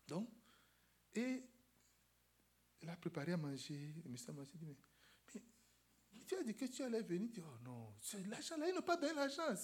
Donc, 0.09 0.29
et 1.15 1.43
elle 2.81 2.89
a 2.91 2.97
préparé 2.97 3.33
à 3.33 3.37
manger. 3.37 3.95
Le 4.05 4.11
monsieur 4.11 4.31
a 4.31 4.33
mangé. 4.33 4.53
dit, 4.59 4.67
mais 6.13 6.25
tu 6.27 6.35
as 6.35 6.43
dit 6.43 6.55
que 6.55 6.65
tu 6.65 6.83
allais 6.83 7.03
venir. 7.03 7.29
Tu 7.29 7.41
dis, 7.41 7.47
oh 7.47 7.59
non, 7.63 7.95
l'argent 8.29 8.57
là, 8.57 8.69
ils 8.69 8.75
n'ont 8.75 8.83
pas 8.83 8.97
donné 8.97 9.15
l'argent. 9.15 9.55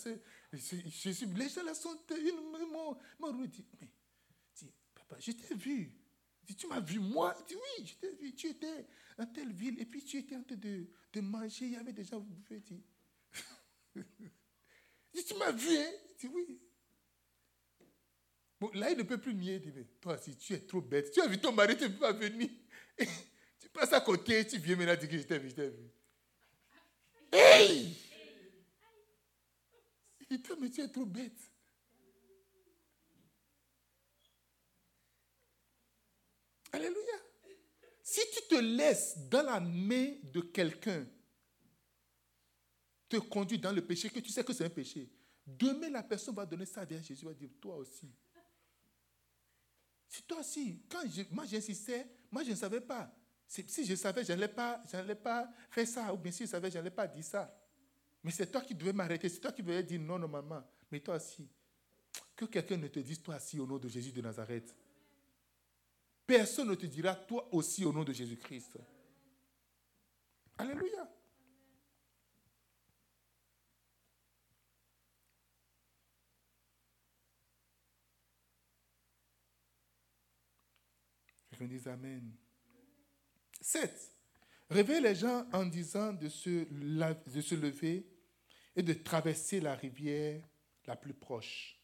Les 0.52 1.48
gens 1.48 1.62
là 1.64 1.74
sont. 1.74 1.96
Ils 2.10 2.32
m'ont 3.18 3.44
dit, 3.46 3.66
mais, 3.80 3.90
papa, 4.94 5.18
je 5.18 5.32
t'ai 5.32 5.54
vu. 5.54 6.03
Tu 6.53 6.66
m'as 6.66 6.80
vu 6.80 6.99
moi 6.99 7.34
dis, 7.49 7.55
oui, 7.55 7.86
je 7.86 7.95
t'ai 7.95 8.12
vu. 8.16 8.34
Tu 8.34 8.49
étais 8.49 8.86
dans 9.16 9.26
telle 9.26 9.53
ville 9.53 9.80
et 9.80 9.86
puis 9.86 10.05
tu 10.05 10.18
étais 10.18 10.36
en 10.36 10.42
train 10.42 10.57
de, 10.57 10.86
de 11.12 11.20
manger. 11.20 11.66
Il 11.66 11.72
y 11.72 11.76
avait 11.76 11.92
des 11.92 12.05
gens, 12.05 12.18
vous 12.18 12.34
dire. 12.49 12.61
dis, 15.12 15.24
tu 15.26 15.34
m'as 15.34 15.53
vu, 15.53 15.76
hein 15.76 15.92
dis, 16.18 16.26
oui. 16.28 16.61
Bon, 18.61 18.70
là, 18.74 18.90
il 18.90 18.99
ne 18.99 19.03
peut 19.03 19.18
plus 19.18 19.34
nier. 19.34 19.55
Il 19.55 19.61
dit, 19.61 19.72
mais 19.74 19.84
toi, 20.01 20.18
si 20.18 20.36
tu 20.36 20.53
es 20.53 20.61
trop 20.61 20.80
bête, 20.80 21.11
tu 21.11 21.20
as 21.20 21.26
vu 21.26 21.38
ton 21.38 21.53
mari, 21.53 21.76
tu 21.76 21.84
ne 21.84 21.88
peux 21.88 21.99
pas 21.99 22.12
venir. 22.12 22.51
tu 23.59 23.68
passes 23.72 23.92
à 23.92 24.01
côté, 24.01 24.47
tu 24.47 24.59
viens 24.59 24.76
maintenant 24.76 24.97
dire 24.97 25.09
que 25.09 25.18
je 25.18 25.22
t'ai 25.22 25.38
vu, 25.38 25.51
je 25.51 25.55
t'ai 25.55 25.68
vu. 25.70 25.90
Hey! 27.32 27.97
Il 30.30 30.40
dit, 30.40 30.51
mais 30.61 30.70
tu 30.70 30.80
es 30.80 30.88
trop 30.88 31.07
bête. 31.07 31.53
Alléluia. 36.74 37.18
Si 38.02 38.20
tu 38.32 38.48
te 38.48 38.60
laisses 38.60 39.16
dans 39.28 39.42
la 39.42 39.60
main 39.60 40.14
de 40.24 40.40
quelqu'un 40.40 41.06
te 43.08 43.16
conduire 43.16 43.60
dans 43.60 43.72
le 43.72 43.86
péché, 43.86 44.10
que 44.10 44.18
tu 44.18 44.30
sais 44.30 44.42
que 44.42 44.52
c'est 44.52 44.64
un 44.64 44.70
péché, 44.70 45.08
demain 45.46 45.88
la 45.88 46.02
personne 46.02 46.34
va 46.34 46.44
donner 46.44 46.66
ça 46.66 46.80
à 46.80 46.86
Jésus, 46.86 47.24
va 47.24 47.32
dire, 47.32 47.50
toi 47.60 47.76
aussi. 47.76 48.10
Si 50.08 50.22
toi 50.24 50.40
aussi, 50.40 50.82
quand 50.88 51.02
moi 51.30 51.46
j'insistais, 51.46 52.06
moi 52.30 52.42
je 52.42 52.50
ne 52.50 52.56
savais 52.56 52.80
pas. 52.80 53.14
Si 53.46 53.84
je 53.84 53.94
savais, 53.94 54.24
je 54.24 54.32
n'allais 54.32 54.48
pas, 54.48 54.82
pas 55.22 55.48
faire 55.70 55.86
ça. 55.86 56.12
Ou 56.12 56.16
bien 56.16 56.32
si 56.32 56.44
je 56.44 56.50
savais, 56.50 56.70
je 56.70 56.78
n'allais 56.78 56.90
pas 56.90 57.06
dire 57.06 57.24
ça. 57.24 57.56
Mais 58.22 58.32
c'est 58.32 58.50
toi 58.50 58.62
qui 58.62 58.74
devais 58.74 58.92
m'arrêter. 58.92 59.28
C'est 59.28 59.40
toi 59.40 59.52
qui 59.52 59.62
devais 59.62 59.82
dire 59.82 60.00
non 60.00 60.18
normalement. 60.18 60.62
Mais 60.90 61.00
toi 61.00 61.16
aussi. 61.16 61.48
que 62.34 62.46
quelqu'un 62.46 62.76
ne 62.76 62.88
te 62.88 62.98
dise 62.98 63.22
toi 63.22 63.36
aussi 63.36 63.60
au 63.60 63.66
nom 63.66 63.78
de 63.78 63.88
Jésus 63.88 64.10
de 64.10 64.20
Nazareth. 64.20 64.74
Personne 66.26 66.68
ne 66.68 66.74
te 66.74 66.86
dira 66.86 67.14
toi 67.14 67.48
aussi 67.52 67.84
au 67.84 67.92
nom 67.92 68.02
de 68.04 68.12
Jésus-Christ. 68.12 68.78
Alléluia. 70.56 71.10
Je 81.52 81.64
dis 81.64 81.88
Amen. 81.88 82.32
7. 83.60 84.12
Réveille 84.70 85.02
les 85.02 85.14
gens 85.14 85.46
en 85.52 85.66
disant 85.66 86.12
de 86.12 86.28
se 86.28 87.54
lever 87.54 88.06
et 88.74 88.82
de 88.82 88.92
traverser 88.92 89.60
la 89.60 89.74
rivière 89.74 90.42
la 90.86 90.96
plus 90.96 91.14
proche. 91.14 91.78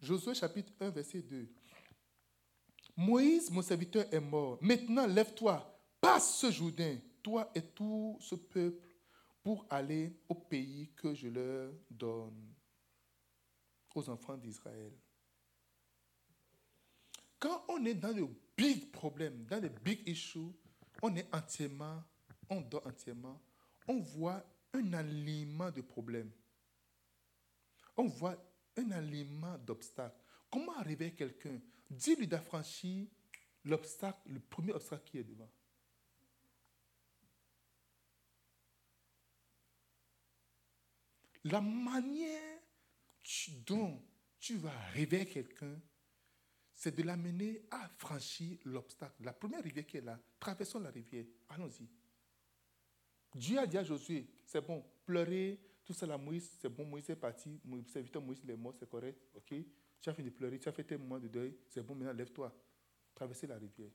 Josué 0.00 0.34
chapitre 0.34 0.72
1, 0.80 0.90
verset 0.90 1.22
2. 1.22 1.48
Moïse, 2.96 3.50
mon 3.50 3.62
serviteur, 3.62 4.04
est 4.12 4.20
mort. 4.20 4.58
Maintenant, 4.60 5.06
lève-toi, 5.06 5.78
passe 6.00 6.36
ce 6.38 6.50
Jourdain, 6.50 6.98
toi 7.22 7.50
et 7.54 7.62
tout 7.62 8.16
ce 8.20 8.34
peuple, 8.34 8.88
pour 9.42 9.66
aller 9.70 10.14
au 10.28 10.34
pays 10.34 10.90
que 10.96 11.14
je 11.14 11.28
leur 11.28 11.72
donne, 11.90 12.54
aux 13.94 14.08
enfants 14.08 14.36
d'Israël. 14.36 14.92
Quand 17.38 17.64
on 17.68 17.84
est 17.84 17.94
dans 17.94 18.14
le 18.14 18.28
big 18.56 18.90
problème, 18.92 19.44
dans 19.46 19.62
les 19.62 19.70
big 19.70 20.06
issues, 20.06 20.52
on 21.02 21.14
est 21.16 21.34
entièrement, 21.34 22.02
on 22.48 22.60
dort 22.60 22.86
entièrement, 22.86 23.40
on 23.88 24.00
voit 24.00 24.44
un 24.74 24.92
alignement 24.92 25.70
de 25.70 25.80
problèmes. 25.80 26.30
On 27.96 28.06
voit 28.06 28.36
un 28.76 28.90
alignement 28.92 29.58
d'obstacles. 29.58 30.20
Comment 30.50 30.76
arriver 30.78 31.12
quelqu'un? 31.12 31.60
Dis-lui 31.88 32.26
d'affranchir 32.26 33.06
l'obstacle, 33.64 34.20
le 34.26 34.40
premier 34.40 34.72
obstacle 34.72 35.04
qui 35.04 35.18
est 35.18 35.24
devant. 35.24 35.50
La 41.44 41.60
manière 41.60 42.58
dont 43.66 44.02
tu 44.38 44.56
vas 44.56 44.76
arriver 44.88 45.22
à 45.22 45.24
quelqu'un, 45.24 45.80
c'est 46.74 46.94
de 46.94 47.02
l'amener 47.02 47.62
à 47.70 47.88
franchir 47.98 48.58
l'obstacle. 48.64 49.22
La 49.22 49.32
première 49.32 49.62
rivière 49.62 49.86
qui 49.86 49.98
est 49.98 50.02
là, 50.02 50.18
traversons 50.38 50.80
la 50.80 50.90
rivière. 50.90 51.26
Allons-y. 51.48 51.88
Dieu 53.34 53.58
a 53.58 53.66
dit 53.66 53.78
à 53.78 53.84
Josué, 53.84 54.26
c'est 54.44 54.66
bon, 54.66 54.84
pleurer, 55.04 55.60
tout 55.90 55.98
ça, 55.98 56.06
la 56.06 56.16
Moïse, 56.16 56.48
c'est 56.60 56.68
bon, 56.68 56.84
Moïse 56.84 57.10
est 57.10 57.16
parti, 57.16 57.60
serviteur 57.88 58.22
Moïse 58.22 58.40
est 58.48 58.56
mort, 58.56 58.72
c'est 58.78 58.88
correct, 58.88 59.20
ok 59.34 59.54
Tu 60.00 60.08
as 60.08 60.14
fini 60.14 60.30
de 60.30 60.34
pleurer, 60.36 60.56
tu 60.60 60.68
as 60.68 60.72
fait 60.72 60.84
tes 60.84 60.96
moments 60.96 61.18
de 61.18 61.26
deuil, 61.26 61.52
c'est 61.68 61.82
bon, 61.82 61.96
maintenant 61.96 62.12
lève-toi, 62.12 62.54
traverser 63.12 63.48
la 63.48 63.56
rivière. 63.56 63.90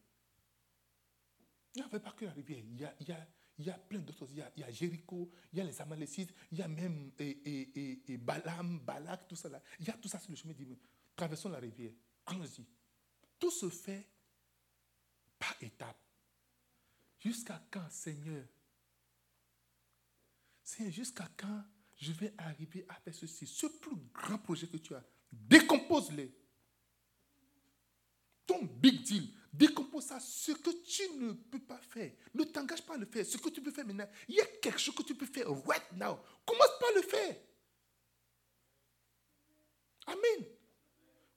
Il 1.74 1.80
n'y 1.80 1.88
avait 1.88 2.02
pas 2.02 2.12
que 2.12 2.26
la 2.26 2.34
rivière, 2.34 2.60
il 2.60 2.82
y 2.82 2.84
a, 2.84 2.94
il 3.00 3.08
y 3.08 3.12
a, 3.14 3.28
il 3.58 3.66
y 3.66 3.70
a 3.70 3.78
plein 3.78 4.00
d'autres 4.00 4.20
choses. 4.20 4.34
Il 4.34 4.40
y 4.40 4.64
a, 4.64 4.72
Jéricho, 4.72 5.32
il 5.54 5.60
y 5.60 5.62
a 5.62 5.64
les 5.64 5.82
Amalécites, 5.82 6.34
il 6.52 6.58
y 6.58 6.62
a 6.62 6.68
même 6.68 7.14
et, 7.18 7.30
et, 7.30 8.12
et, 8.12 8.18
Balaam, 8.18 8.80
Balak, 8.80 9.30
tout 9.30 9.38
ça 9.38 9.48
là. 9.48 9.62
Il 9.80 9.88
y 9.88 9.90
a 9.90 9.94
tout 9.94 10.10
ça 10.10 10.20
sur 10.20 10.32
le 10.32 10.36
chemin. 10.36 10.54
Dit, 10.54 10.68
traversons 11.16 11.48
la 11.48 11.60
rivière. 11.60 11.94
Allons-y. 12.26 12.66
Tout 13.40 13.52
se 13.52 13.70
fait 13.70 14.06
par 15.40 15.56
étapes. 15.62 16.04
Jusqu'à 17.20 17.66
quand, 17.72 17.90
Seigneur? 17.90 18.46
Seigneur, 20.62 20.92
jusqu'à 20.92 21.30
quand 21.38 21.64
je 21.96 22.12
vais 22.12 22.34
arriver 22.38 22.86
à 22.90 22.96
faire 22.96 23.14
ceci 23.14 23.48
Ce 23.48 23.68
plus 23.68 23.96
grand 24.14 24.38
projet 24.38 24.68
que 24.68 24.78
tu 24.78 24.94
as, 24.94 25.04
décompose-les. 25.32 26.34
Ton 28.46 28.64
big 28.64 29.02
deal, 29.02 29.28
décompose 29.52 30.06
ça. 30.06 30.20
Ce 30.20 30.52
que 30.52 30.70
tu 30.84 31.02
ne 31.18 31.34
peux 31.34 31.60
pas 31.60 31.80
faire, 31.80 32.12
ne 32.34 32.44
t'engage 32.44 32.86
pas 32.86 32.96
à 32.96 32.98
le 32.98 33.06
faire. 33.06 33.26
Ce 33.26 33.38
que 33.38 33.50
tu 33.50 33.62
peux 33.62 33.72
faire 33.72 33.86
maintenant, 33.86 34.08
il 34.28 34.36
y 34.36 34.42
a 34.42 34.46
quelque 34.46 34.78
chose 34.78 34.94
que 34.94 35.04
tu 35.04 35.16
peux 35.16 35.26
faire 35.26 35.50
right 35.66 35.92
now. 35.94 36.20
Commence 36.46 36.80
pas 36.80 36.88
à 36.90 36.96
le 36.96 37.02
faire. 37.02 37.36
Amen. 40.08 40.48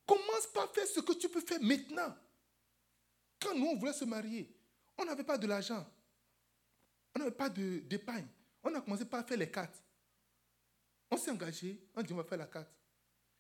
Commence 0.06 0.46
pas 0.52 0.64
à 0.64 0.68
faire 0.68 0.86
ce 0.86 1.00
que 1.00 1.12
tu 1.14 1.28
peux 1.28 1.40
faire 1.40 1.61
maintenant. 1.62 2.14
Quand 3.40 3.54
nous, 3.54 3.66
on 3.66 3.76
voulait 3.76 3.92
se 3.92 4.04
marier, 4.04 4.54
on 4.98 5.04
n'avait 5.04 5.24
pas 5.24 5.38
de 5.38 5.46
l'argent. 5.46 5.86
On 7.14 7.20
n'avait 7.20 7.30
pas 7.30 7.48
d'épargne. 7.48 8.26
On 8.62 8.74
a 8.74 8.80
commencé 8.80 9.04
par 9.04 9.26
faire 9.26 9.38
les 9.38 9.50
cartes. 9.50 9.82
On 11.11 11.16
s'est 11.16 11.30
engagé, 11.30 11.80
on 11.94 12.02
dit 12.02 12.12
on 12.12 12.16
va 12.16 12.24
faire 12.24 12.38
la 12.38 12.46
carte. 12.46 12.70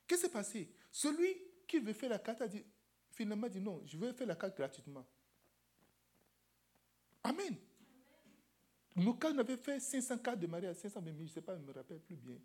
Qu'est-ce 0.06 0.22
qui 0.22 0.26
s'est 0.26 0.32
passé? 0.32 0.74
Celui 0.90 1.36
qui 1.66 1.78
veut 1.78 1.92
faire 1.92 2.10
la 2.10 2.18
carte 2.18 2.40
a 2.40 2.48
dit, 2.48 2.64
finalement 3.12 3.48
dit 3.48 3.60
non, 3.60 3.82
je 3.86 3.96
veux 3.96 4.12
faire 4.12 4.26
la 4.26 4.36
carte 4.36 4.56
gratuitement. 4.56 5.06
Amen. 7.22 7.56
Nos 8.96 9.14
cas, 9.14 9.30
on 9.32 9.38
avait 9.38 9.56
fait 9.56 9.78
500 9.78 10.18
cartes 10.18 10.40
de 10.40 10.46
mariage, 10.46 10.76
500 10.76 11.00
000, 11.04 11.16
je 11.18 11.22
ne 11.22 11.28
sais 11.28 11.40
pas, 11.40 11.54
je 11.54 11.60
ne 11.60 11.66
me 11.66 11.72
rappelle 11.72 12.00
plus 12.00 12.16
bien. 12.16 12.38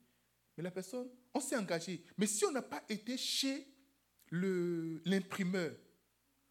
Mais 0.55 0.63
la 0.63 0.71
personne, 0.71 1.09
on 1.33 1.39
s'est 1.39 1.55
engagé. 1.55 2.03
Mais 2.17 2.27
si 2.27 2.45
on 2.45 2.51
n'a 2.51 2.61
pas 2.61 2.83
été 2.87 3.17
chez 3.17 3.67
l'imprimeur 4.31 5.71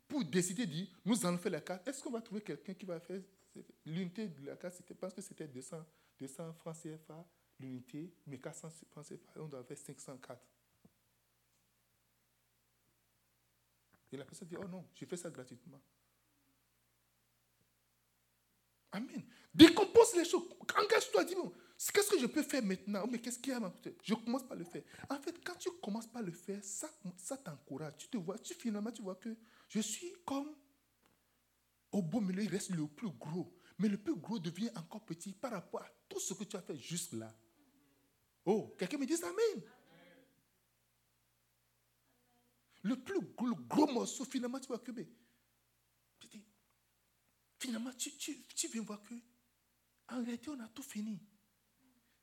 pour 0.08 0.24
décider 0.24 0.66
de 0.66 0.72
dire, 0.72 0.88
nous 1.04 1.24
allons 1.24 1.38
faire 1.38 1.52
la 1.52 1.60
carte, 1.60 1.86
est-ce 1.86 2.02
qu'on 2.02 2.10
va 2.10 2.20
trouver 2.20 2.40
quelqu'un 2.40 2.74
qui 2.74 2.86
va 2.86 2.98
faire 3.00 3.20
l'unité 3.86 4.28
de 4.28 4.46
la 4.46 4.56
carte 4.56 4.74
C'était 4.76 4.94
parce 4.94 5.14
que 5.14 5.20
c'était 5.20 5.46
200, 5.46 5.84
200 6.18 6.52
francs 6.54 6.76
CFA 6.82 7.24
l'unité, 7.58 8.12
mais 8.26 8.38
400 8.38 8.70
francs 8.90 9.06
CFA, 9.06 9.40
on 9.40 9.48
doit 9.48 9.64
faire 9.64 9.78
504. 9.78 10.40
Et 14.12 14.16
la 14.16 14.24
personne 14.24 14.48
dit, 14.48 14.56
oh 14.58 14.68
non, 14.68 14.86
j'ai 14.94 15.06
fait 15.06 15.16
ça 15.16 15.30
gratuitement. 15.30 15.80
Amen. 18.92 19.24
Décompose 19.54 20.14
les 20.16 20.24
choses. 20.24 20.48
Engage-toi, 20.76 21.24
dis 21.24 21.34
bon, 21.34 21.52
qu'est-ce 21.92 22.10
que 22.10 22.18
je 22.18 22.26
peux 22.26 22.42
faire 22.42 22.62
maintenant? 22.62 23.06
Mais 23.10 23.18
qu'est-ce 23.18 23.38
qu'il 23.38 23.52
y 23.52 23.56
a 23.56 23.58
à 23.58 23.72
Je 24.02 24.14
commence 24.14 24.46
par 24.46 24.56
le 24.56 24.64
faire. 24.64 24.82
En 25.08 25.18
fait, 25.18 25.42
quand 25.42 25.56
tu 25.56 25.70
commences 25.82 26.06
par 26.06 26.22
le 26.22 26.32
faire, 26.32 26.62
ça, 26.62 26.90
ça 27.16 27.38
t'encourage. 27.38 27.96
Tu 27.98 28.08
te 28.08 28.18
vois, 28.18 28.38
tu, 28.38 28.52
finalement, 28.54 28.92
tu 28.92 29.02
vois 29.02 29.16
que 29.16 29.34
je 29.68 29.80
suis 29.80 30.12
comme 30.26 30.54
au 31.90 32.02
beau 32.02 32.20
milieu, 32.20 32.42
il 32.42 32.48
reste 32.48 32.70
le 32.70 32.86
plus 32.86 33.10
gros. 33.10 33.54
Mais 33.78 33.88
le 33.88 33.98
plus 33.98 34.16
gros 34.16 34.38
devient 34.38 34.70
encore 34.76 35.04
petit 35.04 35.32
par 35.32 35.52
rapport 35.52 35.82
à 35.82 35.88
tout 36.08 36.20
ce 36.20 36.34
que 36.34 36.44
tu 36.44 36.56
as 36.56 36.62
fait 36.62 36.76
jusque-là. 36.76 37.34
Oh, 38.44 38.74
quelqu'un 38.78 38.98
me 38.98 39.06
dit 39.06 39.14
Amen. 39.22 39.62
Le 42.82 42.96
plus 42.96 43.20
gros, 43.68 43.86
morceau, 43.86 44.24
finalement, 44.24 44.58
tu 44.58 44.66
vois 44.66 44.80
que, 44.80 44.90
finalement, 47.58 47.92
tu, 47.92 48.68
viens 48.72 48.82
voir 48.82 49.00
que, 49.02 49.14
en 50.08 50.22
réalité, 50.24 50.50
on 50.50 50.58
a 50.58 50.68
tout 50.68 50.82
fini. 50.82 51.20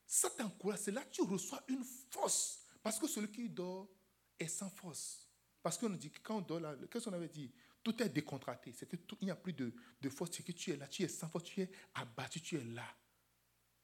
Ça 0.06 0.30
t'encourage, 0.32 0.80
c'est 0.80 0.92
là 0.92 1.04
que 1.04 1.12
tu 1.12 1.22
reçois 1.22 1.64
une 1.70 1.84
force. 1.84 2.66
Parce 2.84 3.00
que 3.00 3.08
celui 3.08 3.32
qui 3.32 3.50
dort 3.50 3.90
est 4.38 4.48
sans 4.48 4.70
force. 4.70 5.30
Parce 5.62 5.78
qu'on 5.78 5.90
dit 5.90 6.12
que 6.12 6.20
quand 6.22 6.38
on 6.38 6.42
dort 6.42 6.60
là, 6.60 6.76
qu'est-ce 6.92 7.06
qu'on 7.06 7.14
avait 7.14 7.30
dit? 7.30 7.54
Tout 7.82 8.02
est 8.04 8.10
décontracté. 8.10 8.74
C'est 8.74 8.90
qu'il 8.90 9.00
n'y 9.22 9.32
a 9.32 9.36
plus 9.36 9.54
de, 9.54 9.74
force. 10.10 10.32
C'est 10.34 10.44
que 10.44 10.52
tu 10.52 10.72
es 10.72 10.76
là, 10.76 10.88
tu 10.88 11.04
es 11.04 11.08
sans 11.08 11.30
force, 11.30 11.46
tu 11.46 11.62
es 11.62 11.72
abattu, 11.94 12.42
tu 12.42 12.58
es 12.58 12.64
là. 12.64 12.86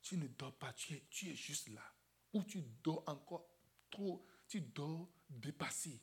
Tu 0.02 0.18
ne 0.18 0.28
dors 0.28 0.58
pas, 0.58 0.74
tu 0.74 0.94
es 0.94 1.36
juste 1.36 1.70
là. 1.70 1.95
Ou 2.36 2.44
tu 2.44 2.62
dors 2.84 3.02
encore 3.08 3.48
trop, 3.90 4.26
tu 4.46 4.60
dors 4.60 5.10
dépassé. 5.30 6.02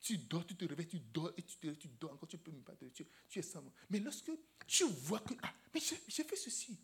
Tu 0.00 0.18
dors, 0.18 0.44
tu 0.44 0.56
te 0.56 0.64
réveilles, 0.64 0.88
tu 0.88 0.98
dors 0.98 1.32
et 1.36 1.42
tu, 1.42 1.56
te, 1.56 1.68
tu 1.68 1.88
dors 1.88 2.12
encore, 2.12 2.28
tu 2.28 2.36
peux 2.36 2.50
me 2.50 2.60
battre, 2.60 2.84
tu, 2.92 3.06
tu 3.28 3.38
es 3.38 3.42
sans 3.42 3.62
moi. 3.62 3.72
Mais 3.88 4.00
lorsque 4.00 4.32
tu 4.66 4.84
vois 4.84 5.20
que, 5.20 5.34
ah, 5.40 5.54
mais 5.72 5.80
j'ai 5.80 6.24
fait 6.24 6.36
ceci. 6.36 6.76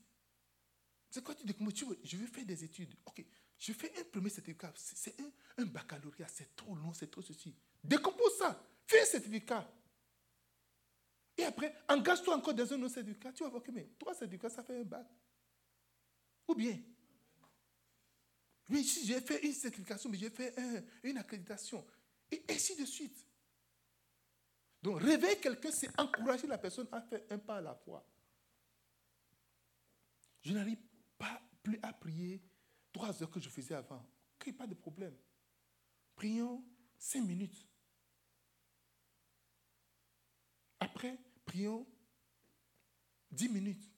C'est 1.11 1.25
quoi 1.25 1.35
tu 1.35 1.45
dis 1.45 1.55
tu 1.75 1.85
je 2.05 2.17
veux 2.17 2.27
faire 2.29 2.47
des 2.47 2.63
études. 2.65 2.95
Ok, 3.05 3.25
je 3.59 3.73
fais 3.73 3.93
un 3.99 4.05
premier 4.05 4.31
certificat. 4.31 4.73
C'est 4.77 5.21
un, 5.21 5.31
un, 5.59 5.67
baccalauréat, 5.67 6.29
c'est 6.29 6.55
trop 6.55 6.77
long, 6.77 6.95
c'est 6.95 7.11
trop 7.11 7.21
ceci. 7.21 7.53
Décompose 7.83 8.39
ça. 8.39 8.65
Fais 8.87 9.03
un 9.03 9.07
certificat. 9.07 9.69
Et 11.37 11.43
après, 11.43 11.75
engage-toi 11.89 12.37
encore 12.37 12.55
dans 12.55 12.73
un 12.73 12.83
autre 12.83 12.95
certificat. 12.95 13.33
Tu 13.33 13.43
vas 13.43 13.51
voir 13.51 13.63
que 13.63 13.73
mais, 13.73 13.91
trois 13.99 14.15
certificats, 14.15 14.51
ça 14.51 14.63
fait 14.63 14.79
un 14.79 14.85
bac. 14.85 15.09
Ou 16.47 16.55
bien, 16.55 16.79
oui, 18.71 18.85
si 18.85 19.05
j'ai 19.07 19.21
fait 19.21 19.45
une 19.45 19.53
certification, 19.53 20.09
mais 20.09 20.19
j'ai 20.19 20.31
fait 20.31 20.55
une 21.03 21.19
accréditation. 21.19 21.85
Et 22.31 22.45
ainsi 22.49 22.77
de 22.77 22.85
suite. 22.85 23.27
Donc, 24.83 25.03
réveiller 25.03 25.39
quelqu'un, 25.39 25.73
c'est 25.73 25.91
encourager 26.01 26.47
la 26.47 26.57
personne 26.57 26.87
à 26.93 27.03
faire 27.03 27.21
un 27.31 27.39
pas 27.39 27.57
à 27.57 27.61
la 27.61 27.75
fois. 27.75 28.07
Je 30.43 30.53
n'arrive 30.53 30.79
pas 31.19 31.43
plus 31.63 31.79
à 31.83 31.93
prier 31.93 32.41
trois 32.93 33.23
heures 33.23 33.31
que 33.31 33.41
je 33.41 33.49
faisais 33.49 33.75
avant. 33.75 34.07
a 34.47 34.53
pas 34.53 34.67
de 34.67 34.75
problème. 34.75 35.15
Prions 36.15 36.65
cinq 36.97 37.25
minutes. 37.25 37.67
Après, 40.79 41.19
prions 41.45 41.87
10 43.31 43.49
minutes. 43.49 43.91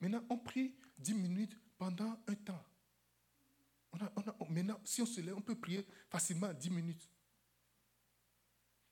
Maintenant, 0.00 0.24
on 0.28 0.38
prie 0.38 0.74
10 0.98 1.14
minutes 1.14 1.58
pendant 1.84 2.16
un 2.26 2.34
temps. 2.34 2.64
maintenant, 4.48 4.80
si 4.84 5.02
on 5.02 5.06
se 5.06 5.20
lève, 5.20 5.36
on 5.36 5.42
peut 5.42 5.54
prier 5.54 5.86
facilement 6.08 6.50
10 6.52 6.70
minutes. 6.70 7.10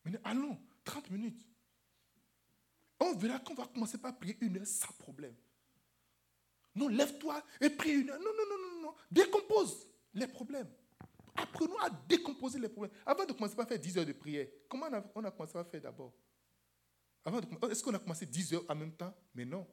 Maintenant, 0.04 0.20
allons, 0.24 0.58
30 0.84 1.10
minutes. 1.10 1.42
On 3.00 3.14
verra 3.14 3.38
qu'on 3.38 3.54
va 3.54 3.66
commencer 3.66 3.96
par 3.96 4.18
prier 4.18 4.36
une 4.42 4.58
heure 4.58 4.66
sans 4.66 4.92
problème. 4.98 5.34
Non, 6.74 6.88
lève-toi 6.88 7.42
et 7.60 7.70
prie 7.70 7.92
une 7.92 8.10
heure. 8.10 8.18
Non, 8.18 8.30
non, 8.36 8.44
non, 8.48 8.58
non, 8.58 8.82
non. 8.82 8.94
Décompose 9.10 9.86
les 10.12 10.26
problèmes. 10.26 10.68
Apprenons 11.34 11.78
à 11.78 11.88
décomposer 11.88 12.58
les 12.58 12.68
problèmes. 12.68 12.94
Avant 13.06 13.24
de 13.24 13.32
commencer 13.32 13.56
par 13.56 13.66
faire 13.66 13.78
10 13.78 13.98
heures 13.98 14.06
de 14.06 14.12
prière, 14.12 14.48
comment 14.68 14.86
on 14.90 14.94
a, 14.94 15.04
on 15.14 15.24
a 15.24 15.30
commencé 15.30 15.56
à 15.56 15.64
faire 15.64 15.80
d'abord? 15.80 16.12
Est-ce 17.70 17.82
qu'on 17.82 17.94
a 17.94 17.98
commencé 17.98 18.26
10 18.26 18.52
heures 18.52 18.64
en 18.68 18.74
même 18.74 18.92
temps? 18.92 19.14
Mais 19.34 19.46
non. 19.46 19.66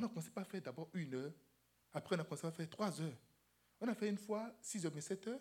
On 0.00 0.04
a 0.04 0.08
commencé 0.08 0.30
par 0.30 0.46
faire 0.46 0.62
d'abord 0.62 0.88
une 0.94 1.14
heure. 1.14 1.32
Après, 1.92 2.16
on 2.16 2.20
a 2.20 2.24
commencé 2.24 2.46
à 2.46 2.52
faire 2.52 2.68
3 2.68 3.02
heures. 3.02 3.18
On 3.80 3.88
a 3.88 3.94
fait 3.94 4.08
une 4.08 4.16
fois 4.16 4.50
6 4.62 4.86
heures, 4.86 4.92
mais 4.94 5.00
7 5.00 5.26
heures. 5.28 5.40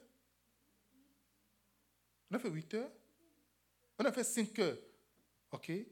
On 2.29 2.35
a 2.35 2.39
fait 2.39 2.49
8 2.49 2.73
heures. 2.73 2.91
On 3.97 4.05
a 4.05 4.11
fait 4.11 4.23
5 4.23 4.59
heures. 4.59 4.77
OK 5.51 5.69
Et 5.69 5.87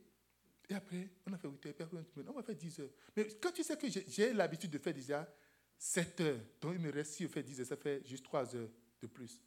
après, 0.72 1.10
on 1.26 1.34
a 1.34 1.38
fait 1.38 1.48
8 1.48 1.66
heures. 1.68 1.74
Puis 1.76 1.84
après, 1.84 2.04
on 2.28 2.34
va 2.34 2.44
faire 2.44 2.56
10 2.56 2.80
heures. 2.82 2.90
Mais 3.16 3.28
quand 3.42 3.52
tu 3.52 3.64
sais 3.64 3.78
que 3.78 3.88
j'ai 3.90 4.34
l'habitude 4.34 4.72
de 4.72 4.80
faire 4.80 4.94
déjà 4.94 5.34
7 5.78 6.22
heures, 6.22 6.40
donc 6.60 6.74
il 6.76 6.82
me 6.82 6.92
reste, 6.92 7.14
si 7.14 7.24
je 7.24 7.30
fais 7.30 7.44
10 7.44 7.62
heures, 7.62 7.68
ça 7.68 7.78
fait 7.78 8.06
juste 8.06 8.26
3 8.26 8.56
heures 8.56 8.70
de 9.02 9.08
plus. 9.08 9.42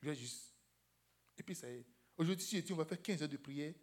Je 0.00 0.08
vais 0.08 0.14
juste. 0.14 0.54
Et 1.36 1.42
puis 1.42 1.56
ça 1.56 1.68
y 1.68 1.78
est. 1.78 1.86
Aujourd'hui, 2.16 2.46
si 2.46 2.56
je 2.56 2.62
dis 2.62 2.72
on 2.72 2.76
va 2.76 2.84
faire 2.84 3.02
15 3.02 3.22
heures 3.22 3.28
de 3.28 3.36
prière, 3.36 3.74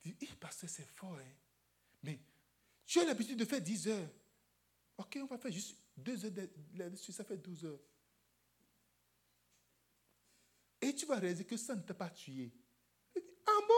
tu 0.00 0.10
dis, 0.10 0.26
parce 0.40 0.60
que 0.60 0.66
c'est 0.66 0.88
fort, 0.88 1.18
hein. 1.18 1.34
Mais 2.02 2.18
tu 2.88 2.98
as 3.00 3.04
l'habitude 3.04 3.38
de 3.38 3.44
faire 3.44 3.60
10 3.60 3.88
heures. 3.88 4.10
Ok, 4.96 5.18
on 5.22 5.26
va 5.26 5.36
faire 5.36 5.52
juste 5.52 5.76
2 5.98 6.24
heures 6.24 6.48
là-dessus, 6.74 7.12
ça 7.12 7.22
fait 7.22 7.36
12 7.36 7.66
heures. 7.66 7.80
Et 10.80 10.94
tu 10.94 11.04
vas 11.04 11.16
réaliser 11.16 11.44
que 11.44 11.58
ça 11.58 11.76
ne 11.76 11.82
t'a 11.82 11.92
pas 11.92 12.08
tué. 12.08 12.50
Ah 13.46 13.60
bon? 13.68 13.74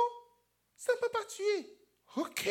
Ça 0.76 0.92
ne 0.94 1.00
t'a 1.00 1.08
pas 1.08 1.24
tué. 1.24 1.78
Ok. 2.16 2.48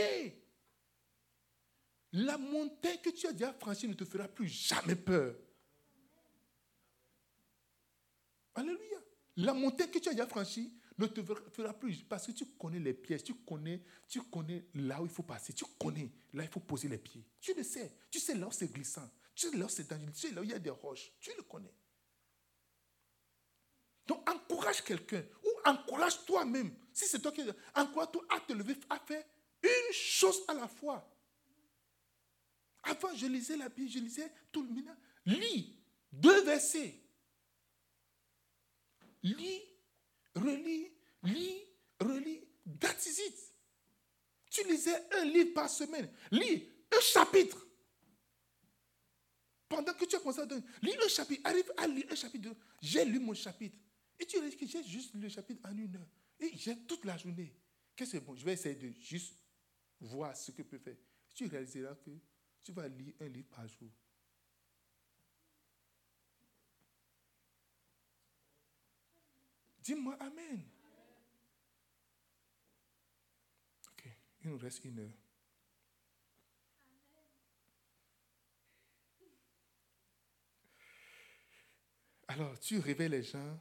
La 2.11 2.38
montagne 2.38 2.99
que 3.02 3.11
tu 3.11 3.26
as 3.27 3.31
déjà 3.31 3.53
franchie 3.53 3.88
ne 3.88 3.94
te 3.94 4.03
fera 4.03 4.27
plus 4.27 4.49
jamais 4.49 4.95
peur. 4.95 5.36
Alléluia. 8.56 8.99
La 9.38 9.53
montagne 9.53 9.91
que 9.91 9.99
tu 9.99 10.10
as 10.10 10.14
déjà 10.14 10.27
franchie 10.27 10.73
ne 10.99 11.07
te 11.07 11.21
fera 11.23 11.73
plus 11.73 12.03
parce 12.03 12.27
que 12.27 12.31
tu 12.31 12.45
connais 12.45 12.80
les 12.80 12.93
pièges, 12.93 13.23
tu 13.23 13.34
connais, 13.34 13.81
tu 14.07 14.21
connais 14.23 14.65
là 14.76 15.01
où 15.01 15.05
il 15.05 15.11
faut 15.11 15.23
passer, 15.23 15.53
tu 15.53 15.65
connais 15.80 16.11
là 16.34 16.43
où 16.43 16.45
il 16.45 16.49
faut 16.49 16.59
poser 16.59 16.88
les 16.88 16.97
pieds. 16.97 17.26
Tu 17.39 17.53
le 17.53 17.63
sais. 17.63 17.91
Tu 18.09 18.19
sais 18.19 18.35
là 18.35 18.47
où 18.47 18.51
c'est 18.51 18.71
glissant, 18.71 19.09
tu 19.35 19.49
sais 19.49 19.57
là 19.57 19.65
où 19.65 19.69
c'est 19.69 19.89
dangereux, 19.89 20.11
tu 20.13 20.27
sais 20.27 20.31
là 20.31 20.41
où 20.41 20.43
il 20.43 20.49
y 20.49 20.53
a 20.53 20.59
des 20.59 20.69
roches. 20.69 21.11
Tu 21.19 21.31
le 21.38 21.43
connais. 21.43 21.73
Donc 24.07 24.27
encourage 24.30 24.84
quelqu'un 24.84 25.23
ou 25.43 25.69
encourage 25.69 26.26
toi-même. 26.26 26.73
Si 26.91 27.05
c'est 27.05 27.19
toi 27.19 27.31
qui 27.31 27.43
encourage-toi 27.76 28.26
à 28.30 28.39
te 28.39 28.53
lever, 28.53 28.76
à 28.89 28.99
faire 28.99 29.23
une 29.61 29.93
chose 29.93 30.41
à 30.47 30.53
la 30.53 30.67
fois. 30.67 31.07
Avant, 32.84 33.13
je 33.15 33.27
lisais 33.27 33.55
la 33.57 33.69
Bible, 33.69 33.89
je 33.89 33.99
lisais 33.99 34.31
tout 34.51 34.63
le 34.63 34.69
minage. 34.69 34.97
Lis 35.26 35.77
deux 36.11 36.43
versets. 36.43 36.99
Lis, 39.21 39.61
relis, 40.40 40.91
lis, 41.24 41.64
relis. 41.99 42.41
That's 42.80 43.07
it. 43.20 43.36
Tu 44.49 44.64
lisais 44.68 45.07
un 45.14 45.26
livre 45.26 45.53
par 45.53 45.70
semaine. 45.70 46.10
Lis 46.32 46.68
un 46.91 47.02
chapitre. 47.02 47.66
Pendant 49.68 49.94
que 49.94 50.06
tu 50.06 50.16
as 50.16 50.20
commencé 50.20 50.40
à 50.41 50.45
donner, 50.45 50.64
lis 50.82 50.95
un 51.03 51.07
chapitre. 51.07 51.41
Arrive 51.44 51.72
à 51.78 51.88
lire 51.88 52.06
un 52.10 52.16
chapitre. 52.16 52.49
J'ai 52.82 53.06
lu 53.06 53.20
mon 53.20 53.34
chapitre. 53.34 53.78
Et 54.20 54.26
tu 54.26 54.38
réalises 54.38 54.57
que 54.57 54.66
j'ai 54.66 54.84
juste 54.84 55.14
lu 55.14 55.22
le 55.22 55.30
chapitre 55.30 55.61
en 55.64 55.78
une 55.78 55.95
heure. 55.95 56.07
Et 56.40 56.52
j'ai 56.56 56.76
toute 56.86 57.06
la 57.06 57.18
journée. 57.18 57.53
Qu'est-ce 57.95 58.11
que 58.11 58.18
c'est 58.18 58.26
bon 58.26 58.36
Je 58.36 58.44
vais 58.44 58.53
essayer 58.53 58.76
de 58.76 58.90
juste 58.91 59.36
voir 59.99 60.36
ce 60.36 60.52
que 60.52 60.64
je 60.64 60.68
peux 60.68 60.80
faire. 60.80 60.98
Tu 61.34 61.45
réaliseras 61.48 61.95
que 61.95 62.11
tu 62.64 62.72
vas 62.72 62.88
lire 62.88 63.14
un 63.20 63.28
livre 63.28 63.48
par 63.48 63.68
jour. 63.68 63.90
Dis-moi 69.90 70.16
Amen. 70.20 70.61
Ok, 73.88 74.07
il 74.44 74.52
nous 74.52 74.57
reste 74.60 74.86
une 74.86 74.99
heure. 74.99 75.18
Alors, 82.28 82.60
tu 82.60 82.78
réveilles 82.78 83.10
les 83.10 83.24
gens 83.24 83.60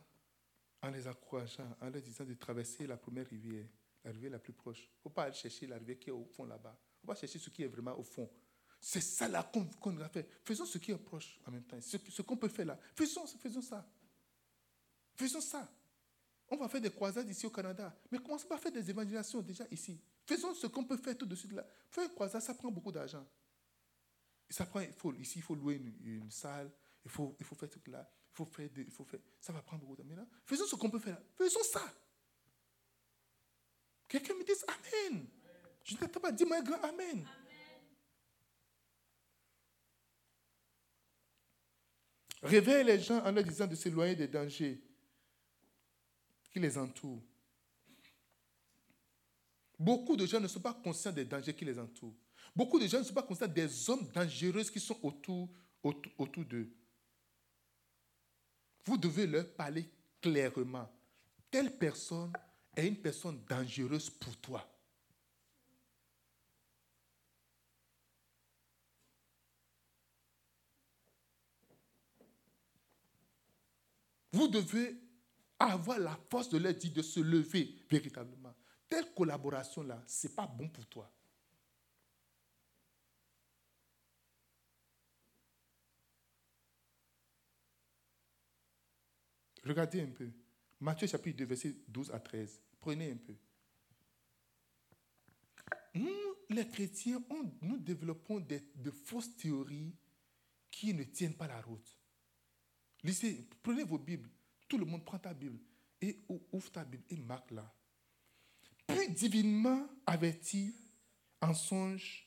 en 0.83 0.91
les 0.91 1.09
encourageant, 1.09 1.75
en 1.81 1.89
leur 1.89 2.03
disant 2.03 2.27
de 2.27 2.35
traverser 2.35 2.87
la 2.87 2.99
première 2.99 3.27
rivière, 3.27 3.67
la 4.05 4.11
rivière 4.11 4.33
la 4.33 4.39
plus 4.39 4.53
proche. 4.53 4.81
Il 4.81 4.97
ne 4.99 5.03
faut 5.05 5.09
pas 5.09 5.23
aller 5.23 5.35
chercher 5.35 5.67
la 5.67 5.79
rivière 5.79 5.99
qui 5.99 6.11
est 6.11 6.13
au 6.13 6.27
fond 6.27 6.45
là-bas. 6.45 6.79
Il 6.79 6.97
ne 6.97 7.01
faut 7.01 7.07
pas 7.07 7.15
chercher 7.15 7.39
ce 7.39 7.49
qui 7.49 7.63
est 7.63 7.69
vraiment 7.69 7.99
au 7.99 8.03
fond. 8.03 8.31
C'est 8.79 9.01
ça 9.01 9.29
là 9.29 9.51
qu'on 9.51 9.93
va 9.93 10.11
faire. 10.11 10.27
Faisons 10.45 10.67
ce 10.67 10.77
qui 10.77 10.91
est 10.91 10.99
proche 10.99 11.41
en 11.47 11.53
même 11.53 11.65
temps. 11.65 11.81
Ce, 11.81 12.21
qu'on 12.21 12.37
peut 12.37 12.51
faire 12.51 12.67
là. 12.67 12.79
Faisons, 12.95 13.27
faisons 13.27 13.63
ça. 13.63 13.91
Faisons 15.17 15.41
ça. 15.41 15.73
On 16.51 16.57
va 16.57 16.69
faire 16.69 16.81
des 16.81 16.91
croisades 16.91 17.29
ici 17.29 17.47
au 17.47 17.51
Canada. 17.51 17.95
Mais 18.11 18.19
commençons 18.19 18.49
pas 18.49 18.55
à 18.57 18.59
faire 18.59 18.73
des 18.73 18.89
évangélisations 18.89 19.43
déjà 19.43 19.65
ici. 19.71 20.01
Faisons 20.25 20.55
ce 20.55 20.67
qu'on 20.67 20.85
peut 20.85 20.97
faire 20.97 21.17
tout 21.17 21.27
de 21.27 21.35
suite 21.35 21.53
là. 21.53 21.67
Faire 21.91 22.05
une 22.05 22.15
croisade, 22.15 22.41
ça 22.41 22.55
prend 22.55 22.71
beaucoup 22.71 22.93
d'argent. 22.93 23.27
Ça 24.49 24.65
prend, 24.65 24.81
il 24.81 24.93
faut, 24.93 25.13
ici, 25.15 25.41
il 25.41 25.43
faut 25.43 25.55
louer 25.55 25.75
une, 26.05 26.31
salle. 26.31 26.71
Il 27.05 27.11
faut, 27.11 27.37
il 27.39 27.45
faut 27.45 27.55
faire 27.55 27.69
tout 27.69 27.81
là. 27.87 28.11
Il 28.33 28.37
faut 28.37 28.47
faire, 28.47 28.69
il 28.77 28.91
faut 28.91 29.05
faire. 29.05 29.21
Ça 29.41 29.53
va 29.53 29.61
prendre 29.61 29.85
beaucoup 29.85 30.03
d'argent. 30.03 30.27
Faisons 30.47 30.65
ce 30.67 30.77
qu'on 30.77 30.91
peut 30.91 30.99
faire 30.99 31.15
là. 31.15 31.23
Faisons 31.37 31.63
ça. 31.65 31.83
Quelqu'un 34.09 34.35
me 34.35 34.45
dise 34.45 34.65
Amen. 34.67 35.27
Je 35.85 35.95
ne 35.95 36.01
t'ai 36.01 36.21
pas 36.21 36.33
dit, 36.33 36.45
moi, 36.45 36.63
grand 36.63 36.81
Amen. 36.83 37.27
Réveille 42.43 42.85
les 42.85 43.01
gens 43.01 43.19
en 43.25 43.33
leur 43.33 43.45
disant 43.45 43.67
de 43.67 43.75
s'éloigner 43.75 44.15
des 44.15 44.29
dangers 44.29 44.81
les 46.59 46.77
entourent. 46.79 47.23
Beaucoup 49.79 50.17
de 50.17 50.27
gens 50.27 50.41
ne 50.41 50.49
sont 50.49 50.61
pas 50.61 50.75
conscients 50.75 51.13
des 51.13 51.25
dangers 51.25 51.55
qui 51.55 51.65
les 51.65 51.79
entourent. 51.79 52.17
Beaucoup 52.55 52.81
de 52.81 52.87
gens 52.87 52.99
ne 52.99 53.05
sont 53.05 53.15
pas 53.15 53.23
conscients 53.23 53.47
des 53.47 53.91
hommes 53.91 54.09
dangereux 54.13 54.65
qui 54.65 54.81
sont 54.81 54.99
autour, 55.03 55.49
autour 55.83 56.45
d'eux. 56.45 56.69
Vous 58.85 58.97
devez 58.97 59.27
leur 59.27 59.49
parler 59.55 59.89
clairement. 60.21 60.91
Telle 61.51 61.77
personne 61.77 62.33
est 62.75 62.87
une 62.87 62.97
personne 62.97 63.41
dangereuse 63.49 64.11
pour 64.11 64.37
toi. 64.39 64.67
Vous 74.33 74.49
devez 74.49 74.97
avoir 75.59 75.99
la 75.99 76.19
force 76.31 76.49
de 76.49 76.59
leur 76.59 76.75
dire 76.75 76.93
de 76.93 77.03
se 77.03 77.21
lever 77.21 77.75
véritablement. 77.91 78.55
Telle 78.89 79.13
collaboration-là, 79.15 80.03
ce 80.07 80.27
n'est 80.27 80.35
pas 80.35 80.47
bon 80.47 80.69
pour 80.69 80.87
toi. 80.87 81.13
Regardez 89.65 90.01
un 90.01 90.11
peu. 90.11 90.31
Matthieu 90.81 91.07
chapitre 91.07 91.39
2, 91.39 91.45
verset 91.45 91.75
12 91.89 92.11
à 92.13 92.21
13. 92.21 92.63
Prenez 92.81 93.11
un 93.11 93.17
peu. 93.17 93.35
Nous, 95.95 96.37
les 96.49 96.67
chrétiens, 96.69 97.23
nous 97.61 97.79
développons 97.79 98.41
de 98.41 98.91
fausses 98.91 99.37
théories 99.37 99.95
qui 100.71 100.95
ne 100.95 101.03
tiennent 101.03 101.37
pas 101.37 101.49
la 101.49 101.61
route. 101.61 101.99
Lisez, 103.03 103.49
prenez 103.63 103.85
vos 103.85 103.99
Bibles. 103.99 104.31
Tout 104.69 104.79
le 104.79 104.85
monde 104.85 105.05
prend 105.05 105.19
ta 105.19 105.33
Bible 105.33 105.59
et 106.01 106.19
ouvre 106.53 106.71
ta 106.71 106.85
Bible 106.85 107.05
et 107.09 107.17
marque 107.17 107.51
là. 107.51 107.73
Puis 108.87 109.09
divinement 109.11 109.87
averti 110.07 110.75
en 111.41 111.55
songe 111.55 112.27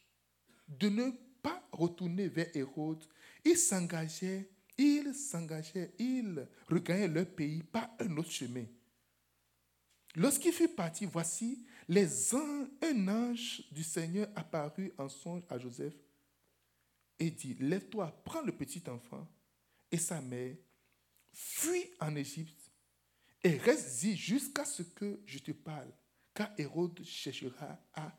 de 0.68 0.89
ne 0.89 1.11
pas 1.41 1.68
retourner 1.72 2.27
vers 2.27 2.55
Hérode, 2.55 3.03
ils 3.43 3.57
s'engageaient, 3.57 4.49
ils 4.77 5.13
s'engageaient, 5.13 5.93
ils 5.99 6.47
regagnaient 6.68 7.07
leur 7.07 7.27
pays 7.27 7.63
par 7.63 7.89
un 7.99 8.18
autre 8.18 8.31
chemin. 8.31 8.65
Lorsqu'il 10.15 10.51
fut 10.51 10.68
parti, 10.68 11.05
voici, 11.05 11.65
les 11.88 12.35
un 12.35 13.07
ange 13.07 13.63
du 13.72 13.84
Seigneur 13.84 14.27
apparut 14.35 14.91
en 14.97 15.09
songe 15.09 15.43
à 15.49 15.57
Joseph 15.57 15.93
et 17.18 17.31
dit, 17.31 17.55
lève-toi, 17.59 18.11
prends 18.26 18.41
le 18.41 18.51
petit 18.51 18.84
enfant 18.89 19.27
et 19.91 19.97
sa 19.97 20.22
mère, 20.22 20.55
fuis 21.31 21.91
en 21.99 22.15
Égypte 22.15 22.71
et 23.43 23.57
reste-y 23.57 24.15
jusqu'à 24.15 24.65
ce 24.65 24.83
que 24.83 25.21
je 25.25 25.39
te 25.39 25.51
parle, 25.51 25.91
car 26.33 26.51
Hérode 26.57 27.03
cherchera 27.03 27.79
à 27.93 28.17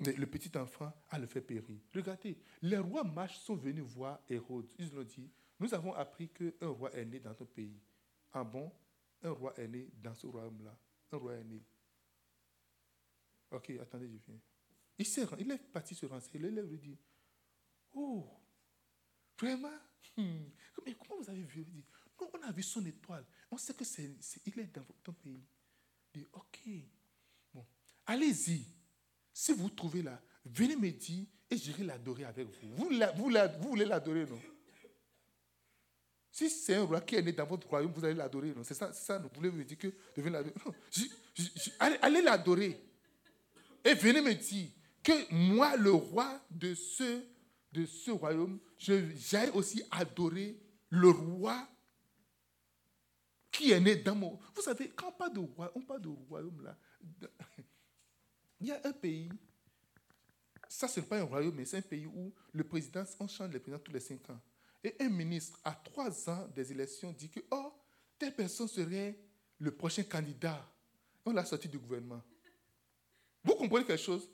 le 0.00 0.26
petit 0.26 0.56
enfant 0.56 0.92
à 1.10 1.18
le 1.18 1.26
faire 1.26 1.44
périr. 1.44 1.78
Regardez, 1.94 2.38
les 2.62 2.78
rois 2.78 3.04
mages 3.04 3.38
sont 3.38 3.56
venus 3.56 3.84
voir 3.84 4.20
Hérode. 4.28 4.72
Ils 4.78 4.96
ont 4.96 5.02
dit, 5.02 5.30
nous 5.58 5.72
avons 5.74 5.92
appris 5.92 6.28
qu'un 6.30 6.68
roi 6.68 6.92
est 6.94 7.04
né 7.04 7.20
dans 7.20 7.34
ton 7.34 7.44
pays. 7.44 7.78
Ah 8.32 8.44
bon? 8.44 8.72
Un 9.22 9.30
roi 9.30 9.52
est 9.58 9.68
né 9.68 9.90
dans 10.02 10.14
ce 10.14 10.26
royaume-là. 10.26 10.76
Un 11.12 11.16
roi 11.18 11.34
est 11.34 11.44
né. 11.44 11.62
Ok, 13.50 13.70
attendez, 13.80 14.08
je 14.08 14.16
viens. 14.26 14.40
Il, 14.98 15.06
est, 15.06 15.26
il 15.38 15.50
est 15.50 15.58
parti 15.58 15.94
se 15.94 16.06
renseigner. 16.06 16.38
L'élève 16.38 16.66
lui 16.66 16.78
dit, 16.78 16.98
oh, 17.92 18.26
vraiment? 19.38 19.68
Hmm. 20.16 20.44
Mais 20.84 20.94
comment 20.94 21.20
vous 21.20 21.30
avez 21.30 21.42
vu 21.42 21.64
non, 22.20 22.30
on 22.34 22.42
a 22.42 22.52
vu 22.52 22.62
son 22.62 22.84
étoile. 22.84 23.24
On 23.50 23.56
sait 23.56 23.74
que 23.74 23.84
c'est, 23.84 24.10
il 24.46 24.60
est 24.60 24.74
dans 24.74 24.84
ton 25.02 25.12
pays. 25.12 25.42
Il 26.14 26.20
dit, 26.20 26.28
ok, 26.32 26.60
bon, 27.54 27.64
allez-y. 28.06 28.64
Si 29.32 29.52
vous 29.52 29.70
trouvez 29.70 30.02
là, 30.02 30.20
venez 30.44 30.76
me 30.76 30.90
dire 30.90 31.26
et 31.48 31.56
j'irai 31.56 31.84
l'adorer 31.84 32.24
avec 32.24 32.46
vous. 32.46 32.76
Vous, 32.76 32.90
vous, 33.16 33.30
vous 33.30 33.68
voulez 33.68 33.84
l'adorer, 33.84 34.26
non? 34.26 34.40
Si 36.30 36.48
c'est 36.48 36.76
un 36.76 36.84
roi 36.84 37.00
qui 37.00 37.16
est 37.16 37.22
né 37.22 37.32
dans 37.32 37.46
votre 37.46 37.68
royaume, 37.68 37.92
vous 37.92 38.04
allez 38.04 38.14
l'adorer, 38.14 38.54
non? 38.54 38.62
C'est 38.62 38.74
ça, 38.74 38.92
ça, 38.92 39.18
vous 39.18 39.30
voulez 39.34 39.50
me 39.50 39.64
dire 39.64 39.78
que 39.78 39.88
de 39.88 40.22
venir 40.22 40.32
l'adorer? 40.32 40.54
Allez, 41.78 41.96
allez 42.02 42.22
l'adorer. 42.22 42.80
Et 43.84 43.94
venez 43.94 44.20
me 44.20 44.34
dire 44.34 44.68
que 45.02 45.32
moi, 45.32 45.76
le 45.76 45.92
roi 45.92 46.40
de 46.50 46.74
ce, 46.74 47.22
de 47.72 47.86
ce 47.86 48.10
royaume, 48.10 48.60
j'aille 48.78 49.50
aussi 49.54 49.82
adorer 49.90 50.60
le 50.90 51.08
roi 51.08 51.66
qui 53.50 53.72
est 53.72 53.80
né 53.80 53.96
dans 53.96 54.14
mon... 54.14 54.38
Vous 54.54 54.62
savez, 54.62 54.90
quand 54.90 55.08
on 55.08 55.12
parle 55.12 55.32
de 55.32 55.40
roi, 55.40 55.72
on 55.74 55.82
parle 55.82 56.02
de 56.02 56.08
royaume 56.08 56.62
là. 56.62 56.76
Il 58.60 58.66
y 58.66 58.72
a 58.72 58.80
un 58.84 58.92
pays, 58.92 59.30
ça 60.68 60.86
ce 60.86 61.00
n'est 61.00 61.06
pas 61.06 61.18
un 61.18 61.24
royaume, 61.24 61.54
mais 61.54 61.64
c'est 61.64 61.78
un 61.78 61.82
pays 61.82 62.06
où 62.06 62.32
le 62.52 62.64
président, 62.64 63.04
on 63.18 63.26
change 63.26 63.50
le 63.52 63.58
président 63.58 63.82
tous 63.82 63.92
les 63.92 64.00
cinq 64.00 64.28
ans. 64.30 64.40
Et 64.82 64.94
un 65.00 65.08
ministre, 65.08 65.58
à 65.64 65.72
trois 65.72 66.30
ans 66.30 66.48
des 66.54 66.70
élections, 66.72 67.12
dit 67.12 67.28
que, 67.28 67.40
oh, 67.50 67.72
telle 68.18 68.34
personne 68.34 68.68
serait 68.68 69.18
le 69.58 69.70
prochain 69.70 70.02
candidat. 70.02 70.66
On 71.24 71.32
l'a 71.32 71.44
sorti 71.44 71.68
du 71.68 71.78
gouvernement. 71.78 72.22
Vous 73.44 73.54
comprenez 73.54 73.84
quelque 73.84 74.02
chose? 74.02 74.28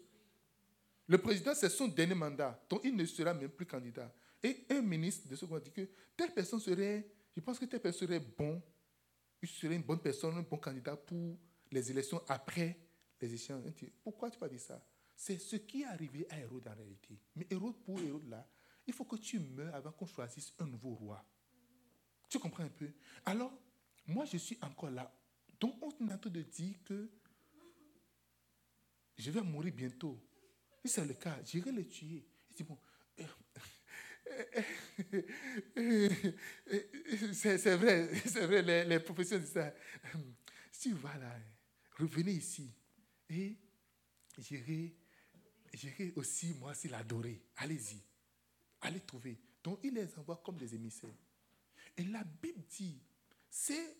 Le 1.08 1.18
président, 1.18 1.54
c'est 1.54 1.68
son 1.68 1.88
dernier 1.88 2.14
mandat, 2.14 2.60
donc 2.68 2.80
il 2.84 2.94
ne 2.94 3.04
sera 3.04 3.32
même 3.32 3.50
plus 3.50 3.66
candidat. 3.66 4.12
Et 4.42 4.66
un 4.70 4.82
ministre 4.82 5.28
de 5.28 5.36
ce 5.36 5.44
qu'on 5.44 5.58
dit 5.58 5.72
que 5.72 5.88
telle 6.16 6.32
personne 6.32 6.60
serait, 6.60 7.08
je 7.34 7.40
pense 7.40 7.58
que 7.58 7.64
telle 7.64 7.80
personne 7.80 8.08
serait 8.08 8.20
bon, 8.20 8.62
il 9.42 9.48
serait 9.48 9.76
une 9.76 9.82
bonne 9.82 10.00
personne, 10.00 10.36
un 10.36 10.42
bon 10.42 10.58
candidat 10.58 10.96
pour 10.96 11.38
les 11.70 11.90
élections 11.90 12.22
après 12.28 12.78
les 13.20 13.32
échanges. 13.32 13.64
Pourquoi 14.02 14.30
tu 14.30 14.38
pas 14.38 14.48
dit 14.48 14.58
ça? 14.58 14.84
C'est 15.14 15.38
ce 15.38 15.56
qui 15.56 15.82
est 15.82 15.86
arrivé 15.86 16.26
à 16.30 16.38
Hérode 16.38 16.68
en 16.68 16.74
réalité. 16.74 17.18
Mais 17.34 17.46
Hérode, 17.50 17.76
pour 17.82 17.98
Hérode 18.00 18.28
là, 18.28 18.46
il 18.86 18.92
faut 18.92 19.04
que 19.04 19.16
tu 19.16 19.38
meurs 19.38 19.74
avant 19.74 19.92
qu'on 19.92 20.06
choisisse 20.06 20.52
un 20.58 20.66
nouveau 20.66 20.94
roi. 20.94 21.24
Tu 22.28 22.38
comprends 22.38 22.64
un 22.64 22.68
peu? 22.68 22.90
Alors, 23.24 23.52
moi 24.06 24.24
je 24.26 24.36
suis 24.36 24.58
encore 24.62 24.90
là. 24.90 25.12
Donc 25.58 25.82
on 25.82 26.08
est 26.08 26.12
en 26.12 26.18
train 26.18 26.30
de 26.30 26.42
dire 26.42 26.76
que 26.84 27.10
je 29.16 29.30
vais 29.30 29.40
mourir 29.40 29.72
bientôt. 29.74 30.20
Si 30.84 30.92
c'est 30.92 31.04
le 31.04 31.14
cas, 31.14 31.38
j'irai 31.44 31.72
le 31.72 31.86
tuer. 31.88 32.24
Il 32.50 32.56
dit, 32.56 32.62
bon, 32.62 32.78
c'est 37.32 37.76
vrai, 37.76 38.10
c'est 38.26 38.46
vrai, 38.46 38.62
les, 38.62 38.84
les 38.84 39.00
professeurs 39.00 39.40
disent 39.40 39.52
ça. 39.52 39.72
Si 40.72 40.90
tu 40.90 40.94
vas 40.96 41.16
là, 41.16 41.38
revenez 41.98 42.32
ici 42.32 42.70
et 43.28 43.56
j'irai, 44.38 44.94
j'irai 45.72 46.12
aussi, 46.16 46.54
moi 46.54 46.72
aussi, 46.72 46.88
l'adorer. 46.88 47.40
Allez-y, 47.56 48.02
allez 48.80 49.00
trouver. 49.00 49.38
Donc, 49.62 49.80
il 49.82 49.94
les 49.94 50.18
envoie 50.18 50.40
comme 50.44 50.56
des 50.56 50.74
émissaires. 50.74 51.10
Et 51.96 52.04
la 52.04 52.22
Bible 52.24 52.62
dit, 52.68 53.00
ces 53.48 53.96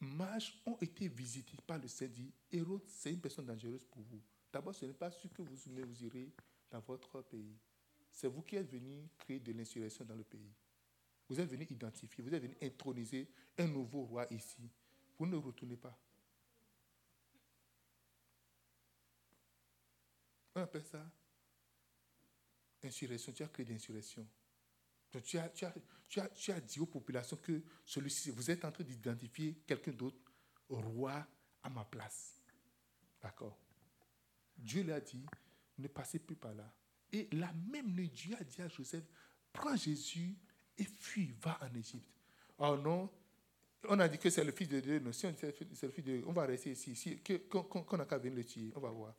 mages 0.00 0.60
ont 0.66 0.76
été 0.80 1.08
visités 1.08 1.56
par 1.66 1.78
le 1.78 1.88
Seigneur. 1.88 2.28
Hérode, 2.50 2.86
c'est 2.86 3.10
une 3.10 3.20
personne 3.20 3.46
dangereuse 3.46 3.84
pour 3.84 4.02
vous. 4.02 4.22
D'abord, 4.52 4.74
ce 4.74 4.86
n'est 4.86 4.92
pas 4.92 5.10
sûr 5.10 5.32
que 5.32 5.42
vous, 5.42 5.56
vous 5.66 6.04
irez 6.04 6.32
dans 6.70 6.80
votre 6.80 7.22
pays. 7.22 7.56
C'est 8.18 8.26
vous 8.26 8.42
qui 8.42 8.56
êtes 8.56 8.68
venu 8.68 9.08
créer 9.16 9.38
de 9.38 9.52
l'insurrection 9.52 10.04
dans 10.04 10.16
le 10.16 10.24
pays. 10.24 10.52
Vous 11.28 11.38
êtes 11.38 11.48
venu 11.48 11.64
identifier, 11.70 12.24
vous 12.24 12.34
êtes 12.34 12.42
venu 12.42 12.56
introniser 12.60 13.30
un 13.56 13.68
nouveau 13.68 14.06
roi 14.06 14.26
ici. 14.32 14.68
Vous 15.16 15.24
ne 15.24 15.36
retournez 15.36 15.76
pas. 15.76 15.96
On 20.56 20.62
appelle 20.62 20.82
ça 20.82 21.08
insurrection. 22.82 23.32
Tu 23.32 23.44
as 23.44 23.48
créé 23.48 23.64
l'insurrection. 23.64 24.26
Donc 25.12 25.22
tu 25.22 25.38
as, 25.38 25.48
tu, 25.50 25.64
as, 25.64 25.74
tu, 26.08 26.18
as, 26.18 26.28
tu 26.30 26.50
as 26.50 26.60
dit 26.60 26.80
aux 26.80 26.86
populations 26.86 27.36
que 27.36 27.62
celui-ci, 27.86 28.30
vous 28.30 28.50
êtes 28.50 28.64
en 28.64 28.72
train 28.72 28.82
d'identifier 28.82 29.62
quelqu'un 29.64 29.92
d'autre, 29.92 30.18
roi 30.68 31.24
à 31.62 31.70
ma 31.70 31.84
place. 31.84 32.42
D'accord 33.22 33.56
Dieu 34.56 34.82
l'a 34.82 35.00
dit, 35.00 35.24
ne 35.78 35.86
passez 35.86 36.18
plus 36.18 36.34
par 36.34 36.52
là. 36.52 36.74
Et 37.12 37.28
la 37.32 37.52
même 37.52 37.92
nuit, 37.92 38.10
Dieu 38.10 38.36
a 38.38 38.44
dit 38.44 38.60
à 38.60 38.68
Joseph, 38.68 39.04
prends 39.52 39.76
Jésus 39.76 40.36
et 40.76 40.84
fuis, 40.84 41.34
va 41.40 41.58
en 41.62 41.74
Égypte. 41.74 42.06
Oh 42.58 42.76
non, 42.76 43.10
on 43.84 43.98
a 44.00 44.08
dit 44.08 44.18
que 44.18 44.28
c'est 44.30 44.44
le 44.44 44.52
fils 44.52 44.68
de 44.68 44.80
Dieu. 44.80 44.98
Non, 44.98 45.12
si 45.12 45.26
on 45.26 45.34
c'est 45.36 45.46
le 45.82 45.90
fils 45.90 46.04
de 46.04 46.16
Dieu, 46.16 46.24
on 46.26 46.32
va 46.32 46.44
rester 46.46 46.72
ici. 46.72 47.20
Qu'on 47.48 47.96
n'a 47.96 48.04
qu'à 48.04 48.18
venir 48.18 48.36
le 48.36 48.44
tuer, 48.44 48.72
on 48.74 48.80
va 48.80 48.90
voir. 48.90 49.14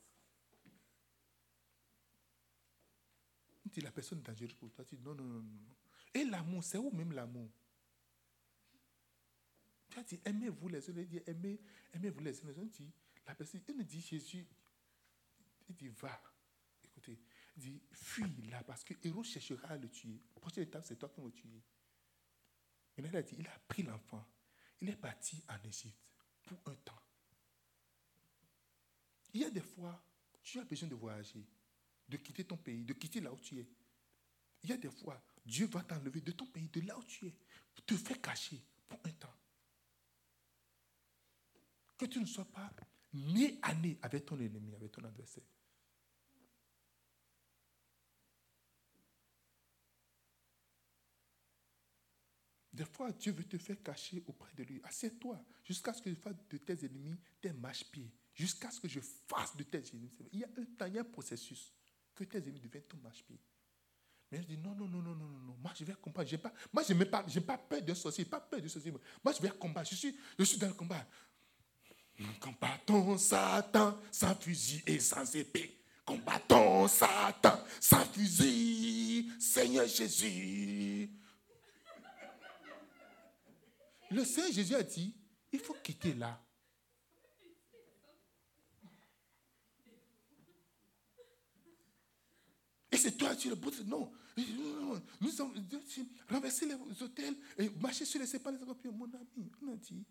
On 3.66 3.70
dit 3.70 3.82
la 3.82 3.91
personne 3.91 4.20
est 4.20 4.24
dangereuse 4.24 4.53
pour 4.53 4.70
toi. 4.72 4.84
Tu 4.86 4.95
dis 4.98 5.03
non, 5.03 5.16
non, 5.16 5.24
non, 5.24 5.41
non. 5.41 5.76
Et 6.14 6.26
l'amour, 6.26 6.64
c'est 6.64 6.78
où 6.78 6.91
même 6.91 7.14
l'amour? 7.14 7.49
Tu 9.90 9.99
as 9.99 10.03
dit 10.03 10.20
aimez-vous 10.26 10.68
les 10.68 10.90
autres. 10.90 10.99
Aimez, 11.28 11.60
aimez-vous 11.94 12.20
les 12.20 12.40
uns 12.41 12.48
les 12.48 12.60
autres. 12.60 12.82
La 13.26 13.36
personne, 13.36 13.61
il 13.68 13.78
nous 13.78 13.84
dit 13.84 14.02
Jésus, 14.02 14.45
il 15.70 15.76
dit 15.76 15.88
va. 15.88 16.20
Dit 17.60 17.81
fuis 17.91 18.48
là 18.49 18.64
parce 18.64 18.86
que 18.86 18.94
Héros 19.03 19.23
cherchera 19.23 19.68
à 19.68 19.77
le 19.77 19.90
tuer. 19.90 20.22
Prochaine 20.40 20.64
étape, 20.64 20.86
c'est 20.86 20.98
toi 20.98 21.10
qui 21.10 21.19
le 21.19 21.31
tuer. 21.31 21.61
il 22.98 23.15
a 23.15 23.22
dit 23.22 23.36
il 23.38 23.48
a 23.48 23.60
pris 23.68 23.84
l'enfant. 23.84 24.26
Il 24.80 24.90
est 24.90 24.95
parti 24.95 25.44
en 25.49 25.68
Égypte 25.68 25.99
pour 26.44 26.57
un 26.68 26.76
temps. 26.76 27.02
Il 29.34 29.41
y 29.41 29.44
a 29.44 29.49
des 29.49 29.61
fois, 29.61 30.02
tu 30.41 30.57
as 30.60 30.64
besoin 30.64 30.88
de 30.88 30.95
voyager 30.95 31.45
de 32.07 32.18
quitter 32.18 32.44
ton 32.44 32.57
pays, 32.57 32.84
de 32.84 32.94
quitter 32.94 33.22
là 33.22 33.31
où 33.31 33.40
tu 33.40 33.60
es. 33.60 33.68
Il 34.64 34.69
y 34.69 34.73
a 34.73 34.77
des 34.77 34.90
fois, 34.90 35.22
Dieu 35.45 35.68
va 35.68 35.84
t'enlever 35.84 36.22
de 36.22 36.31
ton 36.31 36.48
pays, 36.48 36.69
de 36.69 36.81
là 36.81 36.98
où 36.98 37.03
tu 37.03 37.27
es, 37.27 37.36
pour 37.76 37.86
te 37.86 37.95
faire 37.95 38.19
cacher 38.19 38.61
pour 38.88 38.99
un 39.06 39.11
temps. 39.11 39.36
Que 41.98 42.06
tu 42.06 42.19
ne 42.19 42.26
sois 42.26 42.45
pas 42.45 42.72
né 43.14 43.60
à 43.61 43.73
nez 43.76 43.99
avec 44.02 44.26
ton 44.26 44.40
ennemi, 44.40 44.73
avec 44.76 44.91
ton 44.91 45.03
adversaire. 45.03 45.44
Des 52.80 52.86
fois, 52.86 53.12
Dieu 53.12 53.34
veut 53.34 53.44
te 53.44 53.58
faire 53.58 53.76
cacher 53.84 54.24
auprès 54.26 54.54
de 54.56 54.64
lui. 54.64 54.80
Assieds-toi 54.86 55.38
jusqu'à 55.66 55.92
ce 55.92 56.02
que 56.02 56.10
je 56.10 56.16
fasse 56.16 56.38
de 56.50 56.58
tes 56.58 56.86
ennemis 56.86 57.18
tes 57.42 57.52
marche-pieds. 57.52 58.10
Jusqu'à 58.34 58.72
ce 58.72 58.80
que 58.80 58.88
je 58.88 59.02
fasse 59.02 59.54
de 59.58 59.64
tes 59.64 59.84
ennemis. 59.92 60.10
Il 60.32 60.40
y 60.40 60.46
a 60.46 61.02
un 61.02 61.04
processus 61.04 61.74
que 62.16 62.24
tes 62.24 62.38
ennemis 62.38 62.62
deviennent 62.62 62.86
ton 62.86 62.96
marche-pied. 63.04 63.38
Mais 64.32 64.42
je 64.42 64.48
dis 64.48 64.58
non, 64.58 64.76
non, 64.76 64.88
non, 64.88 65.02
non, 65.02 65.14
non, 65.14 65.28
non, 65.28 65.58
Moi, 65.62 65.74
je 65.78 65.84
vais 65.84 65.94
combattre. 66.02 66.38
Pas, 66.38 66.54
moi, 66.72 66.82
je 66.88 66.94
n'ai 66.94 67.04
pas, 67.04 67.22
pas 67.22 67.58
peur 67.58 67.82
d'un 67.82 67.96
sorcier, 67.96 68.24
pas 68.24 68.40
peur 68.40 68.62
de 68.62 68.70
sorcier. 68.70 68.94
Moi, 68.94 69.34
je 69.36 69.42
vais 69.42 69.50
combattre. 69.50 69.90
Je 69.90 69.96
suis, 69.96 70.18
je 70.38 70.44
suis 70.46 70.58
dans 70.58 70.68
le 70.68 70.74
combat. 70.74 71.06
Nous 72.18 72.34
combattons 72.40 73.18
Satan 73.18 74.00
sans 74.10 74.36
fusil 74.36 74.84
et 74.88 75.02
sans 75.02 75.36
épée. 75.36 75.84
Combattons 76.06 76.88
Satan 76.88 77.62
sans 77.82 78.06
fusil, 78.06 79.34
Seigneur 79.38 79.86
Jésus. 79.86 81.19
Le 84.11 84.26
Seigneur 84.26 84.52
Jésus 84.52 84.76
a 84.76 84.84
dit, 84.84 85.15
il 85.52 85.60
faut 85.60 85.76
quitter 85.84 86.14
là. 86.14 86.44
Et 92.91 92.98
c'est 92.98 93.15
toi, 93.18 93.36
tu 93.36 93.49
le 93.49 93.56
bout. 93.56 93.84
Non. 93.86 94.11
Nous 95.22 95.30
sommes 95.31 95.53
renverser 96.30 96.65
les 96.65 96.76
hôtels 97.03 97.36
et 97.57 97.69
marcher 97.69 98.06
sur 98.06 98.19
les 98.19 98.26
séparés. 98.26 98.57
Mon 98.86 99.14
ami, 99.14 99.52
on 99.61 99.73
a 99.73 99.76
dit, 99.76 100.06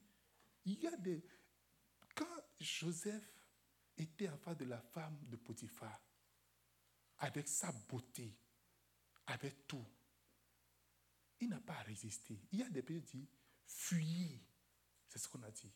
il 0.64 0.80
y 0.80 0.86
a 0.86 0.96
des. 0.96 1.24
Quand 2.14 2.26
Joseph 2.60 3.32
était 3.96 4.28
en 4.28 4.36
face 4.38 4.58
de 4.58 4.64
la 4.66 4.80
femme 4.80 5.18
de 5.28 5.36
Potiphar, 5.36 6.00
avec 7.18 7.48
sa 7.48 7.72
beauté, 7.88 8.36
avec 9.26 9.66
tout, 9.66 9.84
il 11.40 11.48
n'a 11.48 11.60
pas 11.60 11.80
résisté. 11.82 12.38
Il 12.52 12.60
y 12.60 12.62
a 12.62 12.68
des 12.68 12.82
pays 12.82 13.02
qui 13.02 13.18
disent, 13.18 13.28
fuyez. 13.68 14.42
C'est 15.08 15.18
ce 15.18 15.28
qu'on 15.28 15.42
a 15.42 15.50
dit. 15.50 15.72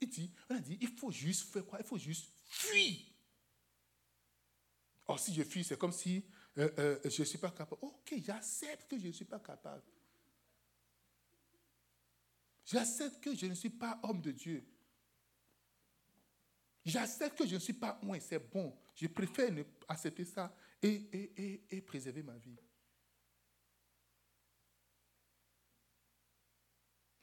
il 0.00 0.08
dit, 0.08 0.32
on 0.48 0.56
a 0.56 0.60
dit, 0.60 0.78
il 0.80 0.88
faut 0.88 1.10
juste 1.10 1.52
faire 1.52 1.64
quoi? 1.64 1.78
Il 1.80 1.86
faut 1.86 1.98
juste 1.98 2.32
fuir. 2.44 2.96
Or, 5.06 5.18
si 5.18 5.32
je 5.34 5.42
fuis, 5.42 5.64
c'est 5.64 5.78
comme 5.78 5.92
si 5.92 6.24
euh, 6.58 6.70
euh, 6.78 6.98
je 7.04 7.22
ne 7.22 7.24
suis 7.24 7.38
pas 7.38 7.50
capable. 7.50 7.80
Ok, 7.82 8.14
j'accepte 8.18 8.90
que 8.90 8.98
je 8.98 9.06
ne 9.06 9.12
suis 9.12 9.24
pas 9.24 9.38
capable. 9.38 9.82
J'accepte 12.64 13.22
que 13.22 13.34
je 13.34 13.46
ne 13.46 13.54
suis 13.54 13.70
pas 13.70 13.98
homme 14.02 14.20
de 14.20 14.32
Dieu. 14.32 14.66
J'accepte 16.84 17.38
que 17.38 17.46
je 17.46 17.54
ne 17.54 17.60
suis 17.60 17.72
pas 17.72 17.98
moins, 18.02 18.20
c'est 18.20 18.38
bon. 18.38 18.76
Je 18.94 19.06
préfère 19.06 19.52
accepter 19.88 20.24
ça 20.24 20.54
et, 20.82 20.94
et, 21.12 21.76
et, 21.76 21.80
préserver 21.80 22.22
ma 22.22 22.36
vie. 22.36 22.56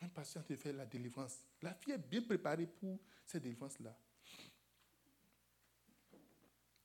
Un 0.05 0.09
patient 0.09 0.43
te 0.43 0.55
fait 0.55 0.71
la 0.71 0.85
délivrance. 0.85 1.39
La 1.63 1.73
fille 1.73 1.93
est 1.93 1.97
bien 1.97 2.21
préparée 2.21 2.67
pour 2.67 2.99
cette 3.25 3.41
délivrance-là. 3.41 3.97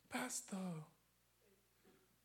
Pasteur, 0.09 0.91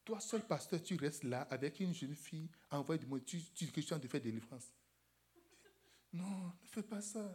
toi 0.05 0.21
seul 0.21 0.41
pasteur, 0.47 0.81
tu 0.81 0.95
restes 0.95 1.25
là 1.25 1.41
avec 1.51 1.81
une 1.81 1.93
jeune 1.93 2.15
fille 2.15 2.49
envoyée 2.71 2.99
du 2.99 3.07
monde, 3.07 3.25
tu, 3.25 3.43
tu 3.43 3.65
es 3.65 3.99
de 3.99 4.07
faire 4.07 4.21
délivrance. 4.21 4.71
Non, 6.13 6.53
ne 6.63 6.67
fais 6.67 6.81
pas 6.81 7.01
ça. 7.01 7.29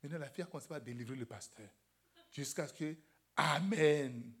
Maintenant, 0.00 0.18
la 0.18 0.30
fille 0.30 0.44
a 0.44 0.46
commencé 0.46 0.72
à 0.72 0.78
délivrer 0.78 1.16
le 1.16 1.26
pasteur. 1.26 1.68
Jusqu'à 2.30 2.68
ce 2.68 2.74
que, 2.74 2.96
Amen. 3.34 4.32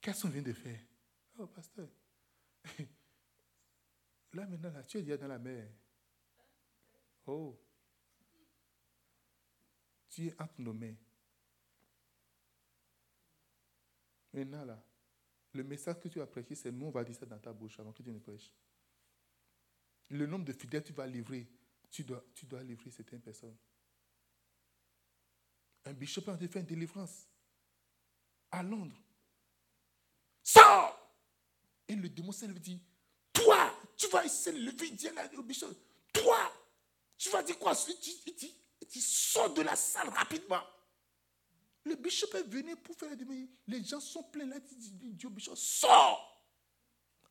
Qu'est-ce 0.00 0.22
qu'on 0.22 0.30
vient 0.30 0.42
de 0.42 0.52
faire? 0.52 0.80
Oh, 1.38 1.46
pasteur. 1.46 1.88
Là, 4.32 4.46
maintenant, 4.46 4.72
là, 4.72 4.82
tu 4.82 4.98
es 4.98 5.02
déjà 5.02 5.16
dans 5.16 5.28
la 5.28 5.38
mer. 5.38 5.68
Oh. 7.26 7.58
Tu 10.10 10.26
es 10.28 10.40
entre 10.40 10.60
nos. 10.60 10.74
Maintenant, 14.32 14.64
là, 14.64 14.84
le 15.52 15.64
message 15.64 16.00
que 16.00 16.08
tu 16.08 16.20
as 16.20 16.26
prêché, 16.26 16.54
c'est 16.54 16.72
nous, 16.72 16.86
on 16.86 16.90
va 16.90 17.04
dire 17.04 17.14
ça 17.14 17.26
dans 17.26 17.38
ta 17.38 17.52
bouche 17.52 17.78
avant 17.78 17.92
que 17.92 18.02
tu 18.02 18.10
ne 18.10 18.18
prêches. 18.18 18.52
Le 20.10 20.26
nombre 20.26 20.44
de 20.44 20.52
fidèles 20.52 20.82
que 20.82 20.88
tu 20.88 20.92
vas 20.92 21.06
livrer, 21.06 21.48
tu 21.90 22.02
dois, 22.02 22.24
tu 22.34 22.46
dois 22.46 22.62
livrer 22.62 22.90
certaines 22.90 23.20
personnes. 23.20 23.56
Un 25.84 25.92
bishop 25.92 26.28
a 26.28 26.36
fait 26.36 26.60
une 26.60 26.66
délivrance 26.66 27.28
à 28.50 28.62
Londres. 28.62 28.96
Sors 30.42 30.98
Et 31.88 31.94
le 31.94 32.08
démon 32.08 32.32
lui 32.48 32.60
dit 32.60 32.82
Toi, 33.32 33.70
tu 33.96 34.08
vas 34.08 34.24
essayer 34.24 34.58
de 34.58 34.64
lever, 34.64 34.90
dire 34.90 35.12
au 35.38 35.42
bishop 35.42 35.68
Toi, 36.12 36.52
tu 37.16 37.30
vas 37.30 37.42
dire 37.42 37.58
quoi 37.58 37.72
Il 37.88 38.00
dit, 38.00 38.54
il 38.94 39.00
Sors 39.00 39.52
de 39.52 39.62
la 39.62 39.74
salle 39.74 40.08
rapidement. 40.10 40.62
Le 41.84 41.96
bishop 41.96 42.34
est 42.36 42.48
venu 42.48 42.76
pour 42.76 42.96
faire 42.96 43.10
la 43.10 43.16
délivrance. 43.16 43.48
Les 43.66 43.82
gens 43.82 44.00
sont 44.00 44.22
pleins 44.22 44.46
là. 44.46 44.56
Au 45.24 45.30
bishop 45.30 45.56
Sors 45.56 46.46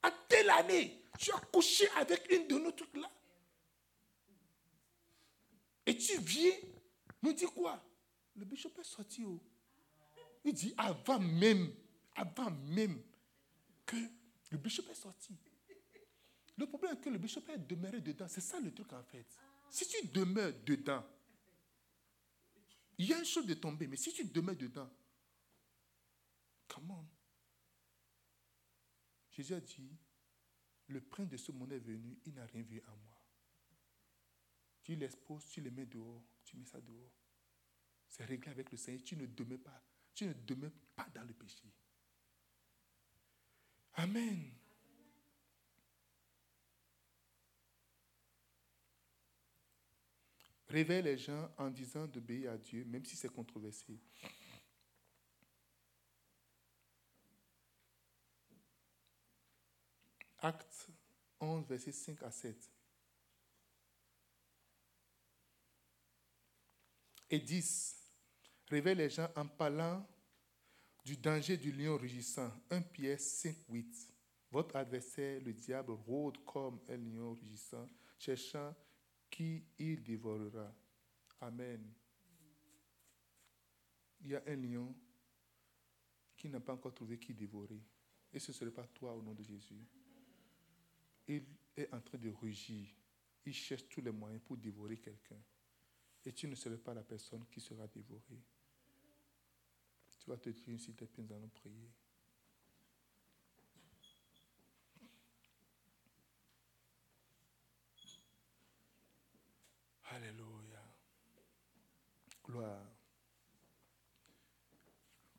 À 0.02 0.12
telle 0.12 0.50
année, 0.50 1.04
tu 1.18 1.32
as 1.32 1.40
couché 1.40 1.88
avec 1.98 2.30
une 2.32 2.48
de 2.48 2.58
nos 2.58 2.72
trucs 2.72 2.96
là. 2.98 3.10
Et 5.86 5.98
tu 5.98 6.18
viens 6.20 6.54
nous 7.22 7.34
dire 7.34 7.52
quoi? 7.54 7.82
Le 8.36 8.46
bishop 8.46 8.72
est 8.80 8.84
sorti. 8.84 9.24
Oh. 9.26 9.40
Il 10.44 10.54
dit 10.54 10.74
avant 10.78 11.20
même, 11.20 11.74
avant 12.16 12.52
même 12.52 13.02
que 13.86 13.96
le 14.52 14.58
bishop 14.58 14.84
est 14.92 14.96
sorti. 14.96 15.36
Le 16.58 16.68
problème 16.68 16.94
est 16.94 17.02
que 17.02 17.10
le 17.10 17.18
bishop 17.18 17.42
est 17.50 17.58
demeuré 17.58 18.02
dedans. 18.02 18.28
C'est 18.28 18.42
ça 18.42 18.60
le 18.60 18.74
truc 18.74 18.92
en 18.94 19.04
fait. 19.04 19.26
Si 19.74 19.88
tu 19.88 20.06
demeures 20.10 20.54
dedans, 20.64 21.04
il 23.00 23.08
y 23.08 23.14
a 23.14 23.18
une 23.18 23.26
chose 23.26 23.48
de 23.48 23.56
tomber, 23.56 23.88
mais 23.88 23.98
si 23.98 24.14
tu 24.14 24.24
demeures 24.24 24.56
dedans, 24.56 24.88
comment 26.68 27.10
Jésus 29.32 29.56
a 29.56 29.60
dit, 29.60 29.98
le 30.90 31.02
prince 31.02 31.28
de 31.28 31.38
ce 31.38 31.52
monde 31.52 31.72
est 31.72 31.80
venu, 31.80 32.20
il 32.24 32.36
n'a 32.36 32.46
rien 32.46 32.62
vu 32.62 32.84
en 32.86 32.96
moi. 32.98 33.18
Tu 34.84 34.96
l'exposes, 34.96 35.48
tu 35.48 35.60
le 35.60 35.72
mets 35.72 35.88
dehors, 35.88 36.24
tu 36.44 36.56
mets 36.56 36.66
ça 36.66 36.80
dehors. 36.80 37.12
C'est 38.10 38.26
réglé 38.26 38.52
avec 38.52 38.70
le 38.72 38.78
Seigneur. 38.78 39.04
Tu 39.04 39.16
ne 39.16 39.26
demeures 39.26 39.64
pas. 39.64 39.84
Tu 40.14 40.28
ne 40.28 40.34
demeures 40.34 40.70
pas 40.96 41.10
dans 41.16 41.24
le 41.24 41.34
péché. 41.34 41.74
Amen. 43.94 44.54
Réveille 50.74 51.04
les 51.04 51.18
gens 51.18 51.52
en 51.60 51.70
disant 51.70 52.08
d'obéir 52.08 52.52
à 52.52 52.58
Dieu, 52.58 52.84
même 52.86 53.06
si 53.06 53.16
c'est 53.16 53.32
controversé. 53.32 54.00
Acte 60.40 60.88
11, 61.40 61.68
verset 61.68 61.92
5 61.92 62.24
à 62.24 62.32
7. 62.32 62.74
et 67.34 67.40
10 67.40 67.96
révèle 68.70 69.00
les 69.00 69.10
gens 69.10 69.28
en 69.36 69.48
parlant 69.48 70.08
du 71.04 71.18
danger 71.18 71.58
du 71.58 71.72
lion 71.72 71.98
rugissant. 71.98 72.52
1 72.70 72.82
Pierre 72.82 73.20
5, 73.20 73.56
8. 73.70 74.10
Votre 74.52 74.76
adversaire, 74.76 75.42
le 75.42 75.52
diable, 75.52 75.94
rôde 75.94 76.44
comme 76.46 76.80
un 76.88 76.98
lion 76.98 77.34
rugissant, 77.34 77.88
cherchant 78.20 78.76
qui 79.34 79.64
il 79.80 80.04
dévorera. 80.04 80.72
Amen. 81.42 81.92
Il 84.22 84.28
y 84.28 84.36
a 84.36 84.44
un 84.46 84.56
lion 84.56 84.96
qui 86.38 86.48
n'a 86.50 86.60
pas 86.60 86.74
encore 86.74 86.94
trouvé 86.94 87.18
qui 87.18 87.34
dévorer. 87.34 87.82
Et 88.32 88.38
ce 88.38 88.52
ne 88.52 88.56
serait 88.56 88.72
pas 88.72 88.86
toi 88.86 89.16
au 89.16 89.24
nom 89.24 89.34
de 89.34 89.42
Jésus. 89.42 89.88
Il 91.28 91.44
est 91.76 91.92
en 91.92 92.00
train 92.00 92.20
de 92.20 92.30
rugir. 92.30 92.88
Il 93.44 93.54
cherche 93.56 93.90
tous 93.90 94.02
les 94.02 94.12
moyens 94.12 94.42
pour 94.46 94.58
dévorer 94.58 94.98
quelqu'un. 94.98 95.42
Et 96.26 96.32
tu 96.32 96.48
ne 96.48 96.54
seras 96.54 96.78
pas 96.78 96.94
la 96.94 97.04
personne 97.04 97.44
qui 97.48 97.60
sera 97.60 97.88
dévorée. 97.88 98.44
Tu 100.20 100.30
vas 100.30 100.38
te 100.38 100.50
dire 100.52 100.80
si 100.80 100.94
tes 100.94 101.10
nous 101.18 101.34
allons 101.34 101.50
prier. 101.50 101.92
Alléluia. 110.14 110.80
Gloire. 112.54 112.86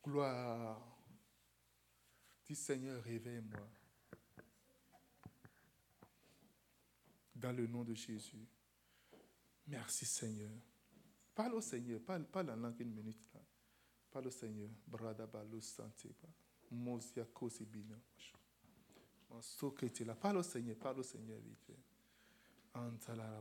Gloire. 0.02 0.82
Dis 2.44 2.56
Seigneur, 2.56 3.00
réveille-moi. 3.04 3.68
Dans 7.36 7.52
le 7.52 7.68
nom 7.68 7.84
de 7.84 7.94
Jésus. 7.94 8.44
Merci 9.68 10.06
Seigneur. 10.06 10.50
Parle 11.32 11.54
au 11.54 11.60
Seigneur, 11.60 12.00
parle, 12.00 12.24
parle 12.24 12.50
en 12.50 12.56
langue 12.56 12.80
une 12.80 12.92
minute. 12.92 13.32
Là. 13.32 13.40
Parle 14.10 14.26
au 14.26 14.30
Seigneur. 14.30 14.70
Parle 20.20 20.38
au 20.38 20.42
Seigneur, 20.42 20.76
parle 20.78 20.98
au 20.98 21.02
Seigneur 21.04 21.38
vite. 21.38 21.70
Antala 22.74 23.40